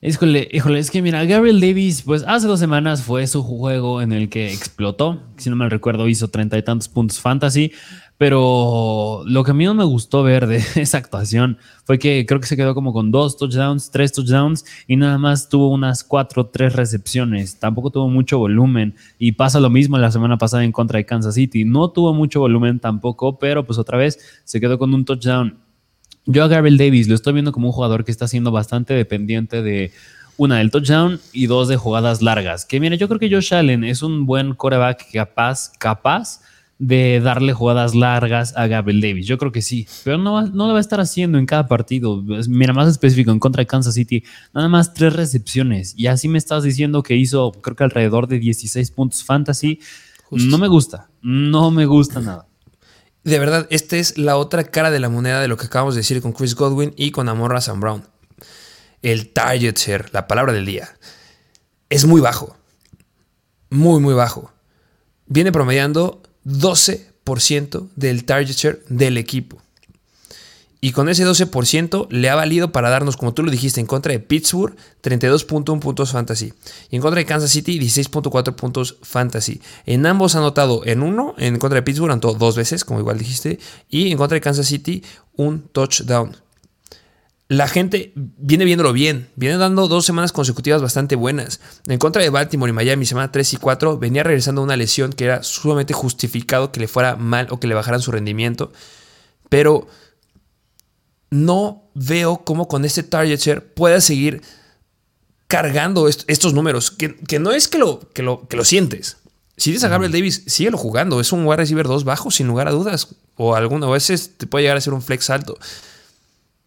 Híjole, 0.00 0.48
híjole, 0.52 0.78
es 0.78 0.92
que 0.92 1.02
mira, 1.02 1.24
Gabriel 1.24 1.60
Davis, 1.60 2.02
pues 2.02 2.22
hace 2.24 2.46
dos 2.46 2.60
semanas 2.60 3.02
fue 3.02 3.26
su 3.26 3.42
juego 3.42 4.00
en 4.00 4.12
el 4.12 4.28
que 4.28 4.52
explotó. 4.52 5.20
Si 5.38 5.50
no 5.50 5.56
me 5.56 5.68
recuerdo, 5.68 6.06
hizo 6.06 6.28
treinta 6.28 6.56
y 6.56 6.62
tantos 6.62 6.88
puntos 6.88 7.20
fantasy. 7.20 7.72
Pero 8.18 9.22
lo 9.26 9.44
que 9.44 9.52
a 9.52 9.54
mí 9.54 9.64
no 9.64 9.74
me 9.74 9.84
gustó 9.84 10.24
ver 10.24 10.48
de 10.48 10.56
esa 10.74 10.98
actuación 10.98 11.56
fue 11.84 12.00
que 12.00 12.26
creo 12.26 12.40
que 12.40 12.48
se 12.48 12.56
quedó 12.56 12.74
como 12.74 12.92
con 12.92 13.12
dos 13.12 13.36
touchdowns, 13.36 13.92
tres 13.92 14.12
touchdowns 14.12 14.64
y 14.88 14.96
nada 14.96 15.18
más 15.18 15.48
tuvo 15.48 15.70
unas 15.70 16.02
cuatro, 16.02 16.46
tres 16.46 16.74
recepciones. 16.74 17.60
Tampoco 17.60 17.90
tuvo 17.90 18.08
mucho 18.08 18.38
volumen 18.38 18.96
y 19.20 19.32
pasa 19.32 19.60
lo 19.60 19.70
mismo 19.70 19.98
la 19.98 20.10
semana 20.10 20.36
pasada 20.36 20.64
en 20.64 20.72
contra 20.72 20.98
de 20.98 21.06
Kansas 21.06 21.36
City. 21.36 21.64
No 21.64 21.90
tuvo 21.90 22.12
mucho 22.12 22.40
volumen 22.40 22.80
tampoco, 22.80 23.38
pero 23.38 23.64
pues 23.64 23.78
otra 23.78 23.96
vez 23.96 24.18
se 24.44 24.60
quedó 24.60 24.78
con 24.78 24.92
un 24.92 25.04
touchdown. 25.04 25.56
Yo 26.26 26.42
a 26.42 26.48
Gabriel 26.48 26.76
Davis 26.76 27.08
lo 27.08 27.14
estoy 27.14 27.34
viendo 27.34 27.52
como 27.52 27.68
un 27.68 27.72
jugador 27.72 28.04
que 28.04 28.10
está 28.10 28.26
siendo 28.26 28.50
bastante 28.50 28.94
dependiente 28.94 29.62
de 29.62 29.92
una 30.36 30.58
del 30.58 30.72
touchdown 30.72 31.20
y 31.32 31.46
dos 31.46 31.68
de 31.68 31.76
jugadas 31.76 32.20
largas. 32.20 32.64
Que 32.64 32.80
mira, 32.80 32.96
yo 32.96 33.06
creo 33.06 33.20
que 33.20 33.30
Josh 33.30 33.54
Allen 33.54 33.84
es 33.84 34.02
un 34.02 34.26
buen 34.26 34.54
coreback 34.54 35.06
capaz, 35.12 35.70
capaz 35.78 36.40
de 36.78 37.20
darle 37.20 37.52
jugadas 37.52 37.94
largas 37.94 38.56
a 38.56 38.68
Gabriel 38.68 39.00
Davis. 39.00 39.26
Yo 39.26 39.36
creo 39.36 39.50
que 39.50 39.62
sí, 39.62 39.86
pero 40.04 40.16
no, 40.16 40.42
no 40.42 40.66
lo 40.68 40.72
va 40.72 40.78
a 40.78 40.80
estar 40.80 41.00
haciendo 41.00 41.38
en 41.38 41.46
cada 41.46 41.66
partido. 41.66 42.22
Mira, 42.48 42.72
más 42.72 42.88
específico, 42.88 43.32
en 43.32 43.40
contra 43.40 43.62
de 43.62 43.66
Kansas 43.66 43.94
City, 43.94 44.24
nada 44.54 44.68
más 44.68 44.94
tres 44.94 45.12
recepciones. 45.14 45.94
Y 45.96 46.06
así 46.06 46.28
me 46.28 46.38
estás 46.38 46.62
diciendo 46.62 47.02
que 47.02 47.16
hizo, 47.16 47.52
creo 47.52 47.74
que 47.74 47.84
alrededor 47.84 48.28
de 48.28 48.38
16 48.38 48.90
puntos 48.92 49.24
fantasy. 49.24 49.80
No 50.30 50.58
me 50.58 50.68
gusta, 50.68 51.08
no 51.22 51.70
me 51.70 51.86
gusta 51.86 52.20
nada. 52.20 52.46
De 53.24 53.38
verdad, 53.38 53.66
esta 53.70 53.96
es 53.96 54.16
la 54.16 54.36
otra 54.36 54.64
cara 54.64 54.90
de 54.90 55.00
la 55.00 55.08
moneda 55.08 55.40
de 55.40 55.48
lo 55.48 55.56
que 55.56 55.66
acabamos 55.66 55.94
de 55.94 56.00
decir 56.00 56.22
con 56.22 56.32
Chris 56.32 56.54
Godwin 56.54 56.94
y 56.96 57.10
con 57.10 57.28
Amorra 57.28 57.60
Sam 57.60 57.80
Brown. 57.80 58.04
El 59.02 59.32
target 59.32 59.76
share, 59.76 60.10
la 60.12 60.28
palabra 60.28 60.52
del 60.52 60.66
día, 60.66 60.88
es 61.88 62.04
muy 62.04 62.20
bajo. 62.20 62.56
Muy, 63.70 64.00
muy 64.00 64.14
bajo. 64.14 64.52
Viene 65.26 65.52
promediando 65.52 66.22
12% 66.48 67.88
del 67.94 68.24
target 68.24 68.56
share 68.56 68.82
del 68.88 69.18
equipo. 69.18 69.58
Y 70.80 70.92
con 70.92 71.08
ese 71.08 71.26
12% 71.26 72.06
le 72.10 72.30
ha 72.30 72.36
valido 72.36 72.70
para 72.70 72.88
darnos, 72.88 73.16
como 73.16 73.34
tú 73.34 73.42
lo 73.42 73.50
dijiste, 73.50 73.80
en 73.80 73.86
contra 73.86 74.12
de 74.12 74.20
Pittsburgh, 74.20 74.76
32.1 75.02 75.80
puntos 75.80 76.12
fantasy. 76.12 76.52
Y 76.88 76.96
en 76.96 77.02
contra 77.02 77.18
de 77.18 77.26
Kansas 77.26 77.50
City, 77.50 77.80
16.4 77.80 78.54
puntos 78.54 78.96
fantasy. 79.02 79.60
En 79.86 80.06
ambos 80.06 80.36
ha 80.36 80.38
anotado 80.38 80.86
en 80.86 81.02
uno, 81.02 81.34
en 81.36 81.58
contra 81.58 81.76
de 81.76 81.82
Pittsburgh 81.82 82.12
anotó 82.12 82.32
dos 82.34 82.54
veces, 82.54 82.84
como 82.84 83.00
igual 83.00 83.18
dijiste. 83.18 83.58
Y 83.88 84.12
en 84.12 84.18
contra 84.18 84.36
de 84.36 84.40
Kansas 84.40 84.66
City, 84.66 85.02
un 85.34 85.62
touchdown 85.62 86.36
la 87.48 87.66
gente 87.66 88.12
viene 88.14 88.66
viéndolo 88.66 88.92
bien, 88.92 89.30
viene 89.34 89.56
dando 89.56 89.88
dos 89.88 90.04
semanas 90.04 90.32
consecutivas 90.32 90.82
bastante 90.82 91.16
buenas. 91.16 91.60
En 91.86 91.98
contra 91.98 92.22
de 92.22 92.28
Baltimore 92.28 92.68
y 92.68 92.74
Miami, 92.74 93.06
semana 93.06 93.32
3 93.32 93.54
y 93.54 93.56
4, 93.56 93.98
venía 93.98 94.22
regresando 94.22 94.62
una 94.62 94.76
lesión 94.76 95.14
que 95.14 95.24
era 95.24 95.42
sumamente 95.42 95.94
justificado 95.94 96.72
que 96.72 96.80
le 96.80 96.88
fuera 96.88 97.16
mal 97.16 97.48
o 97.50 97.58
que 97.58 97.66
le 97.66 97.74
bajaran 97.74 98.02
su 98.02 98.12
rendimiento. 98.12 98.70
Pero 99.48 99.86
no 101.30 101.90
veo 101.94 102.44
cómo 102.44 102.68
con 102.68 102.84
este 102.84 103.02
target 103.02 103.40
share 103.40 103.74
pueda 103.74 104.02
seguir 104.02 104.42
cargando 105.46 106.06
estos 106.06 106.52
números, 106.52 106.90
que, 106.90 107.38
no 107.38 107.52
es 107.52 107.68
que 107.68 107.78
lo, 107.78 108.00
que 108.10 108.22
lo, 108.22 108.46
que 108.46 108.58
lo 108.58 108.64
sientes. 108.66 109.16
Si 109.56 109.70
dices 109.70 109.84
a 109.84 109.88
Gabriel 109.88 110.12
Davis, 110.12 110.44
síguelo 110.46 110.76
jugando, 110.76 111.18
es 111.18 111.32
un 111.32 111.46
wide 111.46 111.56
receiver 111.56 111.86
2 111.86 112.04
bajo, 112.04 112.30
sin 112.30 112.46
lugar 112.46 112.68
a 112.68 112.72
dudas, 112.72 113.08
o 113.36 113.54
alguna 113.54 113.88
veces 113.88 114.36
te 114.36 114.46
puede 114.46 114.64
llegar 114.64 114.76
a 114.76 114.82
ser 114.82 114.92
un 114.92 115.00
flex 115.00 115.30
alto. 115.30 115.58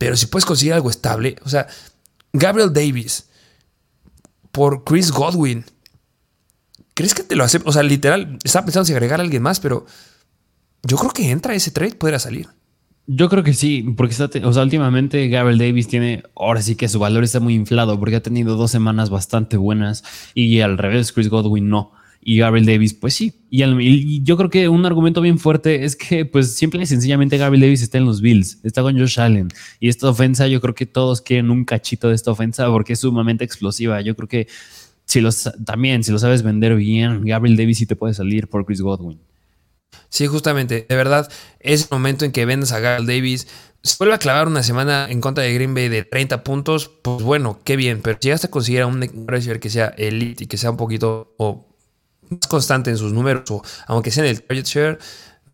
Pero 0.02 0.18
si 0.18 0.26
puedes 0.26 0.48
conseguir 0.48 0.74
algo 0.74 0.90
estable, 0.90 1.36
o 1.44 1.50
sea, 1.50 1.68
Gabriel 2.34 2.74
Davis 2.74 3.30
por 4.52 4.84
Chris 4.84 5.12
Godwin, 5.12 5.64
¿crees 6.95 7.14
que 7.14 7.22
te 7.22 7.36
lo 7.36 7.43
hace? 7.43 7.60
O 7.66 7.72
sea, 7.72 7.84
literal, 7.84 8.39
estaba 8.43 8.66
pensando 8.66 8.86
si 8.86 8.93
agregar 8.93 9.20
a 9.20 9.24
alguien 9.24 9.43
más, 9.43 9.60
pero 9.60 9.86
yo 10.82 10.97
creo 10.97 11.12
que 11.12 11.30
entra 11.30 11.54
ese 11.54 11.70
trade, 11.70 11.93
podría 11.93 12.18
salir. 12.18 12.47
Yo 13.06 13.30
creo 13.30 13.43
que 13.43 13.54
sí, 13.54 13.93
porque 13.95 14.14
está, 14.14 14.28
o 14.43 14.54
sea, 14.54 14.64
últimamente 14.64 15.28
Gabriel 15.28 15.60
Davis 15.60 15.88
tiene, 15.88 16.24
ahora 16.36 16.64
sí 16.64 16.76
que 16.76 16.89
su 16.89 16.97
valor 16.97 17.24
está 17.24 17.39
muy 17.39 17.54
inflado, 17.54 17.99
porque 17.99 18.16
ha 18.16 18.24
tenido 18.24 18.56
dos 18.56 18.72
semanas 18.72 19.12
bastante 19.12 19.56
buenas 19.56 20.04
y 20.34 20.62
al 20.62 20.80
revés, 20.80 21.12
Chris 21.12 21.30
Godwin 21.30 21.70
no. 21.70 21.91
Y 22.24 22.38
Gabriel 22.38 22.67
Davis, 22.67 22.93
pues 22.93 23.15
sí. 23.15 23.34
Y, 23.49 24.24
yo 24.24 24.38
creo 24.38 24.49
que 24.49 24.69
un 24.69 24.86
argumento 24.86 25.22
bien 25.22 25.39
fuerte 25.39 25.84
es 25.84 25.95
que, 25.95 26.24
pues, 26.24 26.53
simple 26.53 26.84
y 26.84 26.86
sencillamente 26.86 27.38
Gabriel 27.38 27.61
Davis 27.61 27.82
está 27.82 27.97
en 27.97 28.05
los 28.05 28.22
Bills, 28.22 28.59
está 28.63 28.84
con 28.84 28.97
Josh 28.97 29.19
Allen. 29.19 29.49
Y 29.80 29.89
esta 29.89 30.07
ofensa, 30.07 30.47
yo 30.47 30.61
creo 30.61 30.76
que 30.76 30.86
todos 30.86 31.22
quieren 31.22 31.49
un 31.49 31.65
cachito 31.65 32.09
de 32.09 32.15
esta 32.15 32.30
ofensa 32.30 32.67
porque 32.67 32.93
es 32.93 32.99
sumamente 32.99 33.43
explosiva. 33.43 34.01
Yo 34.01 34.15
creo 34.15 34.28
que 34.28 34.47
si 35.05 35.19
los, 35.19 35.49
también, 35.65 36.03
si 36.03 36.11
lo 36.11 36.19
sabes 36.19 36.43
vender 36.43 36.76
bien, 36.76 37.26
Gabriel 37.26 37.57
Davis 37.57 37.80
sí 37.80 37.88
te 37.88 37.95
puede 37.95 38.13
salir 38.13 38.47
por 38.47 38.65
Chris 38.65 38.82
Godwin. 38.82 39.19
Sí, 40.09 40.28
justamente, 40.28 40.86
de 40.88 40.95
verdad, 40.95 41.32
es 41.59 41.84
el 41.84 41.88
momento 41.91 42.24
en 42.24 42.32
que 42.32 42.45
vendas 42.45 42.72
a 42.72 42.80
Gabriel 42.80 43.07
Davis. 43.07 43.47
Si 43.82 43.95
vuelve 43.97 44.13
a 44.13 44.19
clavar 44.19 44.47
una 44.47 44.61
semana 44.61 45.07
en 45.09 45.22
contra 45.22 45.43
de 45.43 45.53
Green 45.53 45.74
Bay 45.74 45.89
de 45.89 46.03
30 46.03 46.43
puntos, 46.43 46.91
pues 47.01 47.24
bueno, 47.24 47.59
qué 47.63 47.76
bien. 47.76 48.01
Pero 48.03 48.17
si 48.22 48.28
llegaste 48.28 48.47
a 48.47 48.51
conseguir 48.51 48.82
a 48.82 48.88
un 48.88 49.01
receiver 49.28 49.59
que 49.59 49.72
sea 49.72 49.88
elite 49.97 50.43
y 50.43 50.47
que 50.47 50.57
sea 50.57 50.69
un 50.69 50.78
poquito 50.78 51.34
más 52.32 52.48
constante 52.48 52.90
en 52.90 52.98
sus 52.98 53.14
números, 53.14 53.50
o 53.52 53.62
aunque 53.88 54.12
sea 54.12 54.24
en 54.24 54.32
el 54.32 54.42
target 54.42 54.66
share, 54.66 55.00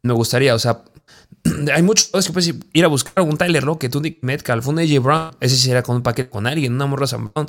me 0.04 0.14
gustaría, 0.14 0.56
o 0.56 0.60
sea, 0.60 0.84
hay 1.74 1.84
muchos 1.84 2.10
que 2.12 2.34
puedes 2.34 2.54
ir 2.74 2.86
a 2.86 2.88
buscar 2.88 3.24
un 3.24 3.38
Tyler 3.38 3.64
Lockett, 3.64 3.96
un 3.96 4.04
Nick 4.04 4.20
Metcalf, 4.22 4.68
un 4.68 4.80
AJ 4.80 5.00
Brown. 5.02 5.32
Ese 5.40 5.56
sería 5.56 5.84
con 5.84 5.98
un 5.98 6.04
paquete 6.04 6.30
con 6.30 6.48
alguien, 6.48 6.74
una 6.74 6.86
Morra 6.86 7.06
Brown, 7.12 7.48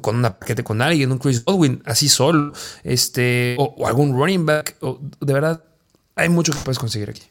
con 0.00 0.16
un 0.16 0.22
paquete 0.22 0.64
con 0.64 0.82
alguien, 0.82 1.10
un 1.12 1.18
Chris 1.18 1.44
Godwin, 1.44 1.82
así 1.84 2.08
solo, 2.08 2.52
este, 2.82 3.56
o, 3.58 3.86
algún 3.86 4.12
running 4.12 4.46
back. 4.46 4.76
de 5.20 5.32
verdad, 5.32 5.62
hay 6.14 6.28
mucho 6.28 6.52
que 6.52 6.58
puedes 6.58 6.78
conseguir 6.78 7.10
aquí. 7.10 7.22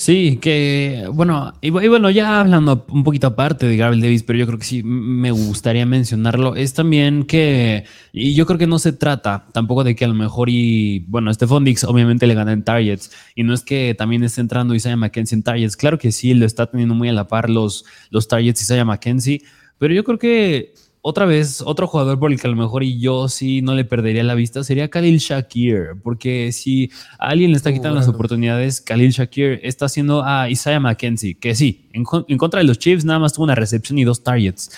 Sí, 0.00 0.38
que 0.40 1.04
bueno, 1.12 1.52
y, 1.60 1.68
bueno, 1.68 2.08
ya 2.08 2.40
hablando 2.40 2.86
un 2.88 3.04
poquito 3.04 3.26
aparte 3.26 3.66
de 3.66 3.76
Gabriel 3.76 4.00
Davis, 4.00 4.22
pero 4.22 4.38
yo 4.38 4.46
creo 4.46 4.58
que 4.58 4.64
sí 4.64 4.82
me 4.82 5.30
gustaría 5.30 5.84
mencionarlo, 5.84 6.56
es 6.56 6.72
también 6.72 7.24
que, 7.24 7.84
y 8.10 8.32
yo 8.32 8.46
creo 8.46 8.58
que 8.58 8.66
no 8.66 8.78
se 8.78 8.94
trata 8.94 9.44
tampoco 9.52 9.84
de 9.84 9.94
que 9.94 10.06
a 10.06 10.08
lo 10.08 10.14
mejor, 10.14 10.48
y 10.48 11.00
bueno, 11.00 11.30
Stephon 11.34 11.66
Dix 11.66 11.84
obviamente 11.84 12.26
le 12.26 12.32
gana 12.32 12.54
en 12.54 12.64
targets, 12.64 13.12
y 13.34 13.42
no 13.42 13.52
es 13.52 13.60
que 13.60 13.94
también 13.94 14.24
esté 14.24 14.40
entrando 14.40 14.74
Isaiah 14.74 14.96
McKenzie 14.96 15.36
en 15.36 15.42
targets, 15.42 15.76
claro 15.76 15.98
que 15.98 16.12
sí, 16.12 16.32
lo 16.32 16.46
está 16.46 16.64
teniendo 16.64 16.94
muy 16.94 17.10
a 17.10 17.12
la 17.12 17.28
par 17.28 17.50
los, 17.50 17.84
los 18.08 18.26
targets 18.26 18.62
Isaiah 18.62 18.86
McKenzie, 18.86 19.42
pero 19.76 19.92
yo 19.92 20.02
creo 20.02 20.18
que 20.18 20.72
otra 21.02 21.24
vez, 21.24 21.62
otro 21.64 21.86
jugador 21.86 22.18
por 22.18 22.30
el 22.30 22.38
que 22.38 22.46
a 22.46 22.50
lo 22.50 22.56
mejor 22.56 22.82
y 22.82 23.00
yo 23.00 23.28
sí 23.28 23.62
no 23.62 23.74
le 23.74 23.84
perdería 23.84 24.22
la 24.22 24.34
vista 24.34 24.62
sería 24.62 24.90
Khalil 24.90 25.18
Shakir, 25.18 25.96
porque 26.02 26.52
si 26.52 26.90
a 27.18 27.28
alguien 27.28 27.52
le 27.52 27.56
está 27.56 27.72
quitando 27.72 27.96
las 27.96 28.08
oportunidades, 28.08 28.82
Khalil 28.82 29.10
Shakir 29.10 29.60
está 29.62 29.86
haciendo 29.86 30.22
a 30.22 30.50
Isaiah 30.50 30.78
McKenzie, 30.78 31.36
que 31.36 31.54
sí, 31.54 31.88
en, 31.92 32.04
contra 32.04 32.58
de 32.58 32.64
los 32.64 32.78
Chiefs 32.78 33.06
nada 33.06 33.18
más 33.18 33.32
tuvo 33.32 33.44
una 33.44 33.54
recepción 33.54 33.98
y 33.98 34.04
dos 34.04 34.22
targets. 34.22 34.70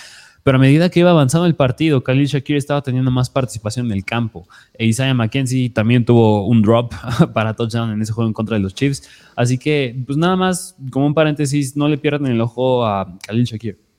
Pero 0.43 0.57
a 0.57 0.59
medida 0.59 0.89
que 0.89 0.99
iba 0.99 1.09
avanzando 1.09 1.45
el 1.45 1.55
partido, 1.55 2.03
Khalil 2.03 2.27
Shakir 2.27 2.57
estaba 2.57 2.81
teniendo 2.81 3.11
más 3.11 3.29
participación 3.29 3.85
en 3.85 3.93
el 3.93 4.03
campo. 4.03 4.45
E 4.77 4.85
Isaiah 4.85 5.13
McKenzie 5.13 5.69
también 5.69 6.03
tuvo 6.03 6.45
un 6.47 6.61
drop 6.61 6.93
para 7.33 7.53
touchdown 7.53 7.91
en 7.91 8.01
ese 8.01 8.11
juego 8.11 8.27
en 8.27 8.33
contra 8.33 8.57
de 8.57 8.63
los 8.63 8.73
Chiefs. 8.73 9.09
Así 9.37 9.57
que, 9.57 9.95
pues 10.05 10.17
nada 10.17 10.35
más, 10.35 10.75
como 10.91 11.05
un 11.05 11.13
paréntesis, 11.13 11.77
no 11.77 11.87
le 11.87 11.97
pierdan 11.97 12.29
el 12.29 12.41
ojo 12.41 12.85
a 12.85 13.17
Khalil 13.25 13.45
Shakir. 13.45 13.92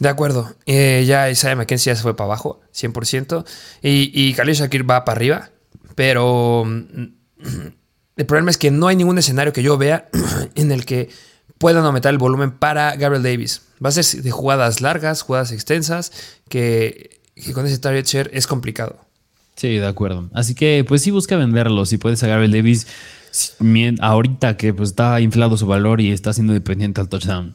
De 0.00 0.08
acuerdo. 0.08 0.52
Eh, 0.66 1.04
ya 1.06 1.30
Isaiah 1.30 1.54
McKenzie 1.54 1.92
ya 1.92 1.96
se 1.96 2.02
fue 2.02 2.16
para 2.16 2.24
abajo, 2.24 2.60
100%. 2.74 3.44
Y, 3.82 4.10
y 4.14 4.34
Khalil 4.34 4.54
Shakir 4.54 4.90
va 4.90 5.04
para 5.04 5.16
arriba. 5.16 5.50
Pero 5.94 6.64
mm, 6.66 7.04
el 8.16 8.26
problema 8.26 8.50
es 8.50 8.56
que 8.56 8.70
no 8.70 8.88
hay 8.88 8.96
ningún 8.96 9.18
escenario 9.18 9.52
que 9.52 9.62
yo 9.62 9.76
vea 9.76 10.08
en 10.54 10.72
el 10.72 10.86
que 10.86 11.10
puedan 11.58 11.84
aumentar 11.84 12.12
el 12.12 12.18
volumen 12.18 12.50
para 12.50 12.96
Gabriel 12.96 13.22
Davis. 13.22 13.62
Va 13.84 13.90
a 13.90 13.92
ser 13.92 14.22
de 14.22 14.30
jugadas 14.30 14.80
largas, 14.80 15.20
jugadas 15.20 15.52
extensas, 15.52 16.12
que, 16.48 17.20
con 17.52 17.66
ese 17.66 17.78
target 17.78 18.06
share 18.06 18.30
es 18.32 18.46
complicado. 18.46 18.96
Sí, 19.56 19.76
de 19.76 19.86
acuerdo. 19.86 20.30
Así 20.32 20.54
que 20.54 20.82
pues 20.88 21.02
sí 21.02 21.10
busca 21.10 21.36
venderlo. 21.36 21.84
Si 21.84 21.98
puedes 21.98 22.22
a 22.22 22.26
Gabriel 22.26 22.52
Davis 22.52 22.86
ahorita 24.00 24.56
que 24.56 24.72
pues 24.72 24.88
está 24.88 25.20
inflado 25.20 25.58
su 25.58 25.66
valor 25.66 26.00
y 26.00 26.10
está 26.10 26.32
siendo 26.32 26.54
dependiente 26.54 27.02
al 27.02 27.10
touchdown. 27.10 27.54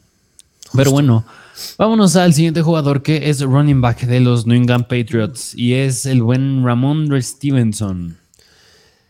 Pero 0.72 0.92
bueno. 0.92 1.26
Vámonos 1.78 2.16
al 2.16 2.34
siguiente 2.34 2.62
jugador 2.62 3.02
que 3.02 3.30
es 3.30 3.40
running 3.42 3.80
back 3.80 4.02
de 4.02 4.20
los 4.20 4.46
New 4.46 4.56
England 4.56 4.84
Patriots 4.84 5.54
y 5.54 5.74
es 5.74 6.06
el 6.06 6.22
buen 6.22 6.64
Ramondre 6.64 7.20
Stevenson. 7.22 8.18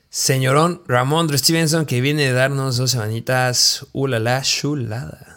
Señorón 0.09 0.83
Ramondre 0.87 1.39
Stevenson 1.39 1.87
que 1.87 2.01
viene 2.01 2.23
de 2.23 2.33
darnos 2.33 2.77
dos 2.77 2.93
semanitas, 2.93 3.87
ulala, 3.93 4.43
chulada. 4.43 5.37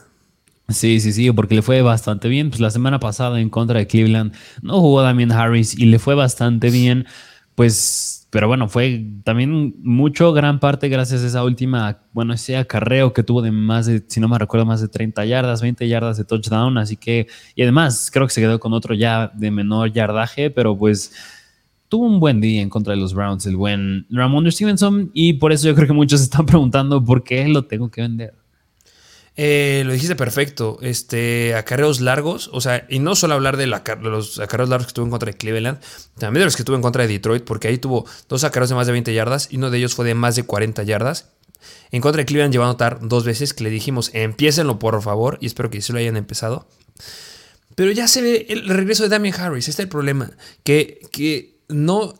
Sí, 0.70 1.00
sí, 1.00 1.14
sí, 1.14 1.32
porque 1.32 1.56
le 1.56 1.62
fue 1.62 1.82
bastante 1.82 2.28
bien. 2.28 2.50
Pues 2.50 2.62
la 2.62 2.70
semana 2.70 3.00
pasada 3.00 3.40
en 3.40 3.50
contra 3.50 3.80
de 3.80 3.88
Cleveland 3.88 4.34
no 4.62 4.80
jugó 4.80 5.02
Damien 5.02 5.32
Harris 5.32 5.78
y 5.78 5.86
le 5.86 6.00
fue 6.00 6.16
bastante 6.16 6.70
bien. 6.70 7.08
Pues 7.56 8.19
pero 8.30 8.48
bueno, 8.48 8.70
fue 8.70 9.06
también 9.24 9.76
mucho, 9.82 10.34
gran 10.34 10.60
parte 10.60 10.88
gracias 10.88 11.24
a 11.24 11.28
esa 11.28 11.44
última, 11.44 12.00
bueno, 12.14 12.34
ese 12.34 12.58
acarreo 12.58 13.12
que 13.12 13.24
tuvo 13.24 13.42
de 13.42 13.52
más 13.52 13.88
de, 13.88 14.04
si 14.08 14.20
no 14.20 14.28
me 14.28 14.38
recuerdo, 14.38 14.68
más 14.68 14.82
de 14.82 14.88
30 14.88 15.26
yardas, 15.26 15.62
20 15.62 15.88
yardas 15.88 16.18
de 16.18 16.26
touchdown. 16.26 16.78
Así 16.78 16.96
que, 16.96 17.28
y 17.56 17.64
además 17.64 18.12
creo 18.14 18.28
que 18.28 18.34
se 18.34 18.42
quedó 18.42 18.60
con 18.60 18.74
otro 18.74 18.94
ya 18.94 19.32
de 19.34 19.50
menor 19.50 19.92
yardaje, 19.92 20.52
pero 20.52 20.78
pues 20.78 21.12
tuvo 21.88 22.06
un 22.06 22.20
buen 22.20 22.40
día 22.40 22.62
en 22.62 22.70
contra 22.70 22.94
de 22.94 23.00
los 23.00 23.16
Browns, 23.16 23.48
el 23.48 23.56
buen 23.58 24.06
Ramon 24.12 24.52
Stevenson. 24.52 25.10
Y 25.14 25.34
por 25.34 25.52
eso 25.52 25.68
yo 25.68 25.74
creo 25.74 25.88
que 25.88 25.94
muchos 25.94 26.22
están 26.22 26.46
preguntando 26.46 27.04
por 27.04 27.24
qué 27.24 27.48
lo 27.48 27.66
tengo 27.66 27.90
que 27.90 28.02
vender. 28.02 28.39
Eh, 29.42 29.84
lo 29.86 29.94
dijiste 29.94 30.18
perfecto. 30.18 30.80
Este, 30.82 31.56
acarreos 31.56 32.02
largos, 32.02 32.50
o 32.52 32.60
sea, 32.60 32.86
y 32.90 33.00
no 33.00 33.16
solo 33.16 33.36
hablar 33.36 33.56
de, 33.56 33.68
los 33.68 34.38
acarreos 34.38 34.68
largos 34.68 34.88
que 34.88 34.94
tuvo 34.94 35.06
en 35.06 35.12
contra 35.12 35.32
de 35.32 35.38
Cleveland, 35.38 35.80
también 36.18 36.42
de 36.42 36.46
los 36.46 36.58
que 36.58 36.66
tuvo 36.66 36.76
en 36.76 36.82
contra 36.82 37.04
de 37.04 37.14
Detroit, 37.14 37.46
porque 37.46 37.70
ahí 37.70 37.78
tuvo 37.78 38.06
dos 38.28 38.44
acarreos 38.44 38.68
de 38.68 38.76
más 38.76 38.86
de 38.86 38.92
20 38.92 39.14
yardas 39.14 39.48
y 39.50 39.56
uno 39.56 39.70
de 39.70 39.78
ellos 39.78 39.96
fue 39.96 40.06
de 40.06 40.14
más 40.14 40.36
de 40.36 40.44
40 40.44 40.84
yardas. 40.84 41.30
En 41.90 42.02
contra 42.02 42.22
de 42.22 42.26
Cleveland 42.26 42.52
llevó 42.52 42.66
a 42.66 42.68
anotar 42.68 43.00
dos 43.02 43.24
veces 43.24 43.54
que 43.54 43.64
le 43.64 43.70
dijimos, 43.70 44.12
empiecenlo 44.14 44.78
por 44.78 45.02
favor, 45.02 45.38
y 45.40 45.46
espero 45.46 45.70
que 45.70 45.82
sí 45.82 45.94
lo 45.94 46.00
hayan 46.00 46.18
empezado. 46.18 46.68
Pero 47.76 47.94
ya 47.94 48.10
se 48.10 48.22
ve 48.22 48.46
el 48.50 48.68
regreso 48.68 49.04
de 49.04 49.10
Damien 49.10 49.36
Harris, 49.36 49.70
este 49.70 49.84
es 49.84 49.86
el 49.86 49.90
problema, 49.90 50.32
que, 50.66 51.00
que 51.14 51.62
no 51.70 52.14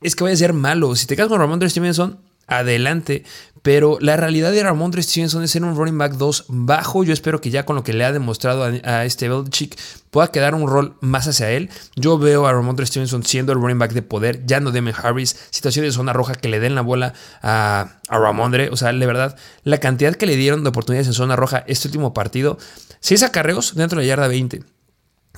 es 0.00 0.16
que 0.16 0.24
vaya 0.24 0.32
a 0.32 0.38
ser 0.38 0.54
malo. 0.54 0.96
Si 0.96 1.04
te 1.04 1.16
quedas 1.16 1.28
con 1.28 1.38
Ramón 1.38 1.68
Stevenson, 1.68 2.18
adelante. 2.46 3.24
Pero 3.62 3.98
la 4.00 4.16
realidad 4.16 4.50
de 4.50 4.62
Ramondre 4.62 5.02
Stevenson 5.02 5.44
es 5.44 5.52
ser 5.52 5.62
un 5.62 5.76
running 5.76 5.96
back 5.96 6.14
2 6.14 6.46
bajo. 6.48 7.04
Yo 7.04 7.12
espero 7.12 7.40
que 7.40 7.50
ya 7.50 7.64
con 7.64 7.76
lo 7.76 7.84
que 7.84 7.92
le 7.92 8.04
ha 8.04 8.12
demostrado 8.12 8.64
a, 8.64 9.04
este 9.04 9.28
Belichick 9.28 9.78
pueda 10.10 10.28
quedar 10.28 10.56
un 10.56 10.66
rol 10.68 10.96
más 11.00 11.28
hacia 11.28 11.50
él. 11.50 11.70
Yo 11.94 12.18
veo 12.18 12.46
a 12.46 12.52
Ramondre 12.52 12.86
Stevenson 12.86 13.24
siendo 13.24 13.52
el 13.52 13.60
running 13.60 13.78
back 13.78 13.92
de 13.92 14.02
poder, 14.02 14.44
ya 14.46 14.58
no 14.58 14.72
Demian 14.72 14.96
Harris. 15.00 15.36
Situaciones 15.50 15.92
de 15.92 15.96
zona 15.96 16.12
roja 16.12 16.34
que 16.34 16.48
le 16.48 16.58
den 16.58 16.74
la 16.74 16.80
bola 16.80 17.14
a, 17.40 18.00
a 18.08 18.18
Ramondre. 18.18 18.68
O 18.70 18.76
sea, 18.76 18.92
de 18.92 19.06
verdad, 19.06 19.36
la 19.62 19.78
cantidad 19.78 20.14
que 20.16 20.26
le 20.26 20.34
dieron 20.34 20.64
de 20.64 20.70
oportunidades 20.70 21.06
en 21.06 21.14
zona 21.14 21.36
roja 21.36 21.64
este 21.68 21.86
último 21.86 22.12
partido. 22.12 22.58
6 22.98 23.22
acarreos 23.22 23.74
dentro 23.76 23.98
de 23.98 24.06
la 24.06 24.08
yarda 24.08 24.28
20. 24.28 24.62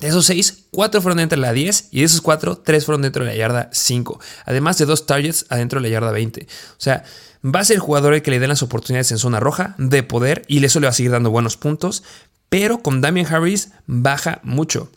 De 0.01 0.09
esos 0.09 0.27
6, 0.27 0.66
4 0.70 1.01
fueron 1.01 1.18
dentro 1.18 1.37
de 1.37 1.43
la 1.43 1.53
10 1.53 1.89
y 1.93 2.01
de 2.01 2.07
esos 2.07 2.20
4, 2.20 2.59
3 2.59 2.85
fueron 2.85 3.03
dentro 3.03 3.25
de 3.25 3.31
la 3.31 3.37
yarda 3.37 3.70
5. 3.72 4.20
Además 4.45 4.77
de 4.79 4.87
dos 4.87 5.07
targets 5.07 5.47
adentro 5.51 5.81
de 5.81 5.89
la 5.89 5.93
yarda 5.93 6.11
20. 6.11 6.43
O 6.43 6.47
sea, 6.79 7.05
va 7.45 7.61
a 7.61 7.64
ser 7.64 7.74
el 7.74 7.80
jugador 7.80 8.14
el 8.14 8.22
que 8.22 8.30
le 8.30 8.40
den 8.40 8.49
las 8.49 8.62
oportunidades 8.62 9.12
en 9.12 9.18
zona 9.18 9.40
roja 9.40 9.74
de 9.78 10.03
poder 10.03 10.45
y 10.49 10.64
eso 10.64 10.80
le 10.80 10.86
va 10.86 10.90
a 10.90 10.95
seguir 10.95 11.12
dando 11.12 11.30
buenos 11.30 11.57
puntos. 11.57 12.03
Pero 12.49 12.82
con 12.82 13.01
Damian 13.01 13.32
Harris 13.32 13.70
baja 13.86 14.40
mucho. 14.42 14.90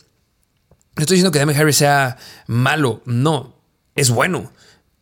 No 0.96 1.02
estoy 1.02 1.16
diciendo 1.16 1.32
que 1.32 1.38
Damian 1.38 1.60
Harris 1.60 1.76
sea 1.76 2.16
malo, 2.46 3.02
no, 3.04 3.54
es 3.94 4.10
bueno. 4.10 4.52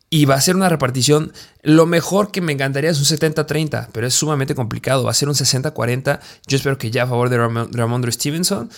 Y 0.09 0.25
va 0.25 0.35
a 0.35 0.41
ser 0.41 0.55
una 0.55 0.69
repartición. 0.69 1.33
Lo 1.63 1.85
mejor 1.85 2.31
que 2.31 2.39
me 2.39 2.53
encantaría 2.53 2.89
es 2.89 2.99
un 2.99 3.17
70-30, 3.17 3.89
pero 3.91 4.07
es 4.07 4.13
sumamente 4.13 4.55
complicado. 4.55 5.03
Va 5.03 5.11
a 5.11 5.13
ser 5.13 5.27
un 5.27 5.35
60-40. 5.35 6.19
Yo 6.47 6.57
espero 6.57 6.77
que 6.77 6.91
ya 6.91 7.03
a 7.03 7.07
favor 7.07 7.29
de 7.29 7.37
Ramondre 7.37 8.11
Stevenson. 8.13 8.69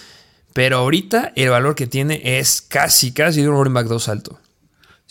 Pero 0.53 0.77
ahorita 0.77 1.31
el 1.35 1.49
valor 1.49 1.75
que 1.75 1.85
tiene 1.85 2.39
es 2.39 2.61
casi, 2.61 3.11
casi 3.11 3.43
de 3.43 3.49
un 3.49 3.55
running 3.55 3.73
back 3.73 3.87
2 3.87 4.09
alto. 4.09 4.39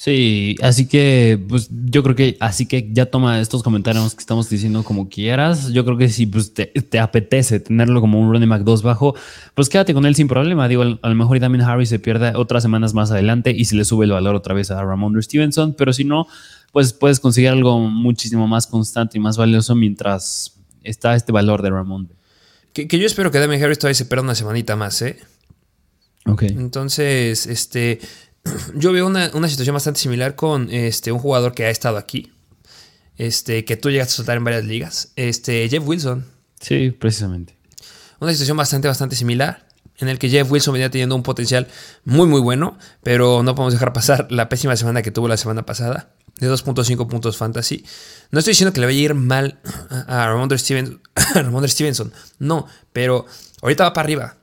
Sí, 0.01 0.55
así 0.63 0.87
que 0.87 1.45
pues 1.49 1.69
yo 1.73 2.05
creo 2.05 2.15
que 2.15 2.37
así 2.39 2.67
que 2.67 2.89
ya 2.93 3.07
toma 3.07 3.41
estos 3.41 3.65
comentarios 3.65 4.15
que 4.15 4.21
estamos 4.21 4.49
diciendo 4.49 4.85
como 4.85 5.09
quieras. 5.09 5.73
Yo 5.73 5.85
creo 5.85 5.99
que 5.99 6.09
si 6.09 6.25
pues, 6.25 6.55
te, 6.55 7.01
apetece 7.01 7.59
tenerlo 7.59 8.01
como 8.01 8.21
un 8.21 8.31
running 8.33 8.49
back 8.49 8.63
2 8.63 8.85
bajo, 8.85 9.17
pues 9.57 9.69
quédate 9.69 9.95
con 9.95 10.07
él 10.07 10.15
sin 10.15 10.29
problema. 10.29 10.69
Digo, 10.69 10.83
a 10.83 11.09
lo 11.09 11.15
mejor 11.17 11.41
también 11.41 11.65
Harry 11.65 11.85
se 11.85 11.99
pierde 11.99 12.31
otras 12.37 12.63
semanas 12.63 12.95
más 12.95 13.11
adelante 13.11 13.51
y 13.51 13.65
se 13.65 13.75
le 13.75 13.85
sube 13.85 14.05
el 14.05 14.13
valor 14.13 14.37
otra 14.37 14.55
vez 14.55 14.71
a 14.71 14.81
Ramondre 14.85 15.21
Stevenson, 15.21 15.75
pero 15.77 15.93
si 15.93 16.05
no, 16.05 16.29
pues 16.71 16.93
puedes 16.93 17.19
conseguir 17.19 17.51
algo 17.51 17.81
muchísimo 17.81 18.47
más 18.47 18.69
constante 18.69 19.19
y 19.19 19.21
más 19.21 19.37
valioso 19.37 19.75
mientras 19.75 20.61
está 20.85 21.17
este 21.17 21.33
valor 21.33 21.61
de 21.61 21.71
Ramondre. 21.71 22.15
Que, 22.73 22.87
yo 22.87 23.05
espero 23.05 23.33
que 23.33 23.41
Damien 23.41 23.65
Harris 23.65 23.81
todavía 23.81 23.97
se 23.97 24.05
pierda 24.05 24.23
una 24.23 24.37
semanita 24.37 24.77
más, 24.77 25.03
¿eh? 25.03 25.19
Ok. 26.25 26.43
Entonces, 26.43 27.49
este, 27.49 27.99
yo 28.75 28.93
veo 28.93 29.07
una, 29.07 29.31
situación 29.49 29.75
bastante 29.75 30.01
similar 30.01 30.35
con 30.35 30.71
este, 30.71 31.13
un 31.13 31.19
jugador 31.19 31.55
que 31.55 31.65
ha 31.65 31.71
estado 31.71 31.97
aquí, 31.97 32.33
este, 33.17 33.65
que 33.65 33.77
tú 33.77 33.91
llegaste 33.91 34.13
a 34.13 34.17
soltar 34.17 34.37
en 34.37 34.45
varias 34.45 34.65
ligas, 34.65 35.13
este, 35.17 35.69
Jeff 35.69 35.87
Wilson. 35.87 36.25
Sí, 36.61 36.91
precisamente. 36.91 37.57
Una 38.21 38.33
situación 38.33 38.57
bastante, 38.57 38.89
bastante 38.89 39.17
similar, 39.17 39.67
en 39.99 40.09
el 40.09 40.19
que 40.19 40.29
Jeff 40.29 40.51
Wilson 40.51 40.73
venía 40.73 40.91
teniendo 40.91 41.17
un 41.17 41.23
potencial 41.23 41.67
muy, 42.05 42.27
muy 42.27 42.41
bueno, 42.41 42.79
pero 43.03 43.43
no 43.43 43.55
podemos 43.55 43.73
dejar 43.73 43.93
pasar 43.93 44.31
la 44.31 44.49
pésima 44.49 44.77
semana 44.77 45.03
que 45.03 45.11
tuvo 45.11 45.29
la 45.29 45.37
semana 45.37 45.67
pasada, 45.67 46.11
de 46.39 46.51
2.5 46.51 47.09
puntos 47.09 47.37
fantasy. 47.37 47.85
No 48.31 48.39
estoy 48.39 48.53
diciendo 48.53 48.73
que 48.73 48.81
le 48.81 48.87
vaya 48.87 48.99
a 48.99 49.03
ir 49.03 49.15
mal 49.15 49.61
a 50.07 50.27
Ramondre 50.27 50.59
Stevenson, 50.59 51.01
Stevenson, 51.69 52.13
no, 52.39 52.67
pero 52.93 53.27
ahorita 53.63 53.85
va 53.85 53.93
para 53.93 54.05
arriba. 54.05 54.37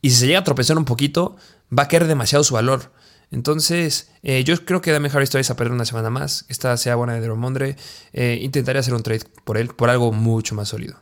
Y 0.00 0.10
si 0.10 0.16
se 0.16 0.26
llega 0.26 0.40
a 0.40 0.44
tropezar 0.44 0.78
un 0.78 0.84
poquito, 0.84 1.36
va 1.76 1.84
a 1.84 1.88
caer 1.88 2.06
demasiado 2.06 2.42
su 2.42 2.54
valor. 2.54 2.92
Entonces, 3.32 4.10
eh, 4.22 4.44
yo 4.44 4.54
creo 4.64 4.82
que 4.82 4.92
Dame 4.92 5.08
Harris 5.12 5.30
todavía 5.30 5.50
a 5.50 5.56
perder 5.56 5.72
una 5.72 5.86
semana 5.86 6.10
más. 6.10 6.44
Esta 6.48 6.76
sea 6.76 6.96
buena 6.96 7.14
de 7.14 7.26
Romondre. 7.26 7.76
Eh, 8.12 8.38
intentaría 8.42 8.80
hacer 8.80 8.92
un 8.92 9.02
trade 9.02 9.22
por 9.44 9.56
él, 9.56 9.68
por 9.68 9.88
algo 9.88 10.12
mucho 10.12 10.54
más 10.54 10.68
sólido. 10.68 11.00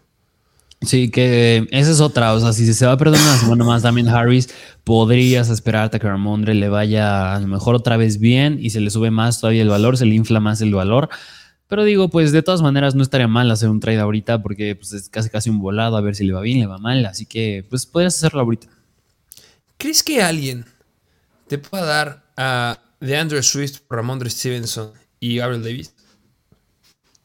Sí, 0.83 1.11
que 1.11 1.67
esa 1.73 1.91
es 1.91 2.01
otra. 2.01 2.33
O 2.33 2.41
sea, 2.41 2.53
si 2.53 2.73
se 2.73 2.87
va 2.87 2.93
a 2.93 2.97
perder 2.97 3.21
una 3.21 3.37
semana 3.37 3.65
más 3.65 3.83
Damien 3.83 4.09
Harris, 4.09 4.49
podrías 4.85 5.51
esperarte 5.51 5.97
a 5.97 6.01
que 6.01 6.07
Ramondre 6.07 6.55
le 6.55 6.69
vaya 6.69 7.35
a 7.35 7.41
lo 7.41 7.49
mejor 7.49 7.75
otra 7.75 7.97
vez 7.97 8.21
bien 8.21 8.59
y 8.61 8.71
se 8.71 8.81
le 8.81 8.91
sube 8.91 9.11
más 9.11 9.41
todavía 9.41 9.63
el 9.63 9.69
valor, 9.69 9.99
se 9.99 10.07
le 10.07 10.15
infla 10.15 10.39
más 10.39 10.61
el 10.61 10.73
valor. 10.73 11.09
Pero 11.67 11.83
digo, 11.83 12.11
pues 12.11 12.31
de 12.31 12.43
todas 12.43 12.63
maneras 12.63 12.95
no 12.95 13.03
estaría 13.03 13.29
mal 13.29 13.51
hacer 13.51 13.69
un 13.69 13.81
trade 13.81 13.99
ahorita 13.99 14.41
porque 14.41 14.77
pues, 14.77 14.93
es 14.93 15.09
casi 15.09 15.31
casi 15.31 15.51
un 15.51 15.59
volado 15.59 15.97
a 15.97 16.01
ver 16.01 16.15
si 16.15 16.25
le 16.25 16.33
va 16.33 16.41
bien, 16.41 16.61
le 16.61 16.67
va 16.67 16.79
mal. 16.79 17.05
Así 17.07 17.27
que 17.27 17.67
pues 17.69 17.87
podrías 17.87 18.17
hacerlo 18.17 18.41
ahorita. 18.41 18.69
¿Crees 19.77 20.03
que 20.05 20.23
alguien 20.23 20.65
te 21.51 21.59
pueda 21.59 21.85
dar 21.85 22.33
a 22.37 22.79
DeAndre 23.01 23.43
Swift, 23.43 23.81
Ramondre 23.91 24.31
Stevenson 24.31 24.93
y 25.19 25.39
Gabriel 25.39 25.65
Davis? 25.65 25.93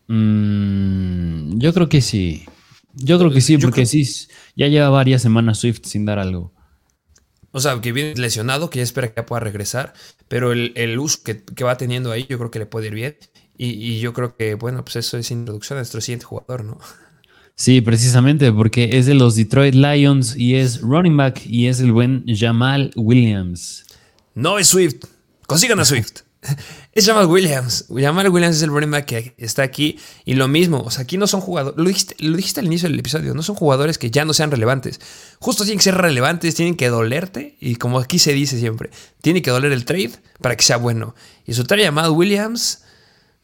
Mm, 0.07 1.59
yo 1.59 1.71
creo 1.75 1.87
que 1.87 2.01
sí. 2.01 2.43
Yo 2.95 3.19
creo 3.19 3.29
que 3.29 3.41
sí, 3.41 3.59
porque 3.59 3.85
sí, 3.85 4.03
ya 4.55 4.67
lleva 4.67 4.89
varias 4.89 5.21
semanas 5.21 5.59
Swift 5.59 5.81
sin 5.83 6.05
dar 6.05 6.17
algo. 6.17 6.51
O 7.51 7.59
sea, 7.59 7.79
que 7.81 7.91
viene 7.91 8.15
lesionado, 8.15 8.71
que 8.71 8.79
ya 8.79 8.83
espera 8.83 9.13
que 9.13 9.21
pueda 9.21 9.41
regresar, 9.41 9.93
pero 10.27 10.53
el, 10.53 10.99
uso 10.99 11.19
que, 11.23 11.63
va 11.63 11.77
teniendo 11.77 12.11
ahí 12.11 12.25
yo 12.27 12.39
creo 12.39 12.49
que 12.49 12.59
le 12.59 12.65
puede 12.65 12.87
ir 12.87 12.95
bien. 12.95 13.17
Y, 13.57 13.99
yo 13.99 14.11
creo 14.13 14.35
que, 14.35 14.55
bueno, 14.55 14.83
pues 14.83 14.95
eso 14.95 15.19
es 15.19 15.29
introducción 15.29 15.77
a 15.77 15.81
nuestro 15.81 16.01
siguiente 16.01 16.25
jugador, 16.25 16.65
¿no? 16.65 16.79
Sí, 17.53 17.79
precisamente, 17.79 18.51
porque 18.51 18.97
es 18.97 19.05
de 19.05 19.13
los 19.13 19.35
Detroit 19.35 19.75
Lions 19.75 20.35
y 20.35 20.55
es 20.55 20.81
running 20.81 21.15
back 21.15 21.45
y 21.45 21.67
es 21.67 21.79
el 21.79 21.91
buen 21.91 22.25
Jamal 22.27 22.91
Williams. 22.95 23.84
No 24.35 24.59
es 24.59 24.67
Swift. 24.67 25.05
Consigan 25.47 25.79
a 25.79 25.85
Swift. 25.85 26.21
Es 26.91 27.05
Jamal 27.05 27.25
Williams. 27.25 27.85
Jamal 27.89 28.29
Williams 28.29 28.55
es 28.55 28.61
el 28.61 28.69
running 28.69 28.91
back 28.91 29.05
que 29.05 29.35
está 29.37 29.63
aquí. 29.63 29.99
Y 30.23 30.35
lo 30.35 30.47
mismo, 30.47 30.79
o 30.79 30.91
sea, 30.91 31.03
aquí 31.03 31.17
no 31.17 31.27
son 31.27 31.41
jugadores. 31.41 31.77
Lo 32.19 32.37
dijiste, 32.37 32.59
al 32.61 32.67
inicio 32.67 32.87
del 32.87 32.97
episodio, 32.97 33.33
no 33.33 33.43
son 33.43 33.55
jugadores 33.55 33.97
que 33.97 34.11
ya 34.11 34.23
no 34.23 34.33
sean 34.33 34.49
relevantes. 34.49 35.01
Justo 35.39 35.65
tienen 35.65 35.79
que 35.79 35.83
ser 35.83 35.95
relevantes, 35.95 36.55
tienen 36.55 36.77
que 36.77 36.87
dolerte. 36.87 37.57
Y 37.59 37.75
como 37.75 37.99
aquí 37.99 38.17
se 38.17 38.31
dice 38.31 38.57
siempre, 38.59 38.91
tiene 39.21 39.41
que 39.41 39.51
doler 39.51 39.73
el 39.73 39.83
trade 39.83 40.11
para 40.39 40.55
que 40.55 40.63
sea 40.63 40.77
bueno. 40.77 41.15
Y 41.45 41.53
su 41.53 41.65
trade 41.65 41.83
Jamal 41.83 42.11
Williams 42.11 42.83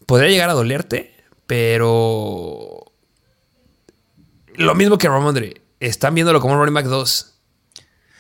podría 0.06 0.30
llegar 0.30 0.50
a 0.50 0.54
dolerte, 0.54 1.14
pero. 1.46 2.94
Lo 4.56 4.76
mismo 4.76 4.98
que 4.98 5.10
Ramondre. 5.10 5.62
Están 5.82 6.16
viéndolo 6.16 6.40
como 6.40 6.54
un 6.54 6.60
running 6.60 6.76
back 6.76 6.86
2. 6.86 7.41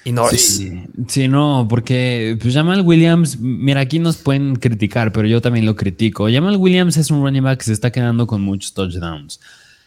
Y 0.04 0.12
no 0.12 0.28
sí, 0.30 0.84
Sí, 1.08 1.28
no, 1.28 1.68
porque 1.70 2.38
pues, 2.41 2.54
Jamal 2.54 2.82
Williams, 2.82 3.39
mira, 3.39 3.82
aquí 3.82 3.99
nos 3.99 4.18
pueden 4.18 4.56
criticar, 4.56 5.12
pero 5.12 5.28
yo 5.28 5.41
también 5.41 5.66
lo 5.66 5.76
critico. 5.76 6.28
Jamal 6.32 6.58
Williams 6.58 6.97
es 6.97 7.12
un 7.12 7.24
running 7.24 7.43
back 7.43 7.60
que 7.60 7.66
se 7.66 7.74
está 7.74 7.91
quedando 7.91 8.26
con 8.26 8.41
muchos 8.41 8.74
touchdowns. 8.74 9.39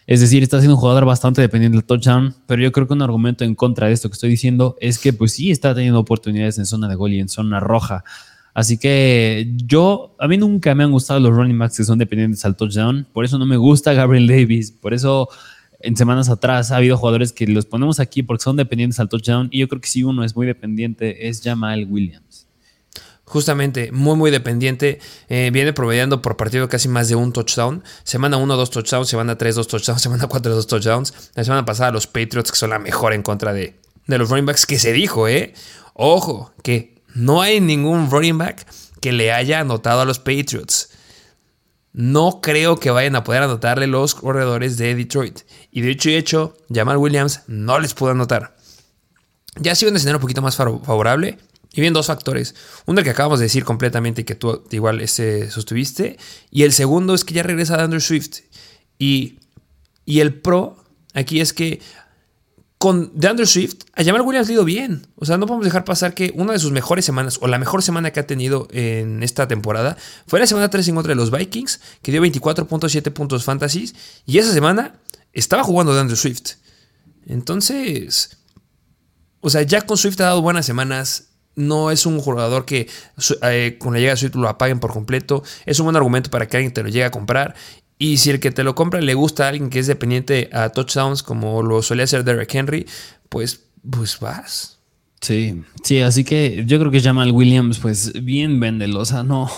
Es 0.07 0.21
decir, 0.21 0.43
está 0.43 0.59
siendo 0.59 0.75
un 0.75 0.81
jugador 0.81 1.07
bastante 1.07 1.41
dependiente 1.41 1.77
del 1.77 1.85
touchdown, 1.85 2.35
pero 2.47 2.63
yo 2.63 2.73
creo 2.73 2.87
que 2.87 2.93
un 2.93 3.03
argumento 3.03 3.43
en 3.43 3.55
contra 3.55 3.87
de 3.87 3.95
esto 3.95 4.09
que 4.11 4.15
estoy 4.15 4.31
diciendo 4.31 4.77
es 4.81 4.99
que 4.99 5.13
pues 5.13 5.33
sí 5.33 5.51
está 5.51 5.75
teniendo 5.75 5.99
oportunidades 5.99 6.59
en 6.59 6.67
zona 6.67 6.89
de 6.89 6.95
gol 6.95 7.13
y 7.13 7.21
en 7.21 7.29
zona 7.29 7.59
roja. 7.59 8.05
Así 8.53 8.79
que 8.79 9.51
yo, 9.57 10.15
a 10.21 10.29
mí 10.29 10.37
nunca 10.37 10.75
me 10.75 10.85
han 10.85 10.93
gustado 10.93 11.19
los 11.21 11.35
running 11.35 11.59
backs 11.59 11.79
que 11.79 11.85
son 11.85 11.99
dependientes 11.99 12.45
al 12.45 12.55
touchdown, 12.55 13.07
por 13.13 13.25
eso 13.25 13.39
no 13.39 13.47
me 13.47 13.57
gusta 13.57 13.95
Gabriel 13.95 14.29
Davis, 14.29 14.71
por 14.71 14.95
eso 14.95 15.29
en 15.85 15.97
semanas 15.97 16.29
atrás 16.29 16.71
ha 16.71 16.77
habido 16.77 16.97
jugadores 16.97 17.33
que 17.33 17.47
los 17.47 17.67
ponemos 17.67 18.01
aquí 18.01 18.23
porque 18.23 18.43
son 18.43 18.57
dependientes 18.57 18.99
al 19.01 19.09
touchdown 19.09 19.49
y 19.51 19.61
yo 19.61 19.69
creo 19.69 19.81
que 19.81 19.89
si 19.89 20.03
uno 20.03 20.25
es 20.25 20.35
muy 20.35 20.47
dependiente 20.47 21.29
es 21.29 21.43
Jamal 21.43 21.87
Williams. 21.89 22.49
Justamente, 23.25 23.91
muy 23.91 24.17
muy 24.17 24.31
dependiente. 24.31 24.99
Eh, 25.29 25.51
viene 25.53 25.73
promediando 25.73 26.21
por 26.21 26.37
partido 26.37 26.69
casi 26.69 26.89
más 26.89 27.09
de 27.09 27.15
un 27.15 27.33
touchdown. 27.33 27.83
Semana 28.03 28.37
1, 28.37 28.57
2 28.57 28.71
touchdowns, 28.71 29.09
semana 29.09 29.39
3, 29.39 29.55
2 29.55 29.69
touchdowns, 29.69 30.03
semana 30.03 30.27
4, 30.27 30.55
2 30.55 30.67
touchdowns. 30.67 31.15
La 31.35 31.45
semana 31.45 31.65
pasada 31.65 31.91
los 31.91 32.07
Patriots, 32.07 32.51
que 32.51 32.59
son 32.59 32.71
la 32.71 32.79
mejor 32.79 33.13
en 33.13 33.23
contra 33.23 33.53
de, 33.53 33.81
de 34.07 34.19
los 34.19 34.29
running 34.29 34.47
backs, 34.47 34.67
que 34.67 34.79
se 34.79 34.93
dijo, 34.93 35.27
¿eh? 35.27 35.55
Ojo, 35.95 36.53
que 36.63 37.03
no 37.15 37.41
hay 37.41 37.61
ningún 37.61 38.11
running 38.11 38.37
back 38.37 38.67
que 39.01 39.13
le 39.13 39.33
haya 39.33 39.61
anotado 39.61 40.03
a 40.03 40.05
los 40.05 40.19
Patriots. 40.19 40.91
No 41.95 42.41
creo 42.43 42.77
que 42.77 42.91
vayan 42.91 43.15
a 43.15 43.23
poder 43.23 43.45
anotarle 43.45 43.87
los 43.87 44.17
corredores 44.17 44.77
de 44.77 44.97
Detroit. 44.97 45.43
Y 45.71 45.81
de 45.81 45.93
hecho 45.93 46.11
y 46.11 46.17
hecho, 46.17 46.57
Jamal 46.69 46.97
Williams 46.97 47.43
no 47.47 47.79
les 47.79 47.95
pudo 47.95 48.11
anotar. 48.11 48.57
Ya 49.61 49.77
sido 49.77 49.93
un 49.93 49.97
escenario 49.97 50.19
un 50.19 50.23
poquito 50.23 50.43
más 50.43 50.57
favorable. 50.57 51.39
Y 51.73 51.81
bien, 51.81 51.93
dos 51.93 52.09
factores. 52.09 52.57
Uno 52.87 52.99
el 52.99 53.05
que 53.05 53.11
acabamos 53.11 53.39
de 53.39 53.45
decir 53.45 53.65
completamente 53.65 54.23
y 54.23 54.25
que 54.25 54.35
tú 54.35 54.65
igual 54.73 55.01
ese 55.01 55.53
sostuviste. 55.53 56.19
Y 56.51 56.65
el 56.65 56.73
segundo 56.73 57.15
es 57.15 57.25
que 57.25 57.35
ya 57.35 57.45
regresa 57.45 57.81
Andrew 57.81 58.01
Swift. 58.01 58.41
Y, 58.99 59.39
y 60.05 60.19
el 60.19 60.35
pro 60.35 60.77
aquí 61.15 61.41
es 61.41 61.53
que 61.53 61.81
con 62.85 63.13
DeAndre 63.15 63.47
Swift, 63.47 63.77
a 63.95 64.05
Jamal 64.05 64.21
Williams 64.21 64.47
le 64.47 64.53
ha 64.53 64.57
ido 64.57 64.65
bien. 64.67 65.07
O 65.17 65.25
sea, 65.25 65.39
no 65.39 65.47
podemos 65.47 65.65
dejar 65.65 65.87
pasar 65.87 66.13
que 66.13 66.35
una 66.37 66.53
de 66.53 66.59
sus 66.59 66.71
mejores 66.71 67.07
semanas, 67.07 67.39
o 67.41 67.47
la 67.47 67.59
mejor 67.59 67.83
semana 67.83 68.11
que 68.11 68.21
ha 68.21 68.27
tenido 68.27 68.69
en 68.73 69.23
esta 69.23 69.49
temporada, 69.49 69.97
fue 70.27 70.39
la 70.39 70.47
semana 70.47 70.69
3 70.69 70.89
en 70.89 70.95
contra 70.95 71.13
de 71.13 71.15
los 71.15 71.31
Vikings, 71.31 71.81
que 72.03 72.13
dio 72.13 72.23
24.7 72.23 73.11
puntos 73.11 73.43
fantasy. 73.43 73.91
Y 74.27 74.37
esa 74.37 74.53
semana 74.53 75.01
estaba 75.33 75.65
jugando 75.65 75.95
DeAndre 75.95 76.15
Swift. 76.15 76.57
Entonces, 77.25 78.37
o 79.41 79.49
sea, 79.49 79.63
ya 79.63 79.81
con 79.81 79.97
Swift 79.97 80.21
ha 80.21 80.25
dado 80.25 80.43
buenas 80.43 80.67
semanas. 80.67 81.29
No 81.55 81.91
es 81.91 82.05
un 82.05 82.21
jugador 82.21 82.67
que 82.67 82.91
eh, 83.41 83.79
con 83.81 83.95
la 83.95 83.99
llegada 83.99 84.17
de 84.17 84.21
Swift 84.21 84.35
lo 84.35 84.47
apaguen 84.47 84.79
por 84.79 84.93
completo. 84.93 85.43
Es 85.65 85.79
un 85.79 85.85
buen 85.85 85.97
argumento 85.97 86.29
para 86.29 86.49
que 86.49 86.59
alguien 86.59 86.75
te 86.75 86.83
lo 86.83 86.91
llegue 86.91 87.05
a 87.05 87.11
comprar. 87.11 87.55
Y 87.99 88.17
si 88.17 88.31
el 88.31 88.41
que 88.41 88.51
te 88.51 88.65
lo 88.65 88.75
compra 88.75 89.01
le 89.01 89.15
gusta 89.15 89.45
a 89.45 89.49
alguien 89.49 89.71
que 89.71 89.79
es 89.79 89.87
dependiente 89.87 90.51
a 90.53 90.71
touchdowns, 90.71 91.23
como 91.23 91.63
lo 91.63 91.83
solía 91.83 92.05
hacer 92.05 92.25
Derek 92.25 92.53
Henry, 92.55 92.87
pues, 93.29 93.67
pues 93.89 94.19
vas. 94.19 94.79
Sí, 95.21 95.63
sí, 95.83 96.01
así 96.01 96.23
que 96.23 96.65
yo 96.67 96.79
creo 96.79 96.91
que 96.91 97.01
Jamal 97.01 97.31
Williams, 97.31 97.79
pues 97.79 98.13
bien 98.25 98.61
véndelo. 98.61 99.01
O 99.01 99.05
sea, 99.05 99.23
no, 99.23 99.49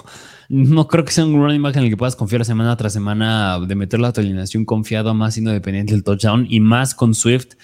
no 0.49 0.87
creo 0.87 1.05
que 1.05 1.13
sea 1.13 1.25
un 1.25 1.35
running 1.35 1.63
back 1.63 1.77
en 1.77 1.85
el 1.85 1.91
que 1.91 1.97
puedas 1.97 2.15
confiar 2.15 2.45
semana 2.45 2.77
tras 2.77 2.93
semana 2.93 3.59
de 3.59 3.75
meter 3.75 3.99
la 3.99 4.13
alineación 4.15 4.65
confiado, 4.65 5.13
más 5.15 5.35
siendo 5.35 5.51
dependiente 5.51 5.93
del 5.93 6.05
touchdown 6.05 6.47
y 6.49 6.61
más 6.61 6.95
con 6.95 7.15
Swift. 7.15 7.55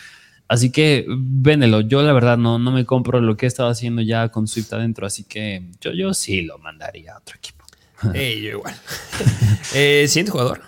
Así 0.48 0.70
que 0.70 1.06
véndelo. 1.08 1.80
Yo 1.82 2.02
la 2.02 2.12
verdad 2.12 2.38
no, 2.38 2.58
no 2.58 2.72
me 2.72 2.84
compro 2.84 3.20
lo 3.20 3.36
que 3.36 3.46
he 3.46 3.48
estado 3.48 3.68
haciendo 3.68 4.02
ya 4.02 4.30
con 4.30 4.48
Swift 4.48 4.72
adentro, 4.72 5.06
así 5.06 5.24
que 5.24 5.70
yo, 5.80 5.92
yo 5.92 6.12
sí 6.12 6.42
lo 6.42 6.58
mandaría 6.58 7.14
a 7.14 7.18
otro 7.18 7.36
equipo. 7.36 7.61
yo 8.14 8.20
igual. 8.20 8.74
eh, 9.74 10.06
siguiente 10.08 10.32
jugador. 10.32 10.60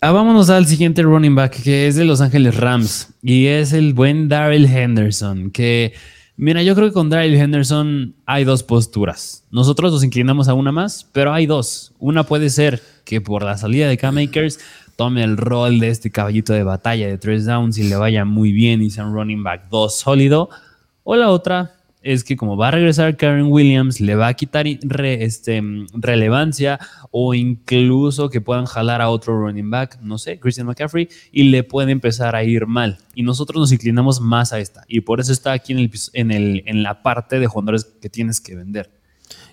Ah, 0.00 0.12
vámonos 0.12 0.48
al 0.48 0.66
siguiente 0.66 1.02
running 1.02 1.34
back 1.34 1.60
que 1.60 1.88
es 1.88 1.96
de 1.96 2.04
Los 2.04 2.20
Ángeles 2.20 2.56
Rams 2.56 3.08
y 3.20 3.46
es 3.46 3.72
el 3.72 3.94
buen 3.94 4.28
Daryl 4.28 4.66
Henderson. 4.66 5.50
Que, 5.50 5.92
mira, 6.36 6.62
yo 6.62 6.76
creo 6.76 6.86
que 6.86 6.92
con 6.92 7.10
Daryl 7.10 7.34
Henderson 7.34 8.14
hay 8.24 8.44
dos 8.44 8.62
posturas. 8.62 9.44
Nosotros 9.50 9.90
nos 9.90 10.04
inclinamos 10.04 10.48
a 10.48 10.54
una 10.54 10.70
más, 10.70 11.08
pero 11.12 11.32
hay 11.32 11.46
dos. 11.46 11.94
Una 11.98 12.22
puede 12.22 12.48
ser 12.48 12.80
que 13.04 13.20
por 13.20 13.42
la 13.42 13.58
salida 13.58 13.88
de 13.88 13.96
K-Makers 13.96 14.60
tome 14.94 15.24
el 15.24 15.36
rol 15.36 15.80
de 15.80 15.88
este 15.88 16.12
caballito 16.12 16.52
de 16.52 16.62
batalla 16.62 17.08
de 17.08 17.18
tres 17.18 17.46
downs 17.46 17.76
y 17.78 17.84
le 17.84 17.96
vaya 17.96 18.24
muy 18.24 18.52
bien 18.52 18.82
y 18.82 18.90
sea 18.90 19.04
un 19.04 19.14
running 19.14 19.42
back 19.42 19.68
2 19.68 19.98
sólido. 19.98 20.48
O 21.02 21.16
la 21.16 21.30
otra 21.30 21.77
es 22.12 22.24
que 22.24 22.38
como 22.38 22.56
va 22.56 22.68
a 22.68 22.70
regresar 22.70 23.18
Karen 23.18 23.52
Williams, 23.52 24.00
le 24.00 24.14
va 24.14 24.28
a 24.28 24.34
quitar 24.34 24.66
este, 24.66 25.62
relevancia 25.92 26.80
o 27.10 27.34
incluso 27.34 28.30
que 28.30 28.40
puedan 28.40 28.64
jalar 28.64 29.02
a 29.02 29.10
otro 29.10 29.38
running 29.38 29.70
back, 29.70 29.98
no 30.00 30.16
sé, 30.16 30.40
Christian 30.40 30.66
McCaffrey, 30.66 31.10
y 31.32 31.44
le 31.44 31.64
puede 31.64 31.92
empezar 31.92 32.34
a 32.34 32.44
ir 32.44 32.66
mal. 32.66 32.96
Y 33.14 33.24
nosotros 33.24 33.60
nos 33.60 33.72
inclinamos 33.72 34.22
más 34.22 34.54
a 34.54 34.58
esta. 34.58 34.84
Y 34.88 35.02
por 35.02 35.20
eso 35.20 35.32
está 35.32 35.52
aquí 35.52 35.74
en 35.74 36.82
la 36.82 37.02
parte 37.02 37.38
de 37.38 37.46
jugadores 37.46 37.84
que 38.00 38.08
tienes 38.08 38.40
que 38.40 38.56
vender. 38.56 38.90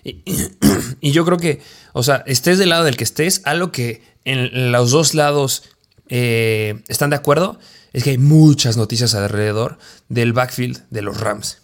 Y, 1.00 1.10
yo 1.10 1.24
creo 1.24 1.36
que, 1.36 1.60
o 1.92 2.02
sea, 2.02 2.22
estés 2.26 2.58
del 2.58 2.70
lado 2.70 2.84
del 2.84 2.96
que 2.96 3.04
estés, 3.04 3.42
algo 3.44 3.70
que 3.70 4.02
en 4.24 4.72
los 4.72 4.92
dos 4.92 5.14
lados 5.14 5.64
eh, 6.08 6.82
están 6.88 7.10
de 7.10 7.16
acuerdo, 7.16 7.58
es 7.92 8.04
que 8.04 8.10
hay 8.10 8.18
muchas 8.18 8.76
noticias 8.76 9.14
alrededor 9.14 9.78
del 10.08 10.32
backfield 10.32 10.84
de 10.90 11.02
los 11.02 11.20
Rams 11.20 11.58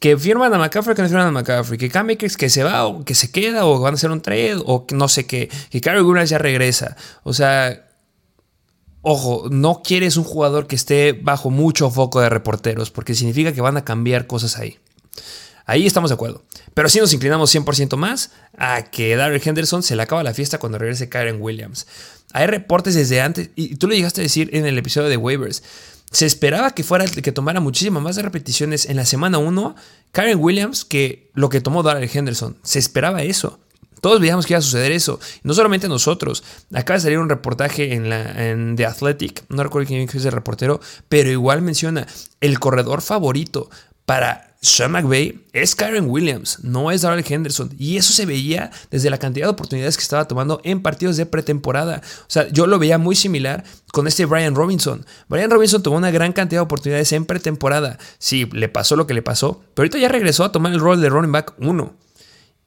que 0.00 0.16
firman 0.16 0.52
a 0.52 0.58
McCaffrey, 0.58 0.96
que 0.96 1.02
no 1.02 1.08
firman 1.08 1.28
a 1.28 1.30
McCaffrey, 1.30 1.78
que 1.78 1.90
Cam 1.90 2.08
que 2.16 2.28
se 2.28 2.64
va 2.64 2.86
o 2.86 3.04
que 3.04 3.14
se 3.14 3.30
queda 3.30 3.66
o 3.66 3.78
van 3.78 3.94
a 3.94 3.96
hacer 3.96 4.10
un 4.10 4.22
trade 4.22 4.56
o 4.64 4.86
no 4.92 5.08
sé 5.08 5.26
qué, 5.26 5.50
que 5.70 5.80
Carrie 5.80 6.02
Williams 6.02 6.30
ya 6.30 6.38
regresa. 6.38 6.96
O 7.22 7.34
sea, 7.34 7.86
ojo, 9.02 9.48
no 9.50 9.82
quieres 9.84 10.16
un 10.16 10.24
jugador 10.24 10.66
que 10.66 10.74
esté 10.74 11.12
bajo 11.12 11.50
mucho 11.50 11.90
foco 11.90 12.20
de 12.20 12.30
reporteros 12.30 12.90
porque 12.90 13.14
significa 13.14 13.52
que 13.52 13.60
van 13.60 13.76
a 13.76 13.84
cambiar 13.84 14.26
cosas 14.26 14.58
ahí. 14.58 14.78
Ahí 15.66 15.86
estamos 15.86 16.10
de 16.10 16.14
acuerdo. 16.14 16.42
Pero 16.72 16.88
sí 16.88 16.98
nos 16.98 17.12
inclinamos 17.12 17.54
100% 17.54 17.96
más 17.96 18.30
a 18.56 18.84
que 18.84 19.14
Darrell 19.16 19.42
Henderson 19.44 19.82
se 19.82 19.96
le 19.96 20.02
acaba 20.02 20.22
la 20.22 20.32
fiesta 20.32 20.58
cuando 20.58 20.78
regrese 20.78 21.10
Karen 21.10 21.40
Williams. 21.40 21.86
Hay 22.32 22.46
reportes 22.46 22.94
desde 22.94 23.20
antes, 23.20 23.50
y 23.54 23.76
tú 23.76 23.86
lo 23.86 23.94
llegaste 23.94 24.22
a 24.22 24.24
decir 24.24 24.48
en 24.52 24.64
el 24.64 24.78
episodio 24.78 25.08
de 25.08 25.16
waivers, 25.16 25.62
Se 26.10 26.26
esperaba 26.26 26.72
que 26.72 26.82
fuera 26.82 27.06
que 27.06 27.32
tomara 27.32 27.60
muchísimas 27.60 28.02
más 28.02 28.16
repeticiones 28.16 28.86
en 28.86 28.96
la 28.96 29.06
semana 29.06 29.38
1, 29.38 29.76
Karen 30.10 30.38
Williams, 30.40 30.84
que 30.84 31.30
lo 31.34 31.48
que 31.48 31.60
tomó 31.60 31.82
Darrell 31.82 32.10
Henderson. 32.12 32.56
Se 32.62 32.78
esperaba 32.78 33.22
eso. 33.22 33.60
Todos 34.00 34.20
veíamos 34.20 34.46
que 34.46 34.54
iba 34.54 34.58
a 34.58 34.62
suceder 34.62 34.92
eso. 34.92 35.20
No 35.42 35.54
solamente 35.54 35.88
nosotros. 35.88 36.42
Acaba 36.74 36.96
de 36.96 37.02
salir 37.02 37.18
un 37.18 37.28
reportaje 37.28 37.94
en, 37.94 38.08
la, 38.08 38.34
The 38.74 38.86
Athletic. 38.86 39.44
No 39.50 39.62
recuerdo 39.62 39.86
quién 39.88 40.08
es 40.08 40.24
el 40.24 40.32
reportero. 40.32 40.80
Pero 41.08 41.30
igual 41.30 41.62
menciona 41.62 42.06
el 42.40 42.58
corredor 42.58 43.02
favorito 43.02 43.70
para 44.04 44.49
Sean 44.62 44.92
McVay 44.92 45.40
es 45.54 45.74
Karen 45.74 46.10
Williams, 46.10 46.58
no 46.62 46.90
es 46.90 47.00
Darrell 47.00 47.24
Henderson. 47.26 47.74
Y 47.78 47.96
eso 47.96 48.12
se 48.12 48.26
veía 48.26 48.70
desde 48.90 49.08
la 49.08 49.16
cantidad 49.16 49.46
de 49.46 49.52
oportunidades 49.52 49.96
que 49.96 50.02
estaba 50.02 50.28
tomando 50.28 50.60
en 50.64 50.82
partidos 50.82 51.16
de 51.16 51.24
pretemporada. 51.24 52.02
O 52.20 52.24
sea, 52.28 52.46
yo 52.48 52.66
lo 52.66 52.78
veía 52.78 52.98
muy 52.98 53.16
similar 53.16 53.64
con 53.90 54.06
este 54.06 54.26
Brian 54.26 54.54
Robinson. 54.54 55.06
Brian 55.28 55.50
Robinson 55.50 55.82
tomó 55.82 55.96
una 55.96 56.10
gran 56.10 56.34
cantidad 56.34 56.60
de 56.60 56.64
oportunidades 56.64 57.10
en 57.12 57.24
pretemporada. 57.24 57.98
Sí, 58.18 58.50
le 58.52 58.68
pasó 58.68 58.96
lo 58.96 59.06
que 59.06 59.14
le 59.14 59.22
pasó, 59.22 59.62
pero 59.72 59.84
ahorita 59.84 59.98
ya 59.98 60.08
regresó 60.08 60.44
a 60.44 60.52
tomar 60.52 60.72
el 60.72 60.80
rol 60.80 61.00
de 61.00 61.08
running 61.08 61.32
back 61.32 61.54
1. 61.58 61.96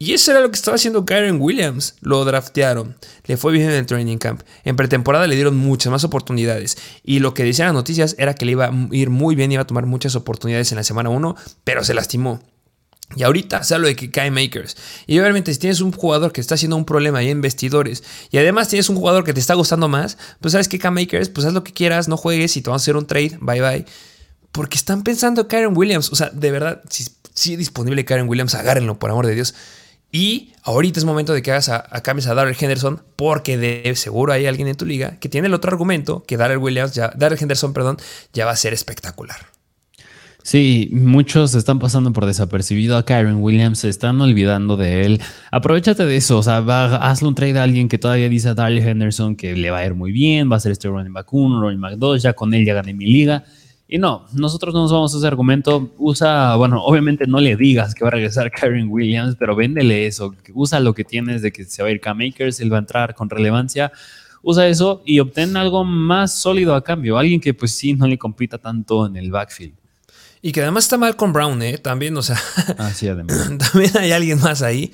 Y 0.04 0.12
eso 0.12 0.32
era 0.32 0.42
lo 0.42 0.52
que 0.52 0.58
estaba 0.58 0.76
haciendo 0.76 1.06
Karen 1.06 1.40
Williams. 1.40 1.96
Lo 2.02 2.26
draftearon. 2.26 2.98
Le 3.24 3.38
fue 3.38 3.54
bien 3.54 3.70
en 3.70 3.76
el 3.76 3.86
training 3.86 4.18
camp. 4.18 4.42
En 4.66 4.76
pretemporada 4.76 5.28
le 5.28 5.36
dieron 5.36 5.56
muchas 5.56 5.92
más 5.92 6.04
oportunidades. 6.04 6.78
Y 7.06 7.20
lo 7.20 7.34
que 7.34 7.46
decían 7.46 7.68
las 7.68 7.74
noticias 7.74 8.14
era 8.20 8.36
que 8.36 8.44
le 8.44 8.52
iba 8.52 8.66
a 8.66 8.74
ir 8.92 9.10
muy 9.10 9.36
bien, 9.36 9.54
iba 9.54 9.62
a 9.62 9.68
tomar 9.68 9.86
muchas 9.86 10.18
oportunidades 10.18 10.74
en 10.74 10.76
la 10.76 10.84
semana 10.84 11.08
1, 11.08 11.38
pero 11.64 11.86
se 11.86 11.94
lastimó. 11.94 12.42
Y 13.16 13.24
ahorita 13.24 13.64
se 13.64 13.76
habla 13.76 13.88
de 13.88 13.96
que 13.96 14.12
cae 14.12 14.30
Makers. 14.30 14.76
Y 15.08 15.18
obviamente 15.20 15.54
si 15.54 15.60
tienes 15.62 15.80
un 15.80 15.94
jugador 15.94 16.34
que 16.34 16.42
está 16.42 16.56
haciendo 16.56 16.76
un 16.76 16.84
problema 16.84 17.20
ahí 17.20 17.30
en 17.30 17.40
vestidores 17.40 18.04
y 18.30 18.40
además 18.40 18.68
tienes 18.68 18.90
un 18.90 18.98
jugador 18.98 19.24
que 19.24 19.34
te 19.34 19.40
está 19.40 19.54
gustando 19.54 19.88
más, 19.88 20.18
pues 20.42 20.52
sabes 20.52 20.68
que 20.68 20.80
K 20.80 20.92
Makers, 20.92 21.30
pues 21.30 21.48
haz 21.48 21.54
lo 21.54 21.64
que 21.64 21.72
quieras, 21.72 22.10
no 22.10 22.18
juegues 22.18 22.58
y 22.58 22.62
te 22.62 22.70
vamos 22.70 22.82
a 22.82 22.84
hacer 22.84 22.98
un 22.98 23.08
trade, 23.08 23.38
bye 23.40 23.62
bye. 23.62 23.86
Porque 24.52 24.76
están 24.76 25.04
pensando 25.04 25.48
Karen 25.48 25.78
Williams. 25.78 26.12
O 26.12 26.18
sea, 26.18 26.30
de 26.30 26.52
verdad, 26.52 26.82
si, 26.90 27.08
si 27.34 27.54
es 27.54 27.58
disponible 27.58 28.04
Karen 28.04 28.28
Williams, 28.28 28.54
agárrenlo, 28.54 29.00
por 29.00 29.10
amor 29.10 29.28
de 29.28 29.36
Dios. 29.36 29.56
Y 30.16 30.54
ahorita 30.62 31.00
es 31.00 31.06
momento 31.06 31.34
de 31.34 31.42
que 31.42 31.50
hagas 31.50 31.70
a, 31.70 31.88
a 31.90 32.02
cambies 32.04 32.28
a 32.28 32.36
Darrell 32.36 32.56
Henderson, 32.58 33.02
porque 33.16 33.58
de 33.58 33.92
seguro 33.96 34.32
hay 34.32 34.46
alguien 34.46 34.68
en 34.68 34.76
tu 34.76 34.86
liga 34.86 35.18
que 35.20 35.28
tiene 35.28 35.48
el 35.48 35.56
otro 35.56 35.72
argumento 35.72 36.24
que 36.28 36.38
Darrell 36.38 36.60
Williams, 36.60 36.94
ya, 36.94 37.12
Darrell 37.18 37.42
Henderson, 37.42 37.74
perdón, 37.74 37.98
ya 38.32 38.46
va 38.46 38.52
a 38.52 38.56
ser 38.56 38.74
espectacular. 38.74 39.38
Sí, 40.44 40.90
muchos 40.92 41.56
están 41.56 41.80
pasando 41.80 42.14
por 42.14 42.28
desapercibido 42.28 42.96
a 42.96 43.06
Kyron 43.06 43.38
Williams, 43.42 43.80
se 43.80 43.90
están 43.90 44.22
olvidando 44.22 44.78
de 44.78 45.04
él. 45.04 45.22
Aprovechate 45.50 46.06
de 46.06 46.16
eso, 46.16 46.38
o 46.38 46.44
sea, 46.44 46.58
hazle 46.58 47.30
un 47.30 47.34
trade 47.34 47.58
a 47.58 47.64
alguien 47.64 47.90
que 47.90 47.98
todavía 47.98 48.30
dice 48.30 48.50
a 48.50 48.54
Darrell 48.54 48.88
Henderson 48.88 49.36
que 49.36 49.56
le 49.56 49.72
va 49.72 49.80
a 49.80 49.86
ir 49.86 49.96
muy 49.96 50.12
bien, 50.12 50.52
va 50.52 50.58
a 50.58 50.60
ser 50.60 50.74
este 50.74 50.90
running 50.90 51.14
back 51.14 51.34
1, 51.34 51.60
running 51.60 51.82
back 51.82 51.96
2, 51.96 52.22
ya 52.22 52.34
con 52.34 52.54
él 52.54 52.66
ya 52.66 52.76
gané 52.76 52.94
mi 52.94 53.06
liga. 53.06 53.46
Y 53.88 53.98
no, 53.98 54.26
nosotros 54.34 54.74
no 54.74 54.82
nos 54.82 54.92
vamos 54.92 55.14
a 55.14 55.18
ese 55.18 55.28
argumento. 55.28 55.92
Usa, 55.98 56.56
bueno, 56.56 56.84
obviamente 56.84 57.28
no 57.28 57.40
le 57.40 57.56
digas 57.56 57.94
que 57.94 58.04
va 58.04 58.08
a 58.08 58.12
regresar 58.12 58.50
Karen 58.60 58.88
Williams, 58.90 59.36
pero 59.38 59.56
véndele 59.56 60.08
eso. 60.08 60.34
Usa 60.54 60.80
lo 60.80 60.94
que 60.94 61.04
tienes 61.04 61.42
de 61.42 61.52
que 61.52 61.66
se 61.66 61.84
va 61.84 61.90
a 61.90 61.92
ir 61.92 62.00
K-Makers, 62.00 62.60
él 62.60 62.72
va 62.72 62.78
a 62.78 62.80
entrar 62.80 63.14
con 63.14 63.30
relevancia. 63.30 63.92
Usa 64.42 64.68
eso 64.68 65.02
y 65.06 65.20
obtén 65.20 65.56
algo 65.56 65.86
más 65.86 66.34
sólido 66.34 66.76
a 66.76 66.84
cambio. 66.84 67.18
Alguien 67.18 67.40
que 67.40 67.54
pues 67.54 67.76
sí 67.76 67.94
no 67.94 68.08
le 68.08 68.18
compita 68.18 68.58
tanto 68.58 69.06
en 69.06 69.16
el 69.16 69.32
backfield. 69.32 69.76
Y 70.42 70.52
que 70.52 70.62
además 70.62 70.84
está 70.84 70.98
mal 70.98 71.16
con 71.16 71.32
Brown, 71.32 71.62
¿eh? 71.62 71.78
También, 71.78 72.18
o 72.18 72.22
sea. 72.22 72.38
Ah, 72.78 72.92
sí, 72.94 73.08
además. 73.08 73.50
también 73.72 73.98
hay 73.98 74.12
alguien 74.12 74.42
más 74.42 74.62
ahí. 74.62 74.94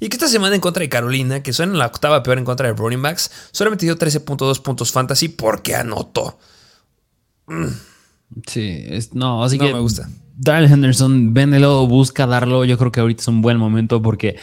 Y 0.00 0.08
que 0.08 0.16
esta 0.16 0.28
semana 0.28 0.54
en 0.54 0.62
contra 0.62 0.80
de 0.80 0.88
Carolina, 0.88 1.42
que 1.42 1.52
suena 1.52 1.76
la 1.76 1.86
octava 1.86 2.22
peor 2.22 2.38
en 2.38 2.44
contra 2.44 2.68
de 2.68 2.72
running 2.72 3.02
backs, 3.02 3.30
solamente 3.52 3.84
dio 3.84 3.98
13.2 3.98 4.62
puntos 4.62 4.90
fantasy 4.90 5.28
porque 5.28 5.74
anotó. 5.74 6.38
Mm. 7.46 7.89
Sí, 8.46 8.84
no, 9.12 9.42
así 9.44 9.58
no 9.58 9.66
que. 9.66 9.72
me 9.74 9.80
gusta. 9.80 10.08
Darrell 10.36 10.72
Henderson, 10.72 11.34
véndelo, 11.34 11.86
busca 11.86 12.26
darlo. 12.26 12.64
Yo 12.64 12.78
creo 12.78 12.90
que 12.90 13.00
ahorita 13.00 13.20
es 13.20 13.28
un 13.28 13.42
buen 13.42 13.58
momento 13.58 14.00
porque 14.00 14.36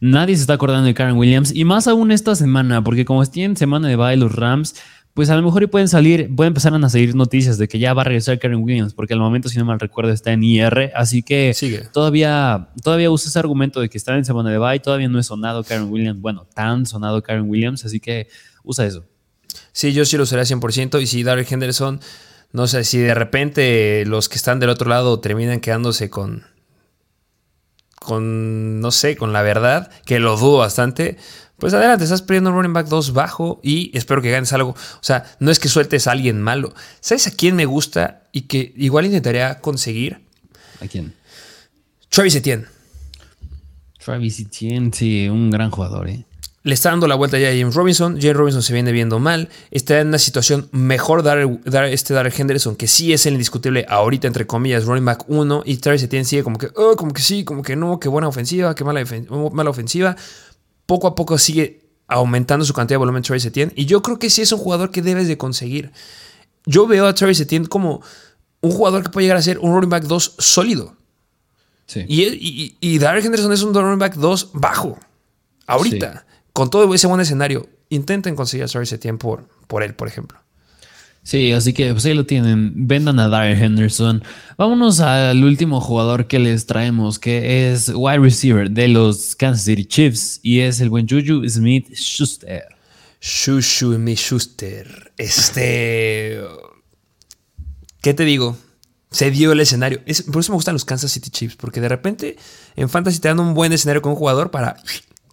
nadie 0.00 0.34
se 0.34 0.40
está 0.40 0.54
acordando 0.54 0.86
de 0.86 0.94
Karen 0.94 1.16
Williams 1.16 1.54
y 1.54 1.64
más 1.64 1.86
aún 1.86 2.10
esta 2.10 2.34
semana, 2.34 2.82
porque 2.82 3.04
como 3.04 3.24
tienen 3.26 3.56
semana 3.56 3.86
de 3.88 3.94
bye 3.94 4.16
los 4.16 4.34
Rams, 4.34 4.74
pues 5.14 5.30
a 5.30 5.36
lo 5.36 5.42
mejor 5.42 5.70
pueden 5.70 5.86
salir, 5.86 6.34
pueden 6.34 6.50
empezar 6.50 6.74
a 6.74 6.88
salir 6.88 7.14
noticias 7.14 7.56
de 7.56 7.68
que 7.68 7.78
ya 7.78 7.94
va 7.94 8.02
a 8.02 8.04
regresar 8.04 8.36
Karen 8.40 8.64
Williams, 8.64 8.94
porque 8.94 9.14
al 9.14 9.20
momento, 9.20 9.48
si 9.48 9.56
no 9.58 9.64
mal 9.64 9.78
recuerdo, 9.78 10.10
está 10.10 10.32
en 10.32 10.42
IR, 10.42 10.90
así 10.96 11.22
que 11.22 11.54
Sigue. 11.54 11.84
todavía 11.92 12.70
todavía 12.82 13.12
usa 13.12 13.28
ese 13.28 13.38
argumento 13.38 13.80
de 13.80 13.88
que 13.88 13.96
está 13.96 14.16
en 14.16 14.24
semana 14.24 14.50
de 14.50 14.58
bye, 14.58 14.80
todavía 14.80 15.08
no 15.08 15.20
es 15.20 15.26
sonado 15.26 15.62
Karen 15.62 15.88
Williams, 15.88 16.20
bueno, 16.20 16.48
tan 16.52 16.84
sonado 16.84 17.22
Karen 17.22 17.48
Williams, 17.48 17.84
así 17.84 18.00
que 18.00 18.26
usa 18.64 18.86
eso. 18.86 19.04
Sí, 19.70 19.92
yo 19.92 20.04
sí 20.04 20.16
lo 20.16 20.24
usaría 20.24 20.44
100% 20.44 21.00
y 21.00 21.06
si 21.06 21.22
Darrell 21.22 21.46
Henderson 21.48 22.00
no 22.54 22.68
sé, 22.68 22.84
si 22.84 22.98
de 22.98 23.14
repente 23.14 24.04
los 24.06 24.28
que 24.28 24.36
están 24.36 24.60
del 24.60 24.70
otro 24.70 24.88
lado 24.88 25.18
terminan 25.18 25.58
quedándose 25.58 26.08
con, 26.08 26.46
con, 27.96 28.78
no 28.78 28.92
sé, 28.92 29.16
con 29.16 29.32
la 29.32 29.42
verdad, 29.42 29.90
que 30.06 30.20
lo 30.20 30.36
dudo 30.36 30.58
bastante, 30.58 31.16
pues 31.58 31.74
adelante, 31.74 32.04
estás 32.04 32.22
perdiendo 32.22 32.50
un 32.50 32.56
running 32.56 32.72
back 32.72 32.86
2 32.86 33.12
bajo 33.12 33.58
y 33.64 33.90
espero 33.98 34.22
que 34.22 34.30
ganes 34.30 34.52
algo. 34.52 34.70
O 34.70 35.02
sea, 35.02 35.24
no 35.40 35.50
es 35.50 35.58
que 35.58 35.68
sueltes 35.68 36.06
a 36.06 36.12
alguien 36.12 36.40
malo. 36.40 36.72
¿Sabes 37.00 37.26
a 37.26 37.32
quién 37.32 37.56
me 37.56 37.66
gusta 37.66 38.28
y 38.30 38.42
que 38.42 38.72
igual 38.76 39.06
intentaría 39.06 39.60
conseguir? 39.60 40.20
¿A 40.80 40.86
quién? 40.86 41.12
Travis 42.08 42.36
Etienne. 42.36 42.66
Travis 43.98 44.38
Etienne, 44.38 44.92
sí, 44.94 45.28
un 45.28 45.50
gran 45.50 45.72
jugador, 45.72 46.08
¿eh? 46.08 46.24
Le 46.64 46.72
está 46.72 46.88
dando 46.88 47.06
la 47.06 47.14
vuelta 47.14 47.38
ya 47.38 47.48
a 47.48 47.50
James 47.50 47.74
Robinson. 47.74 48.18
James 48.18 48.36
Robinson 48.38 48.62
se 48.62 48.72
viene 48.72 48.90
viendo 48.90 49.18
mal. 49.18 49.50
Está 49.70 50.00
en 50.00 50.08
una 50.08 50.18
situación 50.18 50.70
mejor 50.72 51.22
dar, 51.22 51.46
dar 51.64 51.84
este 51.84 52.14
Darrell 52.14 52.32
Henderson, 52.34 52.74
que 52.74 52.86
sí 52.86 53.12
es 53.12 53.26
el 53.26 53.34
indiscutible 53.34 53.84
ahorita, 53.86 54.26
entre 54.26 54.46
comillas, 54.46 54.86
running 54.86 55.04
back 55.04 55.24
1. 55.28 55.62
Y 55.66 55.76
Travis 55.76 56.02
Etienne 56.04 56.24
sigue 56.24 56.42
como 56.42 56.56
que, 56.56 56.70
oh, 56.74 56.96
como 56.96 57.12
que 57.12 57.20
sí, 57.20 57.44
como 57.44 57.62
que 57.62 57.76
no, 57.76 58.00
qué 58.00 58.08
buena 58.08 58.28
ofensiva, 58.28 58.74
qué 58.74 58.82
mala, 58.82 59.04
mala 59.52 59.68
ofensiva. 59.68 60.16
Poco 60.86 61.06
a 61.06 61.14
poco 61.14 61.36
sigue 61.36 61.82
aumentando 62.08 62.64
su 62.64 62.72
cantidad 62.72 62.94
de 62.94 63.00
volumen 63.00 63.22
Travis 63.22 63.44
Etienne. 63.44 63.74
Y 63.76 63.84
yo 63.84 64.00
creo 64.00 64.18
que 64.18 64.30
sí 64.30 64.40
es 64.40 64.50
un 64.50 64.58
jugador 64.58 64.90
que 64.90 65.02
debes 65.02 65.28
de 65.28 65.36
conseguir. 65.36 65.92
Yo 66.64 66.86
veo 66.86 67.06
a 67.06 67.14
Travis 67.14 67.40
Etienne 67.40 67.66
como 67.66 68.00
un 68.62 68.70
jugador 68.70 69.02
que 69.02 69.10
puede 69.10 69.26
llegar 69.26 69.36
a 69.36 69.42
ser 69.42 69.58
un 69.58 69.74
running 69.74 69.90
back 69.90 70.04
2 70.04 70.36
sólido. 70.38 70.96
Sí. 71.84 72.06
Y, 72.08 72.22
y, 72.22 72.76
y 72.80 72.98
Darrell 72.98 73.22
Henderson 73.22 73.52
es 73.52 73.60
un 73.60 73.74
running 73.74 73.98
back 73.98 74.14
2 74.14 74.52
bajo. 74.54 74.98
Ahorita. 75.66 76.24
Sí 76.26 76.33
con 76.54 76.70
todo 76.70 76.94
ese 76.94 77.08
buen 77.08 77.20
escenario, 77.20 77.68
intenten 77.90 78.36
conseguir 78.36 78.64
a 78.64 78.68
Travis 78.68 78.92
Etienne 78.92 79.18
por, 79.18 79.48
por 79.66 79.82
él, 79.82 79.94
por 79.94 80.08
ejemplo. 80.08 80.38
Sí, 81.24 81.52
así 81.52 81.72
que 81.72 81.90
pues 81.92 82.04
ahí 82.04 82.14
lo 82.14 82.26
tienen. 82.26 82.86
Vendan 82.86 83.18
a 83.18 83.28
Darrell 83.28 83.60
Henderson. 83.60 84.22
Vámonos 84.56 85.00
al 85.00 85.42
último 85.42 85.80
jugador 85.80 86.28
que 86.28 86.38
les 86.38 86.66
traemos, 86.66 87.18
que 87.18 87.72
es 87.72 87.90
wide 87.94 88.18
receiver 88.18 88.70
de 88.70 88.88
los 88.88 89.34
Kansas 89.34 89.64
City 89.64 89.84
Chiefs 89.84 90.38
y 90.42 90.60
es 90.60 90.80
el 90.80 90.90
buen 90.90 91.08
Juju 91.08 91.48
Smith 91.48 91.92
Schuster. 91.94 92.64
Juju 93.20 93.94
Smith 93.94 94.18
Schuster. 94.18 95.12
Este. 95.16 96.40
¿Qué 98.00 98.14
te 98.14 98.24
digo? 98.24 98.56
Se 99.10 99.30
dio 99.30 99.52
el 99.52 99.60
escenario. 99.60 100.02
Es, 100.06 100.22
por 100.22 100.40
eso 100.40 100.52
me 100.52 100.56
gustan 100.56 100.74
los 100.74 100.84
Kansas 100.84 101.10
City 101.10 101.30
Chiefs, 101.30 101.56
porque 101.56 101.80
de 101.80 101.88
repente 101.88 102.36
en 102.76 102.88
Fantasy 102.88 103.18
te 103.18 103.28
dan 103.28 103.40
un 103.40 103.54
buen 103.54 103.72
escenario 103.72 104.02
con 104.02 104.12
un 104.12 104.18
jugador 104.18 104.50
para 104.50 104.76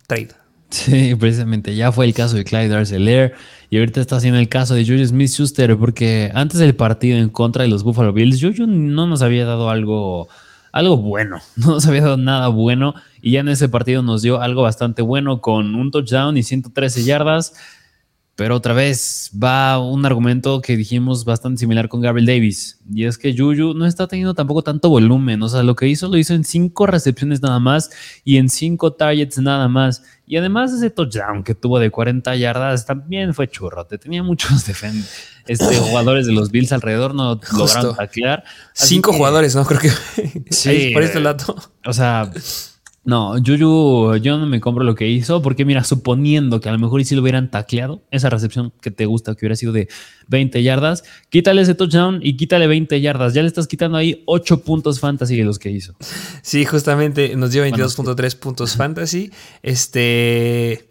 trade. 0.07 0.40
Sí, 0.71 1.15
precisamente. 1.19 1.75
Ya 1.75 1.91
fue 1.91 2.05
el 2.05 2.13
caso 2.13 2.35
de 2.37 2.43
Clyde 2.43 2.73
Arcelor 2.73 3.33
y 3.69 3.77
ahorita 3.77 4.01
está 4.01 4.15
haciendo 4.15 4.39
el 4.39 4.49
caso 4.49 4.73
de 4.73 4.85
Juju 4.85 5.05
Smith 5.05 5.29
Schuster 5.29 5.77
porque 5.77 6.31
antes 6.33 6.59
del 6.59 6.75
partido 6.75 7.17
en 7.17 7.29
contra 7.29 7.63
de 7.63 7.69
los 7.69 7.83
Buffalo 7.83 8.13
Bills, 8.13 8.41
Juju 8.41 8.65
no 8.67 9.05
nos 9.05 9.21
había 9.21 9.45
dado 9.45 9.69
algo, 9.69 10.29
algo 10.71 10.97
bueno. 10.97 11.41
No 11.57 11.73
nos 11.73 11.85
había 11.85 12.01
dado 12.01 12.17
nada 12.17 12.47
bueno 12.47 12.95
y 13.21 13.33
ya 13.33 13.41
en 13.41 13.49
ese 13.49 13.69
partido 13.69 14.01
nos 14.01 14.21
dio 14.21 14.41
algo 14.41 14.63
bastante 14.63 15.01
bueno 15.01 15.41
con 15.41 15.75
un 15.75 15.91
touchdown 15.91 16.37
y 16.37 16.43
113 16.43 17.03
yardas. 17.03 17.53
Pero 18.35 18.55
otra 18.55 18.73
vez 18.73 19.29
va 19.41 19.77
un 19.79 20.05
argumento 20.05 20.61
que 20.61 20.77
dijimos 20.77 21.25
bastante 21.25 21.59
similar 21.59 21.89
con 21.89 22.01
Gabriel 22.01 22.25
Davis. 22.25 22.79
Y 22.91 23.05
es 23.05 23.17
que 23.17 23.35
Juju 23.37 23.73
no 23.73 23.85
está 23.85 24.07
teniendo 24.07 24.33
tampoco 24.33 24.63
tanto 24.63 24.89
volumen. 24.89 25.43
O 25.43 25.49
sea, 25.49 25.63
lo 25.63 25.75
que 25.75 25.87
hizo 25.87 26.07
lo 26.07 26.17
hizo 26.17 26.33
en 26.33 26.43
cinco 26.43 26.87
recepciones 26.87 27.41
nada 27.41 27.59
más 27.59 27.91
y 28.23 28.37
en 28.37 28.49
cinco 28.49 28.93
targets 28.93 29.37
nada 29.37 29.67
más. 29.67 30.03
Y 30.25 30.37
además 30.37 30.71
ese 30.71 30.89
touchdown 30.89 31.43
que 31.43 31.55
tuvo 31.55 31.77
de 31.77 31.91
40 31.91 32.35
yardas 32.37 32.85
también 32.85 33.33
fue 33.33 33.49
churrote. 33.49 33.97
Tenía 33.97 34.23
muchos 34.23 34.65
este, 35.47 35.77
jugadores 35.77 36.25
de 36.25 36.31
los 36.31 36.51
Bills 36.51 36.71
alrededor, 36.71 37.13
no 37.13 37.35
Justo. 37.35 37.57
lograron 37.57 37.95
taclear. 37.95 38.43
Cinco 38.73 39.11
que, 39.11 39.17
jugadores, 39.17 39.55
¿no? 39.55 39.65
Creo 39.65 39.81
que 39.81 39.91
sí, 40.49 40.91
por 40.93 41.03
este 41.03 41.19
lado. 41.19 41.57
O 41.85 41.93
sea, 41.93 42.31
no, 43.03 43.33
Juju, 43.43 44.17
yo 44.17 44.37
no 44.37 44.45
me 44.45 44.61
compro 44.61 44.83
lo 44.83 44.93
que 44.93 45.07
hizo, 45.07 45.41
porque 45.41 45.65
mira, 45.65 45.83
suponiendo 45.83 46.61
que 46.61 46.69
a 46.69 46.71
lo 46.71 46.77
mejor 46.77 47.01
y 47.01 47.05
si 47.05 47.15
lo 47.15 47.23
hubieran 47.23 47.49
tacleado, 47.49 48.03
esa 48.11 48.29
recepción 48.29 48.71
que 48.79 48.91
te 48.91 49.07
gusta, 49.07 49.33
que 49.33 49.39
hubiera 49.39 49.55
sido 49.55 49.71
de 49.71 49.87
20 50.27 50.61
yardas, 50.61 51.03
quítale 51.29 51.63
ese 51.63 51.73
touchdown 51.73 52.19
y 52.21 52.37
quítale 52.37 52.67
20 52.67 53.01
yardas. 53.01 53.33
Ya 53.33 53.41
le 53.41 53.47
estás 53.47 53.65
quitando 53.65 53.97
ahí 53.97 54.21
8 54.27 54.61
puntos 54.61 54.99
fantasy 54.99 55.35
de 55.35 55.43
los 55.43 55.57
que 55.57 55.71
hizo. 55.71 55.95
Sí, 56.43 56.63
justamente 56.63 57.35
nos 57.35 57.51
dio 57.51 57.65
22.3 57.65 57.95
bueno, 58.03 58.29
puntos 58.39 58.75
fantasy. 58.75 59.31
Este. 59.63 60.87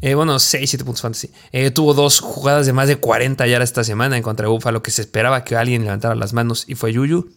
Eh, 0.00 0.14
bueno, 0.14 0.38
6, 0.38 0.70
7 0.70 0.84
puntos 0.84 1.02
fantasy. 1.02 1.30
Eh, 1.50 1.72
tuvo 1.72 1.92
dos 1.92 2.20
jugadas 2.20 2.66
de 2.66 2.72
más 2.72 2.86
de 2.86 2.96
40 2.96 3.48
ya 3.48 3.58
esta 3.58 3.82
semana 3.82 4.16
en 4.16 4.22
contra 4.22 4.46
de 4.46 4.52
Buffalo 4.52 4.80
que 4.82 4.92
se 4.92 5.02
esperaba 5.02 5.42
que 5.42 5.56
alguien 5.56 5.82
levantara 5.82 6.14
las 6.14 6.32
manos 6.32 6.64
y 6.68 6.76
fue 6.76 6.92
Yuyu. 6.92 7.30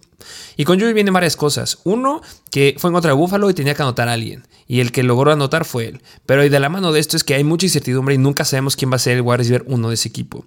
Y 0.58 0.64
con 0.66 0.80
Yuyu 0.80 0.94
vienen 0.94 1.14
varias 1.14 1.36
cosas. 1.36 1.80
Uno, 1.84 2.22
que 2.52 2.76
fue 2.78 2.90
en 2.90 2.94
contra 2.94 3.12
de 3.12 3.18
Buffalo 3.18 3.50
y 3.50 3.54
tenía 3.54 3.74
que 3.74 3.82
anotar 3.82 4.08
a 4.08 4.14
alguien. 4.14 4.48
Y 4.68 4.80
el 4.80 4.92
que 4.92 5.04
logró 5.04 5.32
anotar 5.32 5.66
fue 5.66 5.88
él. 5.88 6.02
Pero 6.26 6.42
de 6.42 6.60
la 6.60 6.70
mano 6.70 6.92
de 6.92 7.00
esto 7.00 7.18
es 7.18 7.24
que 7.24 7.36
hay 7.36 7.44
mucha 7.44 7.66
incertidumbre 7.66 8.16
y 8.16 8.18
nunca 8.18 8.46
sabemos 8.46 8.76
quién 8.76 8.92
va 8.92 8.96
a 8.96 9.00
ser 9.00 9.18
el 9.18 9.22
wide 9.22 9.38
receiver 9.38 9.64
uno 9.68 9.90
de 9.90 9.96
ese 9.96 10.10
equipo. 10.10 10.46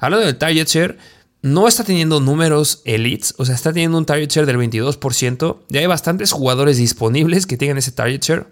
Hablando 0.00 0.26
del 0.26 0.36
target 0.36 0.66
share, 0.66 0.98
no 1.42 1.68
está 1.68 1.84
teniendo 1.84 2.20
números 2.20 2.80
elites, 2.86 3.34
o 3.36 3.44
sea, 3.44 3.54
está 3.54 3.70
teniendo 3.70 3.98
un 3.98 4.06
target 4.06 4.30
share 4.30 4.46
del 4.46 4.56
22%. 4.56 5.58
Ya 5.68 5.80
hay 5.80 5.86
bastantes 5.86 6.32
jugadores 6.32 6.78
disponibles 6.78 7.46
que 7.46 7.56
tengan 7.56 7.78
ese 7.78 7.92
target 7.92 8.22
share. 8.22 8.46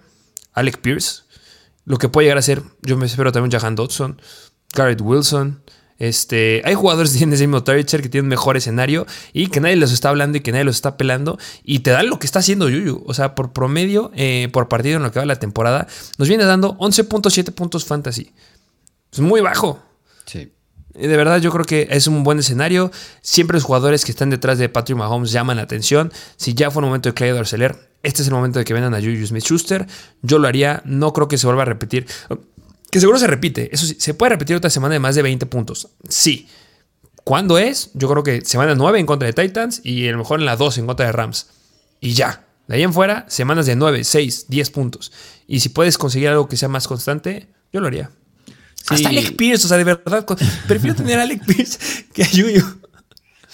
Alec 0.53 0.79
Pierce, 0.79 1.23
lo 1.85 1.97
que 1.97 2.09
puede 2.09 2.27
llegar 2.27 2.39
a 2.39 2.43
ser, 2.43 2.62
yo 2.83 2.97
me 2.97 3.07
espero 3.07 3.33
también 3.33 3.51
Jahan 3.51 3.75
Dodson, 3.75 4.20
Garrett 4.75 5.01
Wilson. 5.01 5.62
Este, 6.03 6.63
hay 6.65 6.75
jugadores 6.75 7.13
tienen 7.17 7.35
ese 7.35 7.47
mismo 7.47 7.63
que 7.63 7.85
tienen 7.85 8.27
mejor 8.27 8.57
escenario 8.57 9.07
y 9.33 9.47
que 9.47 9.61
nadie 9.61 9.77
los 9.77 9.93
está 9.93 10.09
hablando 10.09 10.37
y 10.37 10.41
que 10.41 10.51
nadie 10.51 10.65
los 10.65 10.75
está 10.75 10.97
pelando 10.97 11.39
y 11.63 11.79
te 11.79 11.93
dan 11.93 12.09
lo 12.09 12.19
que 12.19 12.27
está 12.27 12.41
haciendo 12.41 12.69
Yuyu. 12.69 13.05
O 13.07 13.15
sea, 13.15 13.37
por 13.37 13.53
promedio, 13.53 14.11
eh, 14.17 14.49
por 14.53 14.67
partido 14.67 14.97
en 14.97 15.05
lo 15.05 15.13
que 15.13 15.21
va 15.21 15.27
la 15.27 15.37
temporada, 15.37 15.87
nos 16.19 16.27
viene 16.27 16.45
dando 16.45 16.77
11.7 16.79 17.53
puntos 17.53 17.85
fantasy. 17.85 18.33
Es 19.13 19.21
muy 19.21 19.43
bajo. 19.43 19.81
Sí. 20.27 20.51
De 20.93 21.17
verdad, 21.17 21.41
yo 21.41 21.53
creo 21.53 21.65
que 21.65 21.87
es 21.89 22.09
un 22.09 22.25
buen 22.25 22.41
escenario. 22.41 22.91
Siempre 23.21 23.55
los 23.55 23.63
jugadores 23.63 24.05
que 24.05 24.11
están 24.11 24.29
detrás 24.29 24.59
de 24.59 24.69
Patrick 24.69 24.99
Mahomes 24.99 25.31
llaman 25.31 25.59
la 25.59 25.63
atención. 25.63 26.13
Si 26.37 26.55
ya 26.55 26.73
fue 26.73 26.83
el 26.83 26.87
momento 26.87 27.11
de 27.11 27.15
Clyde 27.15 27.39
Arcelor, 27.39 27.79
este 28.03 28.23
es 28.23 28.29
el 28.29 28.35
momento 28.35 28.59
de 28.59 28.65
que 28.65 28.75
vendan 28.75 28.93
a 28.95 28.99
Juju 28.99 29.25
Smith 29.25 29.45
Schuster. 29.45 29.87
Yo 30.23 30.41
lo 30.41 30.49
haría. 30.49 30.83
No 30.85 31.13
creo 31.13 31.29
que 31.29 31.39
se 31.39 31.47
vuelva 31.47 31.63
a 31.63 31.67
repetir. 31.67 32.07
Que 32.93 33.01
seguro 33.01 33.18
se 33.18 33.26
repite. 33.26 33.74
Eso 33.74 33.86
sí, 33.86 33.97
se 33.99 34.12
puede 34.12 34.30
repetir 34.30 34.55
otra 34.55 34.68
semana 34.68 34.93
de 34.93 34.99
más 34.99 35.14
de 35.14 35.22
20 35.22 35.47
puntos. 35.47 35.88
Sí. 36.11 36.47
¿Cuándo 37.24 37.57
es? 37.57 37.90
Yo 37.95 38.07
creo 38.07 38.22
que 38.22 38.43
semana 38.43 38.74
9 38.74 39.01
en 39.01 39.07
contra 39.07 39.26
de 39.26 39.32
Titans 39.32 39.80
y 39.82 40.07
a 40.07 40.12
lo 40.12 40.18
mejor 40.18 40.40
en 40.40 40.45
la 40.45 40.57
2 40.57 40.76
en 40.76 40.86
contra 40.86 41.07
de 41.07 41.12
Rams. 41.12 41.47
Y 42.03 42.12
ya. 42.12 42.45
De 42.68 42.76
ahí 42.76 42.82
en 42.82 42.93
fuera, 42.93 43.24
semanas 43.30 43.64
de 43.64 43.76
9, 43.76 44.05
6, 44.05 44.45
10 44.47 44.70
puntos. 44.72 45.11
Y 45.47 45.61
si 45.61 45.70
puedes 45.70 45.97
conseguir 45.97 46.28
algo 46.28 46.51
que 46.51 46.59
sea 46.59 46.68
más 46.68 46.86
constante, 46.86 47.49
yo 47.72 47.80
lo 47.80 47.86
haría. 47.86 48.11
Hasta 48.88 49.09
Alec 49.09 49.36
Pierce, 49.36 49.64
o 49.64 49.68
sea, 49.68 49.78
de 49.78 49.84
verdad, 49.84 50.26
prefiero 50.68 50.95
tener 50.95 51.18
a 51.18 51.22
Alec 51.22 51.47
Pierce 51.47 51.78
que 52.12 52.24
a 52.24 52.30
Yuyu. 52.30 52.62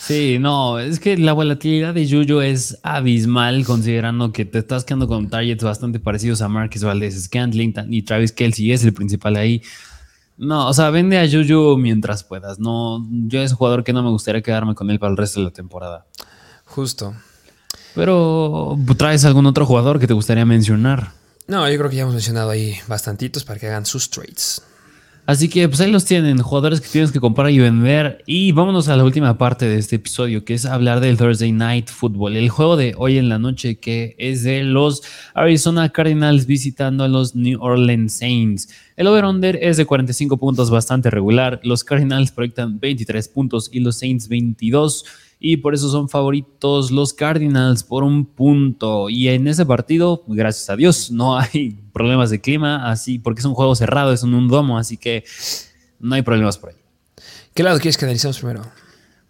Sí, 0.01 0.39
no, 0.39 0.79
es 0.79 1.01
que 1.01 1.19
la 1.19 1.33
volatilidad 1.33 1.93
de 1.93 2.07
Yuyu 2.07 2.41
es 2.41 2.79
abismal 2.83 3.65
considerando 3.67 4.33
que 4.33 4.45
te 4.45 4.61
estás 4.61 4.85
quedando 4.85 5.09
con 5.09 5.29
targets 5.29 5.65
bastante 5.65 5.99
parecidos 5.99 6.41
a 6.41 6.49
Marcus 6.49 6.85
Valdez 6.85 7.25
Scantling 7.25 7.75
y 7.91 8.03
Travis 8.03 8.33
Kelsey 8.33 8.73
es 8.73 8.85
el 8.85 8.95
principal 8.95 9.37
ahí. 9.37 9.61
No, 10.39 10.69
o 10.69 10.73
sea, 10.73 10.91
vende 10.91 11.19
a 11.19 11.27
Yuyu 11.27 11.77
mientras 11.77 12.23
puedas. 12.23 12.61
No, 12.61 13.05
yo 13.11 13.43
es 13.43 13.51
un 13.51 13.59
jugador 13.59 13.83
que 13.83 13.93
no 13.93 14.03
me 14.03 14.11
gustaría 14.11 14.41
quedarme 14.41 14.77
con 14.77 14.89
él 14.89 15.01
para 15.01 15.11
el 15.11 15.17
resto 15.17 15.41
de 15.41 15.47
la 15.47 15.53
temporada. 15.53 16.07
Justo. 16.65 17.15
Pero, 17.95 18.79
¿traes 18.97 19.25
algún 19.25 19.47
otro 19.47 19.67
jugador 19.67 19.99
que 19.99 20.07
te 20.07 20.15
gustaría 20.15 20.47
mencionar? 20.47 21.11
No, 21.49 21.69
yo 21.69 21.77
creo 21.77 21.91
que 21.91 21.97
ya 21.97 22.03
hemos 22.03 22.15
mencionado 22.15 22.51
ahí 22.51 22.77
bastantitos 22.87 23.45
para 23.45 23.59
que 23.59 23.67
hagan 23.67 23.85
sus 23.85 24.09
trades. 24.11 24.63
Así 25.29 25.51
que 25.51 25.68
pues 25.68 25.79
ahí 25.83 25.93
los 25.93 26.07
tienen, 26.07 26.39
jugadores 26.39 26.81
que 26.81 26.89
tienes 26.89 27.12
que 27.12 27.20
comprar 27.20 27.51
y 27.51 27.59
vender. 27.59 28.22
Y 28.24 28.53
vámonos 28.53 28.89
a 28.89 28.97
la 28.97 29.05
última 29.05 29.37
parte 29.37 29.66
de 29.66 29.76
este 29.76 29.97
episodio, 29.97 30.43
que 30.43 30.55
es 30.55 30.64
hablar 30.64 31.01
del 31.01 31.18
Thursday 31.18 31.53
Night 31.53 31.91
Football, 31.91 32.35
el 32.35 32.49
juego 32.49 32.79
de 32.79 32.95
hoy 32.97 33.18
en 33.18 33.29
la 33.29 33.39
noche 33.39 33.79
que 33.79 34.16
es 34.16 34.43
de 34.43 34.62
los 34.64 35.03
Arizona 35.35 35.91
Cardinals 35.91 36.47
visitando 36.47 37.05
a 37.05 37.09
los 37.09 37.37
New 37.37 37.62
Orleans 37.62 38.14
Saints. 38.14 38.70
El 38.97 39.07
over-under 39.07 39.59
es 39.61 39.76
de 39.76 39.85
45 39.85 40.39
puntos, 40.39 40.70
bastante 40.70 41.11
regular. 41.11 41.61
Los 41.62 41.85
Cardinals 41.85 42.33
proyectan 42.33 42.81
23 42.81 43.29
puntos 43.29 43.68
y 43.70 43.81
los 43.81 43.99
Saints 43.99 44.29
22 44.29 45.05
y 45.41 45.59
por 45.59 45.74
eso 45.74 45.89
son 45.91 46.09
favoritos 46.09 46.91
los 46.91 47.12
Cardinals 47.12 47.84
por 47.84 48.03
un 48.03 48.24
punto. 48.24 49.09
Y 49.09 49.28
en 49.28 49.47
ese 49.47 49.64
partido, 49.64 50.24
gracias 50.26 50.68
a 50.70 50.76
Dios, 50.76 51.11
no 51.11 51.39
hay 51.39 51.78
problemas 51.93 52.30
de 52.30 52.41
clima, 52.41 52.91
así 52.91 53.18
porque 53.18 53.41
es 53.41 53.45
un 53.45 53.55
juego 53.55 53.74
cerrado, 53.74 54.12
es 54.12 54.22
un 54.22 54.49
domo, 54.49 54.78
así 54.78 54.97
que 54.97 55.24
no 56.01 56.14
hay 56.14 56.22
problemas 56.22 56.59
por 56.59 56.70
ahí. 56.70 56.76
¿Qué 57.55 57.62
lado 57.62 57.78
quieres 57.78 57.97
que 57.97 58.05
analicemos 58.05 58.39
primero? 58.39 58.62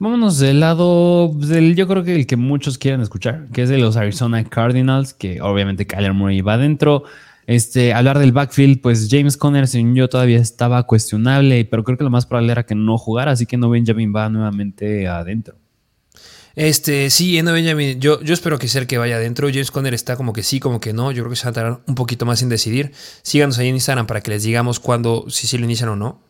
Vámonos 0.01 0.39
del 0.39 0.61
lado 0.61 1.33
del, 1.35 1.75
yo 1.75 1.89
creo 1.89 2.05
que 2.05 2.15
el 2.15 2.27
que 2.27 2.37
muchos 2.37 2.79
quieren 2.79 3.01
escuchar, 3.01 3.49
que 3.53 3.63
es 3.63 3.69
de 3.69 3.79
los 3.79 3.97
Arizona 3.97 4.45
Cardinals, 4.45 5.13
que 5.13 5.41
obviamente 5.41 5.87
Kyler 5.87 6.13
Murray 6.13 6.41
va 6.41 6.55
adentro. 6.55 7.05
Este, 7.49 7.95
hablar 7.95 8.19
del 8.19 8.31
backfield, 8.31 8.81
pues 8.81 9.09
James 9.11 9.37
Conner, 9.37 9.67
según 9.67 9.95
yo, 9.95 10.09
todavía 10.09 10.39
estaba 10.39 10.83
cuestionable, 10.85 11.65
pero 11.65 11.83
creo 11.83 11.97
que 11.99 12.05
lo 12.05 12.11
más 12.11 12.27
probable 12.27 12.53
era 12.53 12.65
que 12.65 12.75
no 12.75 12.99
jugara, 12.99 13.33
así 13.33 13.47
que 13.47 13.57
no 13.57 13.71
Benjamin 13.71 14.15
va 14.15 14.29
nuevamente 14.29 15.09
adentro. 15.09 15.57
Este, 16.59 17.09
sí, 17.11 17.39
Eno 17.39 17.53
Benjamin, 17.53 18.01
yo, 18.01 18.21
yo 18.21 18.35
espero 18.35 18.59
que 18.59 18.67
sea 18.67 18.81
el 18.81 18.89
que 18.89 18.99
vaya 18.99 19.15
adentro. 19.15 19.47
James 19.47 19.71
Conner 19.71 19.95
está 19.95 20.17
como 20.17 20.33
que 20.33 20.43
sí, 20.43 20.59
como 20.59 20.81
que 20.81 20.93
no. 20.93 21.13
Yo 21.13 21.23
creo 21.23 21.31
que 21.31 21.37
se 21.37 21.45
va 21.45 21.51
a 21.51 21.53
tardar 21.53 21.81
un 21.87 21.95
poquito 21.95 22.27
más 22.27 22.43
en 22.43 22.49
decidir. 22.49 22.91
Síganos 23.23 23.59
ahí 23.59 23.69
en 23.69 23.77
Instagram 23.77 24.09
para 24.09 24.23
que 24.23 24.33
les 24.33 24.43
digamos 24.43 24.81
cuándo, 24.81 25.27
si 25.29 25.47
sí 25.47 25.57
lo 25.57 25.67
inician 25.67 25.91
o 25.91 25.95
no. 25.95 26.21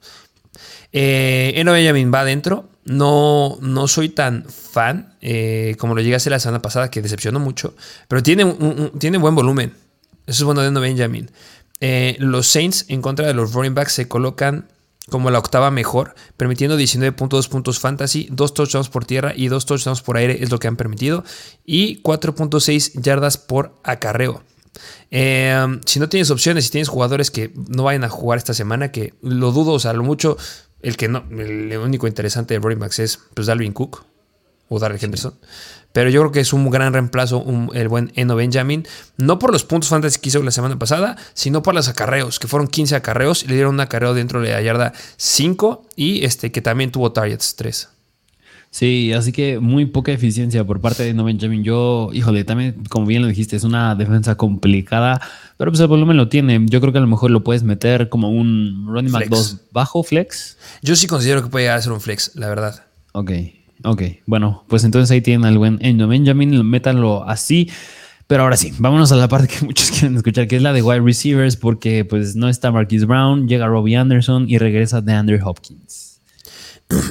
Eh, 0.92 1.54
Eno 1.56 1.72
Benjamin 1.72 2.12
va 2.12 2.20
adentro. 2.20 2.68
No, 2.84 3.56
no 3.62 3.88
soy 3.88 4.10
tan 4.10 4.44
fan 4.44 5.14
eh, 5.22 5.76
como 5.78 5.94
lo 5.94 6.02
llegué 6.02 6.16
a 6.16 6.28
la 6.28 6.38
semana 6.38 6.60
pasada, 6.60 6.90
que 6.90 7.00
decepcionó 7.00 7.40
mucho. 7.40 7.74
Pero 8.06 8.22
tiene, 8.22 8.54
tiene 8.98 9.16
buen 9.16 9.34
volumen. 9.34 9.72
Eso 10.26 10.42
es 10.42 10.44
bueno 10.44 10.60
de 10.60 10.68
Eno 10.68 10.80
Benjamin. 10.82 11.30
Eh, 11.80 12.16
los 12.18 12.46
Saints 12.48 12.84
en 12.88 13.00
contra 13.00 13.26
de 13.26 13.32
los 13.32 13.54
running 13.54 13.74
backs 13.74 13.92
se 13.92 14.08
colocan 14.08 14.68
como 15.10 15.30
la 15.30 15.38
octava 15.38 15.70
mejor, 15.70 16.14
permitiendo 16.36 16.78
19.2 16.78 17.48
puntos 17.48 17.78
fantasy, 17.78 18.28
2 18.30 18.54
touchdowns 18.54 18.88
por 18.88 19.04
tierra 19.04 19.32
y 19.34 19.48
2 19.48 19.66
touchdowns 19.66 20.02
por 20.02 20.16
aire 20.16 20.42
es 20.42 20.50
lo 20.50 20.58
que 20.58 20.68
han 20.68 20.76
permitido, 20.76 21.24
y 21.64 22.02
4.6 22.02 23.00
yardas 23.00 23.38
por 23.38 23.74
acarreo. 23.82 24.42
Eh, 25.10 25.80
si 25.86 26.00
no 26.00 26.08
tienes 26.08 26.30
opciones, 26.30 26.64
si 26.64 26.70
tienes 26.70 26.88
jugadores 26.88 27.30
que 27.30 27.52
no 27.68 27.84
vayan 27.84 28.04
a 28.04 28.08
jugar 28.08 28.38
esta 28.38 28.54
semana, 28.54 28.92
que 28.92 29.14
lo 29.22 29.52
dudo, 29.52 29.72
o 29.72 29.78
sea, 29.78 29.92
lo 29.92 30.04
mucho, 30.04 30.36
el 30.82 30.96
que 30.96 31.08
no, 31.08 31.24
el 31.30 31.76
único 31.78 32.06
interesante 32.06 32.54
de 32.54 32.60
running 32.60 32.78
backs 32.78 32.98
es 32.98 33.18
pues 33.34 33.46
Dalvin 33.46 33.72
Cook 33.72 34.04
o 34.68 34.78
Darrell 34.78 35.02
Henderson. 35.02 35.34
Pero 35.98 36.10
yo 36.10 36.20
creo 36.20 36.30
que 36.30 36.38
es 36.38 36.52
un 36.52 36.70
gran 36.70 36.92
reemplazo 36.92 37.44
el 37.74 37.88
buen 37.88 38.12
Eno 38.14 38.36
Benjamin. 38.36 38.86
No 39.16 39.40
por 39.40 39.50
los 39.50 39.64
puntos 39.64 39.90
fantasy 39.90 40.20
que 40.20 40.28
hizo 40.28 40.40
la 40.44 40.52
semana 40.52 40.78
pasada, 40.78 41.16
sino 41.34 41.60
por 41.60 41.74
los 41.74 41.88
acarreos, 41.88 42.38
que 42.38 42.46
fueron 42.46 42.68
15 42.68 42.94
acarreos 42.94 43.42
y 43.42 43.48
le 43.48 43.54
dieron 43.54 43.74
un 43.74 43.80
acarreo 43.80 44.14
dentro 44.14 44.40
de 44.40 44.52
la 44.52 44.62
yarda 44.62 44.92
5 45.16 45.88
y 45.96 46.24
este 46.24 46.52
que 46.52 46.62
también 46.62 46.92
tuvo 46.92 47.10
targets 47.10 47.56
3. 47.56 47.88
Sí, 48.70 49.12
así 49.12 49.32
que 49.32 49.58
muy 49.58 49.86
poca 49.86 50.12
eficiencia 50.12 50.64
por 50.64 50.80
parte 50.80 51.02
de 51.02 51.14
No 51.14 51.24
Benjamin. 51.24 51.64
Yo, 51.64 52.10
híjole, 52.12 52.44
también, 52.44 52.84
como 52.88 53.04
bien 53.04 53.22
lo 53.22 53.26
dijiste, 53.26 53.56
es 53.56 53.64
una 53.64 53.96
defensa 53.96 54.36
complicada, 54.36 55.20
pero 55.56 55.72
pues 55.72 55.80
el 55.80 55.88
volumen 55.88 56.16
lo 56.16 56.28
tiene. 56.28 56.64
Yo 56.66 56.80
creo 56.80 56.92
que 56.92 56.98
a 56.98 57.00
lo 57.02 57.08
mejor 57.08 57.32
lo 57.32 57.42
puedes 57.42 57.64
meter 57.64 58.08
como 58.08 58.30
un 58.30 58.86
running 58.86 59.10
back 59.10 59.30
2 59.30 59.62
bajo 59.72 60.04
flex. 60.04 60.58
Yo 60.80 60.94
sí 60.94 61.08
considero 61.08 61.42
que 61.42 61.48
puede 61.48 61.64
llegar 61.64 61.78
a 61.78 61.82
ser 61.82 61.90
un 61.90 62.00
flex, 62.00 62.36
la 62.36 62.48
verdad. 62.48 62.84
Ok, 63.14 63.32
Ok, 63.84 64.02
bueno, 64.26 64.64
pues 64.68 64.84
entonces 64.84 65.10
ahí 65.10 65.20
tienen 65.20 65.44
al 65.44 65.58
buen 65.58 65.78
Endo 65.80 66.08
Benjamin, 66.08 66.68
métanlo 66.68 67.28
así. 67.28 67.70
Pero 68.26 68.42
ahora 68.42 68.58
sí, 68.58 68.74
vámonos 68.78 69.10
a 69.10 69.16
la 69.16 69.26
parte 69.26 69.48
que 69.58 69.64
muchos 69.64 69.90
quieren 69.90 70.16
escuchar, 70.16 70.46
que 70.46 70.56
es 70.56 70.62
la 70.62 70.72
de 70.72 70.82
wide 70.82 71.00
receivers, 71.00 71.56
porque 71.56 72.04
pues 72.04 72.36
no 72.36 72.48
está 72.48 72.70
Marquis 72.70 73.06
Brown, 73.06 73.48
llega 73.48 73.66
Robbie 73.66 73.96
Anderson 73.96 74.48
y 74.48 74.58
regresa 74.58 75.00
de 75.00 75.12
Andrew 75.12 75.40
Hopkins. 75.42 76.20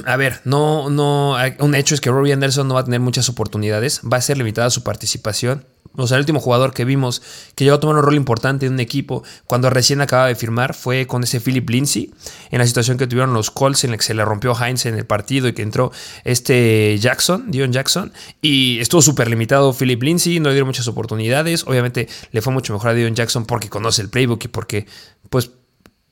A 0.06 0.16
ver, 0.16 0.40
no, 0.44 0.90
no, 0.90 1.36
un 1.60 1.74
hecho 1.74 1.94
es 1.94 2.00
que 2.00 2.10
Robbie 2.10 2.32
Anderson 2.32 2.66
no 2.66 2.74
va 2.74 2.80
a 2.80 2.84
tener 2.84 2.98
muchas 2.98 3.28
oportunidades, 3.28 4.00
va 4.10 4.16
a 4.16 4.20
ser 4.20 4.36
limitada 4.36 4.70
su 4.70 4.82
participación. 4.82 5.64
O 6.02 6.06
sea, 6.06 6.16
el 6.16 6.20
último 6.20 6.40
jugador 6.40 6.72
que 6.72 6.84
vimos 6.84 7.22
que 7.54 7.64
llegó 7.64 7.76
a 7.76 7.80
tomar 7.80 7.96
un 7.96 8.02
rol 8.02 8.14
importante 8.14 8.66
en 8.66 8.74
un 8.74 8.80
equipo 8.80 9.24
cuando 9.46 9.68
recién 9.68 10.00
acaba 10.00 10.26
de 10.26 10.34
firmar 10.34 10.74
fue 10.74 11.06
con 11.06 11.24
ese 11.24 11.40
Philip 11.40 11.68
Lindsay, 11.68 12.12
en 12.50 12.58
la 12.58 12.66
situación 12.66 12.98
que 12.98 13.06
tuvieron 13.06 13.34
los 13.34 13.50
Colts 13.50 13.84
en 13.84 13.90
la 13.90 13.96
que 13.96 14.04
se 14.04 14.14
le 14.14 14.24
rompió 14.24 14.54
Heinz 14.54 14.86
en 14.86 14.94
el 14.94 15.06
partido 15.06 15.48
y 15.48 15.52
que 15.52 15.62
entró 15.62 15.90
este 16.24 16.96
Jackson, 16.98 17.50
Dion 17.50 17.72
Jackson, 17.72 18.12
y 18.40 18.78
estuvo 18.80 19.02
súper 19.02 19.28
limitado 19.28 19.72
Philip 19.72 20.02
Lindsay, 20.02 20.40
no 20.40 20.48
le 20.48 20.54
dieron 20.54 20.68
muchas 20.68 20.88
oportunidades. 20.88 21.64
Obviamente 21.66 22.08
le 22.30 22.42
fue 22.42 22.52
mucho 22.52 22.72
mejor 22.72 22.90
a 22.90 22.94
Dion 22.94 23.14
Jackson 23.14 23.44
porque 23.44 23.68
conoce 23.68 24.02
el 24.02 24.08
playbook 24.08 24.44
y 24.44 24.48
porque, 24.48 24.86
pues, 25.30 25.50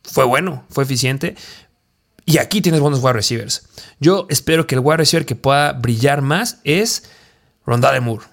fue 0.03 0.25
bueno, 0.25 0.65
fue 0.71 0.85
eficiente, 0.85 1.35
y 2.25 2.39
aquí 2.39 2.61
tienes 2.61 2.81
buenos 2.81 3.01
wide 3.01 3.13
receivers. 3.13 3.69
Yo 4.01 4.27
espero 4.29 4.67
que 4.67 4.75
el 4.75 4.81
wide 4.81 4.97
receiver 4.97 5.25
que 5.25 5.37
pueda 5.37 5.73
brillar 5.73 6.23
más 6.23 6.59
es 6.65 7.05
Rondale 7.65 8.01
Moore. 8.01 8.25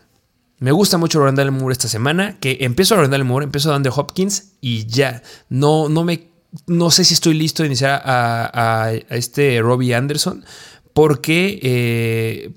Me 0.60 0.72
gusta 0.72 0.98
mucho 0.98 1.20
Rondale 1.20 1.52
Moore 1.52 1.74
esta 1.74 1.88
semana, 1.88 2.40
que 2.40 2.60
empiezo 2.62 2.96
a 2.96 3.00
Rondale 3.00 3.24
Moore, 3.24 3.46
empiezo 3.46 3.72
a 3.72 3.76
Andrew 3.76 3.94
Hopkins 3.96 4.54
y 4.62 4.86
ya. 4.86 5.22
No, 5.50 5.90
no 5.90 6.04
me 6.04 6.34
no 6.68 6.92
sé 6.92 7.04
si 7.04 7.14
estoy 7.14 7.34
listo 7.34 7.64
de 7.64 7.68
iniciar 7.68 8.02
a, 8.06 8.92
este 9.10 9.60
Robbie 9.62 9.96
Anderson 9.96 10.46
porque 10.94 11.60
eh, 11.62 12.52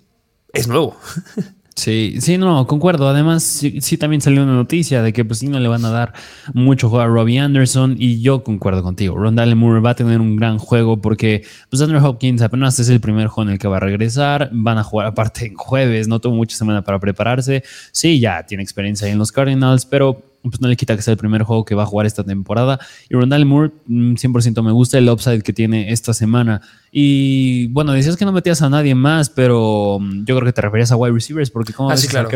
es 0.53 0.69
nuevo. 0.69 0.97
Sí, 1.77 2.17
sí, 2.21 2.39
no, 2.39 2.67
concuerdo. 2.67 3.07
Además, 3.07 3.43
sí, 3.43 3.99
también 3.99 4.23
salió 4.23 4.43
una 4.43 4.55
noticia 4.55 5.03
de 5.03 5.13
que 5.13 5.27
pues 5.27 5.41
sí 5.41 5.49
no 5.49 5.61
le 5.61 5.69
van 5.69 5.85
a 5.85 5.91
dar 5.91 6.15
mucho 6.55 6.89
juego 6.89 7.05
a 7.05 7.07
Robbie 7.07 7.39
Anderson 7.39 7.97
y 7.99 8.23
yo 8.23 8.43
concuerdo 8.43 8.83
contigo. 8.83 9.15
Rondale 9.15 9.55
Moore 9.55 9.81
va 9.81 9.91
a 9.91 9.95
tener 9.95 10.23
un 10.23 10.37
gran 10.37 10.57
juego 10.57 11.03
porque 11.03 11.45
pues 11.69 11.83
Andrew 11.83 12.03
Hopkins 12.03 12.41
apenas 12.41 12.79
es 12.79 12.89
el 12.89 13.01
primer 13.01 13.29
juego 13.29 13.51
en 13.51 13.53
el 13.55 13.59
que 13.59 13.69
va 13.69 13.77
a 13.77 13.81
regresar. 13.81 14.49
Van 14.53 14.79
a 14.79 14.85
jugar 14.85 15.09
aparte 15.09 15.47
en 15.47 15.55
jueves, 15.55 16.09
no 16.09 16.19
tuvo 16.19 16.35
mucha 16.35 16.57
semana 16.57 16.83
para 16.83 16.99
prepararse. 16.99 17.63
Sí, 17.93 18.21
ya 18.21 18.47
tiene 18.47 18.63
experiencia 18.63 19.07
ahí 19.07 19.13
en 19.13 19.19
los 19.19 19.31
Cardinals, 19.31 19.85
pero 19.85 20.36
pues 20.51 20.61
no 20.61 20.69
le 20.69 20.77
quita 20.77 20.97
que 20.97 21.03
sea 21.03 21.13
el 21.13 21.19
primer 21.19 21.43
juego 21.43 21.65
que 21.65 21.75
va 21.75 21.85
a 21.85 21.87
jugar 21.87 22.07
esta 22.07 22.25
temporada. 22.25 22.79
Y 23.09 23.15
Rondale 23.15 23.45
Moore, 23.45 23.73
100% 23.89 24.61
mm, 24.61 24.65
me 24.65 24.73
gusta 24.73 24.99
el 24.99 25.09
upside 25.09 25.43
que 25.43 25.53
tiene 25.53 25.93
esta 25.93 26.15
semana. 26.15 26.61
Y 26.91 27.69
bueno, 27.69 27.93
decías 27.93 28.17
que 28.17 28.25
no 28.25 28.33
metías 28.33 28.63
a 28.63 28.71
nadie 28.71 28.95
más, 28.95 29.31
pero 29.31 29.99
mm, 30.01 30.25
yo 30.25 30.37
creo 30.37 30.47
que 30.47 30.53
te 30.53 30.63
referías 30.63 30.93
a 30.93 30.97
wide 30.97 31.13
receivers, 31.13 31.51
porque 31.51 31.73
¿cómo 31.73 31.91
ah, 31.91 31.93
ves 31.93 32.01
sí, 32.01 32.09
claro. 32.09 32.29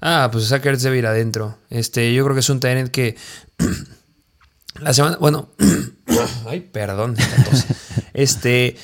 Ah, 0.00 0.28
pues 0.30 0.48
Zach 0.48 0.62
debe 0.62 0.98
ir 0.98 1.06
adentro. 1.06 1.56
Este, 1.70 2.12
yo 2.14 2.24
creo 2.24 2.34
que 2.34 2.40
es 2.40 2.50
un 2.50 2.60
talent 2.60 2.90
que 2.90 3.16
la 4.80 4.92
semana, 4.92 5.16
bueno, 5.18 5.48
ay, 6.46 6.60
perdón, 6.60 7.16
este, 8.14 8.76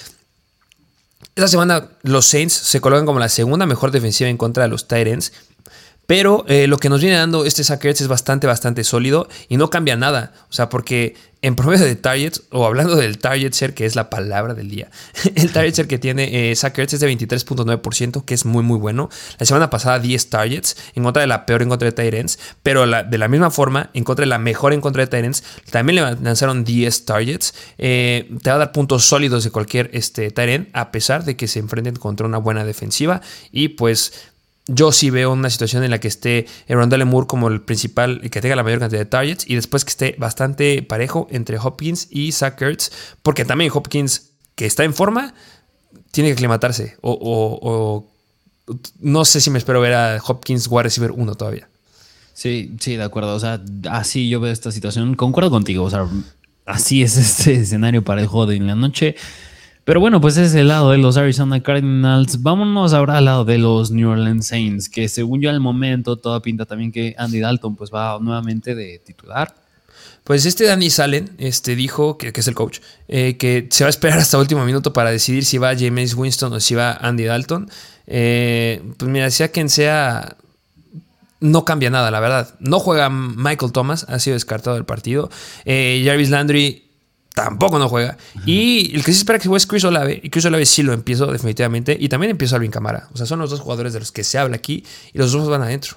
esta 1.35 1.49
semana 1.49 1.89
los 2.03 2.27
Saints 2.27 2.53
se 2.53 2.81
colocan 2.81 3.07
como 3.07 3.19
la 3.19 3.29
segunda 3.29 3.67
mejor 3.67 3.91
defensiva 3.91 4.29
en 4.29 4.37
contra 4.37 4.65
de 4.65 4.69
los 4.69 4.87
Titans 4.87 5.33
pero 6.07 6.45
eh, 6.49 6.67
lo 6.67 6.79
que 6.79 6.89
nos 6.89 7.01
viene 7.01 7.17
dando 7.17 7.45
este 7.45 7.65
Sackers 7.65 8.01
es 8.01 8.09
bastante, 8.09 8.47
bastante 8.47 8.85
sólido 8.85 9.29
y 9.49 9.57
no 9.57 9.71
cambia 9.71 9.97
nada. 9.97 10.33
O 10.51 10.53
sea, 10.53 10.69
porque 10.69 11.15
en 11.43 11.57
promedio 11.57 11.85
de 11.85 11.97
targets, 11.97 12.45
o 12.51 12.65
hablando 12.65 12.95
del 12.95 13.19
target 13.19 13.53
share, 13.53 13.75
que 13.75 13.85
es 13.85 13.97
la 13.97 14.11
palabra 14.11 14.55
del 14.55 14.69
día, 14.69 14.91
el 15.35 15.51
target 15.51 15.75
share 15.75 15.89
que 15.89 15.99
tiene 15.99 16.51
eh, 16.51 16.53
es 16.53 16.61
de 16.63 16.69
23.9%, 16.71 18.25
que 18.25 18.35
es 18.35 18.45
muy, 18.45 18.63
muy 18.63 18.79
bueno. 18.79 19.11
La 19.39 19.47
semana 19.47 19.69
pasada 19.69 19.99
10 19.99 20.31
targets, 20.31 20.77
en 20.95 21.03
contra 21.03 21.21
de 21.21 21.27
la 21.27 21.45
peor 21.45 21.63
en 21.63 21.69
contra 21.69 21.91
de 21.91 21.93
Tyrants, 21.93 22.39
pero 22.63 22.87
de 22.87 23.19
la 23.19 23.29
misma 23.29 23.51
forma, 23.51 23.91
en 23.93 24.05
contra 24.05 24.23
de 24.23 24.29
la 24.29 24.39
mejor 24.39 24.73
en 24.73 24.81
contra 24.81 25.03
de 25.03 25.09
Tyrants, 25.09 25.43
también 25.71 25.97
le 25.97 26.03
lanzaron 26.23 26.63
10 26.63 27.05
targets. 27.05 27.55
Eh, 27.77 28.31
te 28.41 28.51
va 28.51 28.57
a 28.57 28.59
dar 28.61 28.73
puntos 28.73 29.05
sólidos 29.05 29.43
de 29.43 29.51
cualquier 29.51 29.91
este, 29.93 30.31
Tyrant, 30.31 30.69
a 30.73 30.93
pesar 30.93 31.25
de 31.25 31.37
que 31.37 31.49
se 31.49 31.59
enfrenten 31.59 31.97
contra 31.97 32.25
una 32.25 32.39
buena 32.39 32.65
defensiva. 32.65 33.21
Y 33.51 33.71
pues 33.71 34.32
yo 34.67 34.93
sí 34.93 35.11
veo 35.11 35.33
una 35.33 35.51
situación 35.51 35.83
en 35.83 35.91
la 35.91 35.99
que 35.99 36.09
esté 36.09 36.47
Rondale 36.69 37.05
Moore 37.05 37.27
como 37.27 37.49
el 37.49 37.63
principal, 37.63 38.21
que 38.31 38.41
tenga 38.41 38.57
la 38.57 38.63
mayor 38.63 38.79
cantidad 38.79 39.01
de 39.01 39.07
targets 39.07 39.45
y 39.49 39.57
después 39.57 39.85
que 39.85 39.91
esté 39.91 40.15
bastante 40.19 40.83
parejo 40.83 41.27
entre 41.31 41.59
Hopkins 41.59 42.09
y 42.11 42.33
Zach 42.33 42.63
porque 43.23 43.45
también 43.45 43.71
Hopkins, 43.75 44.31
que 44.55 44.67
está 44.67 44.85
en 44.85 44.95
forma, 44.95 45.35
tiene 46.13 46.29
que 46.29 46.35
aclimatarse. 46.35 46.97
O, 47.01 48.07
no 49.01 49.25
sé 49.25 49.41
si 49.41 49.51
me 49.51 49.59
espero 49.59 49.81
ver 49.81 49.95
a 49.95 50.23
Hopkins 50.25 50.69
wide 50.69 50.85
receiver 50.85 51.11
1 51.11 51.35
todavía. 51.35 51.69
Sí, 52.33 52.77
sí, 52.81 52.97
de 52.97 53.03
acuerdo. 53.03 53.35
O 53.35 53.41
sea, 53.41 53.61
así 53.91 54.29
yo 54.29 54.41
veo 54.41 54.53
esta 54.53 54.71
situación. 54.71 55.17
Concuerdo 55.17 55.51
contigo. 55.51 55.85
O 55.85 55.91
sea, 55.91 56.09
así 56.65 57.03
es 57.03 57.17
este 57.17 57.55
escenario 57.55 58.03
para 58.03 58.21
el 58.21 58.29
juego 58.29 58.47
de 58.47 58.57
en 58.57 58.67
la 58.69 58.77
noche. 58.77 59.17
Pero 59.85 59.99
bueno, 59.99 60.21
pues 60.21 60.37
ese 60.37 60.47
es 60.47 60.55
el 60.55 60.69
lado 60.69 60.93
de 60.93 60.99
los 60.99 61.17
Arizona 61.17 61.61
Cardinals. 61.61 62.43
Vámonos 62.43 62.93
ahora 62.93 63.19
al 63.19 63.25
lado 63.25 63.45
de 63.45 63.59
los 63.59 63.91
New 63.91 64.11
Orleans 64.11 64.47
Saints, 64.47 64.89
que 64.89 65.09
según 65.09 65.41
yo 65.41 65.51
al 65.51 65.59
momento 65.59 66.17
todo 66.17 66.41
pinta 66.41 66.67
también 66.67 66.93
que 66.93 67.17
Andy 67.19 67.41
Dalton 67.41 67.75
pues 67.75 67.91
va 67.93 68.19
nuevamente 68.21 68.77
de 68.77 69.01
titular. 69.01 69.53
Pues 70.25 70.47
este 70.47 70.65
Danny 70.65 70.89
Salen 70.89 71.35
este, 71.39 71.75
dijo, 71.75 72.17
que, 72.17 72.33
es 72.33 72.47
el 72.47 72.55
coach, 72.55 72.79
eh, 73.09 73.37
que 73.37 73.67
se 73.71 73.83
va 73.83 73.89
a 73.89 73.91
esperar 73.91 74.19
hasta 74.19 74.37
el 74.37 74.43
último 74.43 74.65
minuto 74.65 74.93
para 74.93 75.11
decidir 75.11 75.45
si 75.45 75.59
va 75.59 75.77
James 75.77 76.15
Winston 76.15 76.53
o 76.53 76.61
si 76.61 76.77
va 76.77 76.93
Andy 76.93 77.25
Dalton. 77.25 77.69
Eh, 78.07 78.83
pues 78.97 79.11
mira, 79.11 79.31
sea 79.33 79.49
quien 79.49 79.69
sea, 79.69 80.37
no 81.41 81.65
cambia 81.65 81.91
nada, 81.91 82.13
la 82.13 82.21
verdad. 82.21 82.55
No 82.61 82.79
juega 82.79 83.11
Michael 83.11 83.73
Thomas, 83.73 84.07
ha 84.09 84.21
sido 84.21 84.35
descartado 84.35 84.77
del 84.77 84.85
partido. 84.85 85.29
Eh, 85.65 86.01
Jarvis 86.07 86.31
Landry 86.31 86.82
tampoco 87.35 87.79
no 87.79 87.89
juega. 87.89 88.17
Y 88.47 88.95
el 88.95 89.05
que 89.05 89.13
sí 89.13 89.19
espera 89.19 89.39
que 89.39 89.49
juegue 89.49 89.59
es 89.59 89.67
Chris 89.67 89.85
Olave. 89.85 90.21
Y 90.23 90.31
Chris 90.31 90.45
Olave 90.45 90.67
sí 90.67 90.83
lo 90.83 90.93
empiezo 90.93 91.27
definitivamente. 91.27 91.97
Y 91.99 92.09
también 92.09 92.31
empiezo 92.31 92.57
Alvin 92.57 92.71
Camara. 92.71 93.09
O 93.13 93.17
sea, 93.17 93.27
son 93.27 93.39
los 93.39 93.51
dos 93.51 93.61
jugadores 93.61 93.93
de 93.93 94.01
los 94.01 94.13
que 94.13 94.25
se 94.25 94.39
habla 94.39 94.57
aquí 94.57 94.85
y 95.13 95.19
los 95.19 95.33
dos 95.33 95.49
van 95.49 95.63
adentro. 95.63 95.97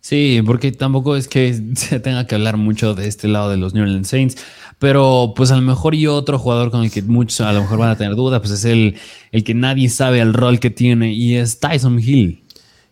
Sí, 0.00 0.42
porque 0.44 0.70
tampoco 0.72 1.16
es 1.16 1.28
que 1.28 1.58
se 1.76 2.00
tenga 2.00 2.26
que 2.26 2.34
hablar 2.34 2.56
mucho 2.56 2.94
de 2.94 3.08
este 3.08 3.28
lado 3.28 3.50
de 3.50 3.56
los 3.56 3.74
New 3.74 3.84
Orleans 3.84 4.08
Saints. 4.08 4.36
Pero 4.78 5.32
pues 5.36 5.50
a 5.50 5.56
lo 5.56 5.62
mejor 5.62 5.94
y 5.94 6.06
otro 6.06 6.38
jugador 6.38 6.70
con 6.70 6.82
el 6.82 6.90
que 6.90 7.02
muchos 7.02 7.40
a 7.40 7.52
lo 7.52 7.62
mejor 7.62 7.78
van 7.78 7.90
a 7.90 7.96
tener 7.96 8.16
dudas, 8.16 8.40
pues 8.40 8.52
es 8.52 8.64
el, 8.64 8.96
el 9.32 9.44
que 9.44 9.54
nadie 9.54 9.88
sabe 9.88 10.20
el 10.20 10.34
rol 10.34 10.58
que 10.60 10.70
tiene 10.70 11.12
y 11.12 11.36
es 11.36 11.60
Tyson 11.60 12.00
Hill. 12.00 12.42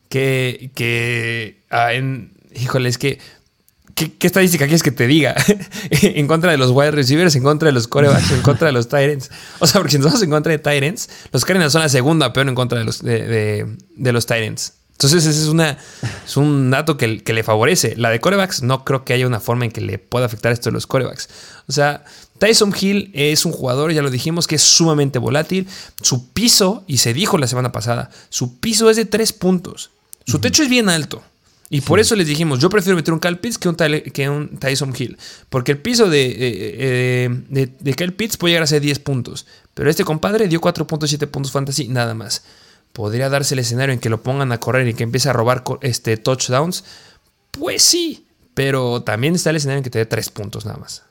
Que, 0.09 0.71
que 0.75 1.63
ah, 1.71 1.93
en, 1.93 2.33
híjole, 2.55 2.89
es 2.89 2.99
que 2.99 3.19
¿Qué, 3.95 4.15
estadística 4.21 4.65
quieres 4.65 4.83
que 4.83 4.91
te 4.91 5.07
diga? 5.07 5.35
en 5.91 6.27
contra 6.27 6.51
de 6.51 6.59
los 6.59 6.71
wide 6.71 6.93
receivers, 6.93 7.35
en 7.37 7.43
contra 7.43 7.67
de 7.67 7.73
los 7.73 7.89
corebacks, 7.89 8.31
en 8.31 8.43
contra 8.43 8.67
de 8.67 8.73
los 8.73 8.89
Tyrants. 8.89 9.31
O 9.59 9.67
sea, 9.67 9.81
porque 9.81 9.93
si 9.93 9.99
nos 9.99 10.07
vamos 10.07 10.23
en 10.23 10.31
contra 10.31 10.53
de 10.53 10.59
Tyrants, 10.59 11.09
los 11.33 11.45
Cardinals 11.45 11.73
son 11.73 11.83
la 11.83 11.89
segunda 11.89 12.33
peor 12.33 12.49
en 12.49 12.55
contra 12.55 12.79
de 12.79 12.85
los, 12.85 13.03
de, 13.03 13.77
los 13.97 14.27
Tyrants. 14.27 14.75
Entonces, 14.93 15.27
ese 15.27 15.43
es, 15.43 15.49
una, 15.49 15.79
es 16.25 16.37
un 16.37 16.71
dato 16.71 16.97
que, 16.97 17.23
que, 17.23 17.33
le 17.33 17.43
favorece. 17.43 17.95
La 17.97 18.11
de 18.11 18.21
corebacks, 18.21 18.63
no 18.63 18.85
creo 18.85 19.05
que 19.05 19.15
haya 19.15 19.27
una 19.27 19.41
forma 19.41 19.65
en 19.65 19.73
que 19.73 19.81
le 19.81 19.99
pueda 19.99 20.27
afectar 20.27 20.53
esto 20.53 20.71
de 20.71 20.75
los 20.75 20.87
corebacks. 20.87 21.29
O 21.67 21.73
sea, 21.73 22.05
Tyson 22.39 22.73
Hill 22.79 23.11
es 23.15 23.45
un 23.45 23.53
jugador, 23.53 23.93
ya 23.93 24.03
lo 24.03 24.11
dijimos, 24.11 24.47
que 24.47 24.57
es 24.57 24.63
sumamente 24.63 25.19
volátil. 25.19 25.67
Su 26.01 26.29
piso, 26.31 26.85
y 26.87 26.99
se 26.99 27.15
dijo 27.15 27.37
la 27.37 27.49
semana 27.49 27.73
pasada, 27.73 28.11
su 28.29 28.59
piso 28.59 28.91
es 28.91 28.97
de 28.97 29.05
tres 29.05 29.33
puntos. 29.33 29.91
Su 30.27 30.39
techo 30.39 30.63
es 30.63 30.69
bien 30.69 30.89
alto. 30.89 31.23
Y 31.75 31.81
por 31.81 31.99
eso 32.01 32.15
les 32.17 32.27
dijimos, 32.27 32.59
yo 32.59 32.69
prefiero 32.69 32.97
meter 32.97 33.15
un 33.15 33.19
Cal 33.19 33.39
Pitts 33.39 33.57
que 33.57 33.67
un, 33.67 33.75
que 33.77 34.29
un 34.29 34.59
Tyson 34.59 34.93
Hill. 34.95 35.17
Porque 35.49 35.73
el 35.73 35.79
piso 35.79 36.11
de, 36.11 36.27
eh, 36.27 36.35
eh, 36.39 37.29
de, 37.49 37.73
de 37.81 37.95
Cal 37.95 38.13
Pitts 38.13 38.37
puede 38.37 38.53
llegar 38.53 38.65
a 38.65 38.67
ser 38.67 38.83
10 38.83 38.99
puntos. 38.99 39.47
Pero 39.73 39.89
este 39.89 40.05
compadre 40.05 40.49
dio 40.49 40.61
4.7 40.61 41.27
puntos 41.29 41.51
fantasy, 41.51 41.89
nada 41.89 42.13
más. 42.13 42.45
¿Podría 42.93 43.31
darse 43.31 43.55
el 43.55 43.61
escenario 43.61 43.95
en 43.95 44.01
que 44.01 44.11
lo 44.11 44.23
pongan 44.23 44.53
a 44.53 44.61
correr 44.61 44.87
y 44.87 44.93
que 44.93 45.03
empiece 45.03 45.31
a 45.31 45.33
robar 45.33 45.65
este, 45.81 46.19
touchdowns? 46.19 46.85
Pues 47.53 47.83
sí. 47.83 48.27
Pero 48.53 49.03
también 49.03 49.35
está 49.35 49.49
el 49.49 49.57
escenario 49.57 49.79
en 49.79 49.85
que 49.85 49.89
te 49.89 49.99
dé 49.99 50.05
3 50.05 50.29
puntos 50.29 50.67
nada 50.67 50.77
más. 50.77 51.05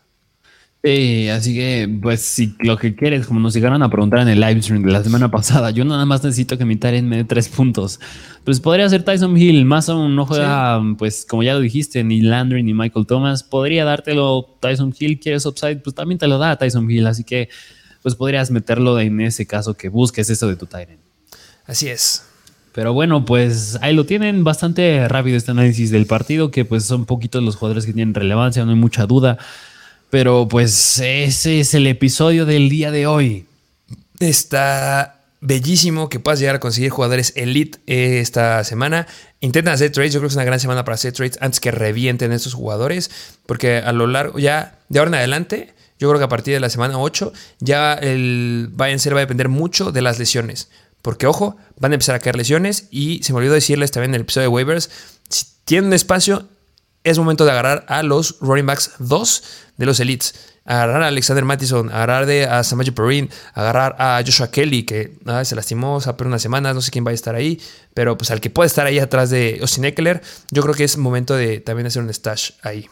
Sí, 0.83 1.29
así 1.29 1.53
que, 1.53 1.87
pues, 2.01 2.21
si 2.21 2.55
lo 2.59 2.75
que 2.75 2.95
quieres, 2.95 3.27
como 3.27 3.39
nos 3.39 3.53
llegaron 3.53 3.83
a 3.83 3.89
preguntar 3.91 4.21
en 4.21 4.29
el 4.29 4.39
live 4.39 4.63
stream 4.63 4.81
de 4.81 4.91
la 4.91 5.03
semana 5.03 5.29
pasada, 5.29 5.69
yo 5.69 5.85
nada 5.85 6.05
más 6.05 6.23
necesito 6.23 6.57
que 6.57 6.65
mi 6.65 6.75
Tyrant 6.75 7.07
me 7.07 7.17
dé 7.17 7.23
tres 7.23 7.49
puntos. 7.49 7.99
Pues 8.43 8.59
podría 8.59 8.89
ser 8.89 9.03
Tyson 9.03 9.37
Hill, 9.37 9.63
más 9.65 9.89
aún 9.89 10.15
no 10.15 10.25
juega, 10.25 10.81
pues, 10.97 11.23
como 11.29 11.43
ya 11.43 11.53
lo 11.53 11.59
dijiste, 11.59 12.03
ni 12.03 12.21
Landry 12.21 12.63
ni 12.63 12.73
Michael 12.73 13.05
Thomas. 13.05 13.43
Podría 13.43 13.85
dártelo 13.85 14.57
Tyson 14.59 14.91
Hill, 14.97 15.19
quieres 15.19 15.45
upside, 15.45 15.77
pues 15.83 15.95
también 15.95 16.17
te 16.17 16.27
lo 16.27 16.39
da 16.39 16.55
Tyson 16.55 16.89
Hill, 16.89 17.05
así 17.05 17.23
que, 17.23 17.49
pues, 18.01 18.15
podrías 18.15 18.49
meterlo 18.49 18.99
en 18.99 19.21
ese 19.21 19.45
caso 19.45 19.75
que 19.75 19.89
busques 19.89 20.31
eso 20.31 20.47
de 20.47 20.55
tu 20.55 20.65
Tyrant. 20.65 20.99
Así 21.67 21.89
es. 21.89 22.25
Pero 22.73 22.93
bueno, 22.93 23.25
pues 23.25 23.77
ahí 23.81 23.93
lo 23.93 24.05
tienen 24.05 24.43
bastante 24.43 25.07
rápido 25.07 25.37
este 25.37 25.51
análisis 25.51 25.91
del 25.91 26.05
partido, 26.05 26.51
que 26.51 26.65
pues 26.65 26.85
son 26.85 27.05
poquitos 27.05 27.43
los 27.43 27.57
jugadores 27.57 27.85
que 27.85 27.93
tienen 27.93 28.13
relevancia, 28.15 28.63
no 28.63 28.71
hay 28.71 28.77
mucha 28.77 29.05
duda. 29.05 29.37
Pero 30.11 30.45
pues 30.49 30.99
ese 30.99 31.61
es 31.61 31.73
el 31.73 31.87
episodio 31.87 32.45
del 32.45 32.67
día 32.67 32.91
de 32.91 33.07
hoy. 33.07 33.45
Está 34.19 35.21
bellísimo 35.39 36.09
que 36.09 36.19
puedas 36.19 36.37
llegar 36.37 36.57
a 36.57 36.59
conseguir 36.59 36.89
jugadores 36.89 37.31
elite 37.37 37.79
esta 37.87 38.61
semana. 38.65 39.07
Intentan 39.39 39.73
hacer 39.73 39.93
trades, 39.93 40.11
yo 40.11 40.19
creo 40.19 40.27
que 40.27 40.33
es 40.33 40.35
una 40.35 40.43
gran 40.43 40.59
semana 40.59 40.83
para 40.83 40.95
hacer 40.95 41.13
trades 41.13 41.37
antes 41.39 41.61
que 41.61 41.71
revienten 41.71 42.33
estos 42.33 42.53
jugadores, 42.53 43.09
porque 43.45 43.77
a 43.77 43.93
lo 43.93 44.05
largo, 44.05 44.37
ya 44.37 44.79
de 44.89 44.99
ahora 44.99 45.09
en 45.09 45.15
adelante, 45.15 45.73
yo 45.97 46.09
creo 46.09 46.19
que 46.19 46.25
a 46.25 46.29
partir 46.29 46.53
de 46.53 46.59
la 46.59 46.69
semana 46.69 46.99
8, 46.99 47.31
ya 47.61 47.93
el 47.93 48.67
Bayern 48.69 48.99
va 49.15 49.19
a 49.19 49.21
depender 49.21 49.47
mucho 49.47 49.93
de 49.93 50.01
las 50.01 50.19
lesiones. 50.19 50.69
Porque 51.01 51.25
ojo, 51.25 51.55
van 51.79 51.93
a 51.93 51.95
empezar 51.95 52.15
a 52.15 52.19
caer 52.19 52.35
lesiones 52.35 52.89
y 52.91 53.23
se 53.23 53.31
me 53.31 53.39
olvidó 53.39 53.53
decirles 53.53 53.91
también 53.91 54.11
en 54.11 54.15
el 54.15 54.21
episodio 54.23 54.49
de 54.49 54.53
waivers, 54.53 54.89
si 55.29 55.45
tienen 55.63 55.93
espacio, 55.93 56.49
es 57.03 57.17
momento 57.17 57.45
de 57.45 57.51
agarrar 57.51 57.85
a 57.87 58.03
los 58.03 58.37
running 58.39 58.65
backs 58.65 58.91
2 58.99 59.43
de 59.77 59.85
los 59.85 59.99
elites. 59.99 60.35
Agarrar 60.63 61.01
a 61.01 61.07
Alexander 61.07 61.43
Mattison, 61.43 61.89
agarrar 61.89 62.27
de, 62.27 62.45
a 62.45 62.63
Samaje 62.63 62.91
Perrin, 62.91 63.29
agarrar 63.53 63.95
a 63.97 64.21
Joshua 64.23 64.51
Kelly, 64.51 64.83
que 64.83 65.17
se 65.43 65.55
lastimó 65.55 65.97
hace 65.97 66.11
unas 66.23 66.41
semanas, 66.41 66.75
no 66.75 66.81
sé 66.81 66.91
quién 66.91 67.05
va 67.05 67.09
a 67.09 67.15
estar 67.15 67.33
ahí, 67.33 67.59
pero 67.95 68.15
pues 68.15 68.29
al 68.29 68.39
que 68.39 68.51
puede 68.51 68.67
estar 68.67 68.85
ahí 68.85 68.99
atrás 68.99 69.31
de 69.31 69.57
Austin 69.61 69.85
Eckler, 69.85 70.21
yo 70.51 70.61
creo 70.61 70.75
que 70.75 70.83
es 70.83 70.97
momento 70.97 71.35
de 71.35 71.59
también 71.61 71.87
hacer 71.87 72.03
un 72.03 72.13
stash 72.13 72.51
ahí. 72.61 72.87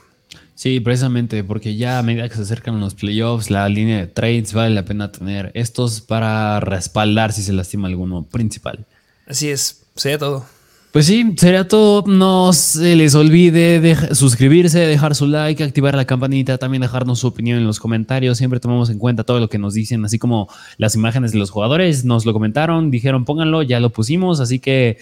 Sí, 0.55 0.81
precisamente, 0.81 1.43
porque 1.43 1.75
ya 1.75 1.99
a 1.99 2.03
medida 2.03 2.27
que 2.27 2.35
se 2.35 2.41
acercan 2.41 2.81
los 2.81 2.95
playoffs, 2.95 3.49
la 3.49 3.69
línea 3.69 3.99
de 3.99 4.07
trades 4.07 4.51
vale 4.51 4.75
la 4.75 4.83
pena 4.83 5.11
tener 5.11 5.51
estos 5.53 6.01
para 6.01 6.59
respaldar 6.59 7.31
si 7.31 7.43
se 7.43 7.53
lastima 7.53 7.87
alguno 7.87 8.23
principal. 8.23 8.85
Así 9.25 9.49
es, 9.49 9.83
sería 9.95 10.17
todo. 10.17 10.45
Pues 10.91 11.05
sí, 11.05 11.35
sería 11.37 11.67
todo. 11.67 12.03
No 12.07 12.51
se 12.51 12.95
les 12.95 13.13
olvide 13.13 13.79
de 13.79 14.15
suscribirse, 14.15 14.79
dejar 14.79 15.13
su 15.13 15.27
like, 15.27 15.63
activar 15.63 15.95
la 15.95 16.05
campanita, 16.05 16.57
también 16.57 16.81
dejarnos 16.81 17.19
su 17.19 17.27
opinión 17.27 17.59
en 17.59 17.67
los 17.67 17.79
comentarios. 17.79 18.39
Siempre 18.39 18.59
tomamos 18.59 18.89
en 18.89 18.97
cuenta 18.97 19.23
todo 19.23 19.39
lo 19.39 19.49
que 19.49 19.59
nos 19.59 19.75
dicen, 19.75 20.03
así 20.03 20.17
como 20.17 20.49
las 20.77 20.95
imágenes 20.95 21.31
de 21.31 21.37
los 21.37 21.51
jugadores. 21.51 22.05
Nos 22.05 22.25
lo 22.25 22.33
comentaron, 22.33 22.89
dijeron 22.89 23.23
pónganlo, 23.23 23.61
ya 23.61 23.79
lo 23.79 23.91
pusimos. 23.91 24.39
Así 24.39 24.57
que 24.57 24.97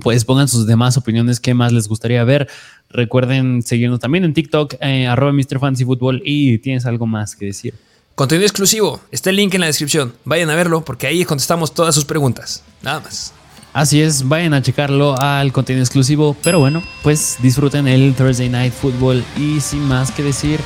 pues 0.00 0.24
pongan 0.24 0.48
sus 0.48 0.66
demás 0.66 0.96
opiniones, 0.96 1.40
qué 1.40 1.52
más 1.52 1.72
les 1.72 1.88
gustaría 1.88 2.22
ver. 2.22 2.48
Recuerden 2.88 3.62
seguirnos 3.62 3.98
también 3.98 4.24
en 4.24 4.34
TikTok, 4.34 4.74
eh, 4.80 5.06
arroba 5.06 5.32
Mr. 5.32 5.58
Fancy 5.58 5.84
Football 5.84 6.22
y 6.24 6.58
tienes 6.58 6.86
algo 6.86 7.06
más 7.06 7.34
que 7.34 7.46
decir. 7.46 7.74
Contenido 8.14 8.46
exclusivo, 8.46 9.00
está 9.10 9.30
el 9.30 9.36
link 9.36 9.54
en 9.54 9.62
la 9.62 9.66
descripción. 9.66 10.14
Vayan 10.24 10.50
a 10.50 10.54
verlo 10.54 10.84
porque 10.84 11.06
ahí 11.06 11.24
contestamos 11.24 11.74
todas 11.74 11.94
sus 11.94 12.04
preguntas. 12.04 12.62
Nada 12.82 13.00
más. 13.00 13.34
Así 13.72 14.02
es, 14.02 14.28
vayan 14.28 14.52
a 14.52 14.60
checarlo 14.60 15.18
al 15.18 15.52
contenido 15.52 15.82
exclusivo. 15.82 16.36
Pero 16.42 16.58
bueno, 16.58 16.82
pues 17.02 17.38
disfruten 17.40 17.88
el 17.88 18.14
Thursday 18.14 18.48
Night 18.48 18.72
Football 18.72 19.24
y 19.36 19.60
sin 19.60 19.80
más 19.80 20.10
que 20.10 20.22
decir, 20.22 20.60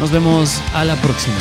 nos 0.00 0.10
vemos 0.10 0.60
a 0.74 0.84
la 0.84 0.96
próxima. 0.96 1.36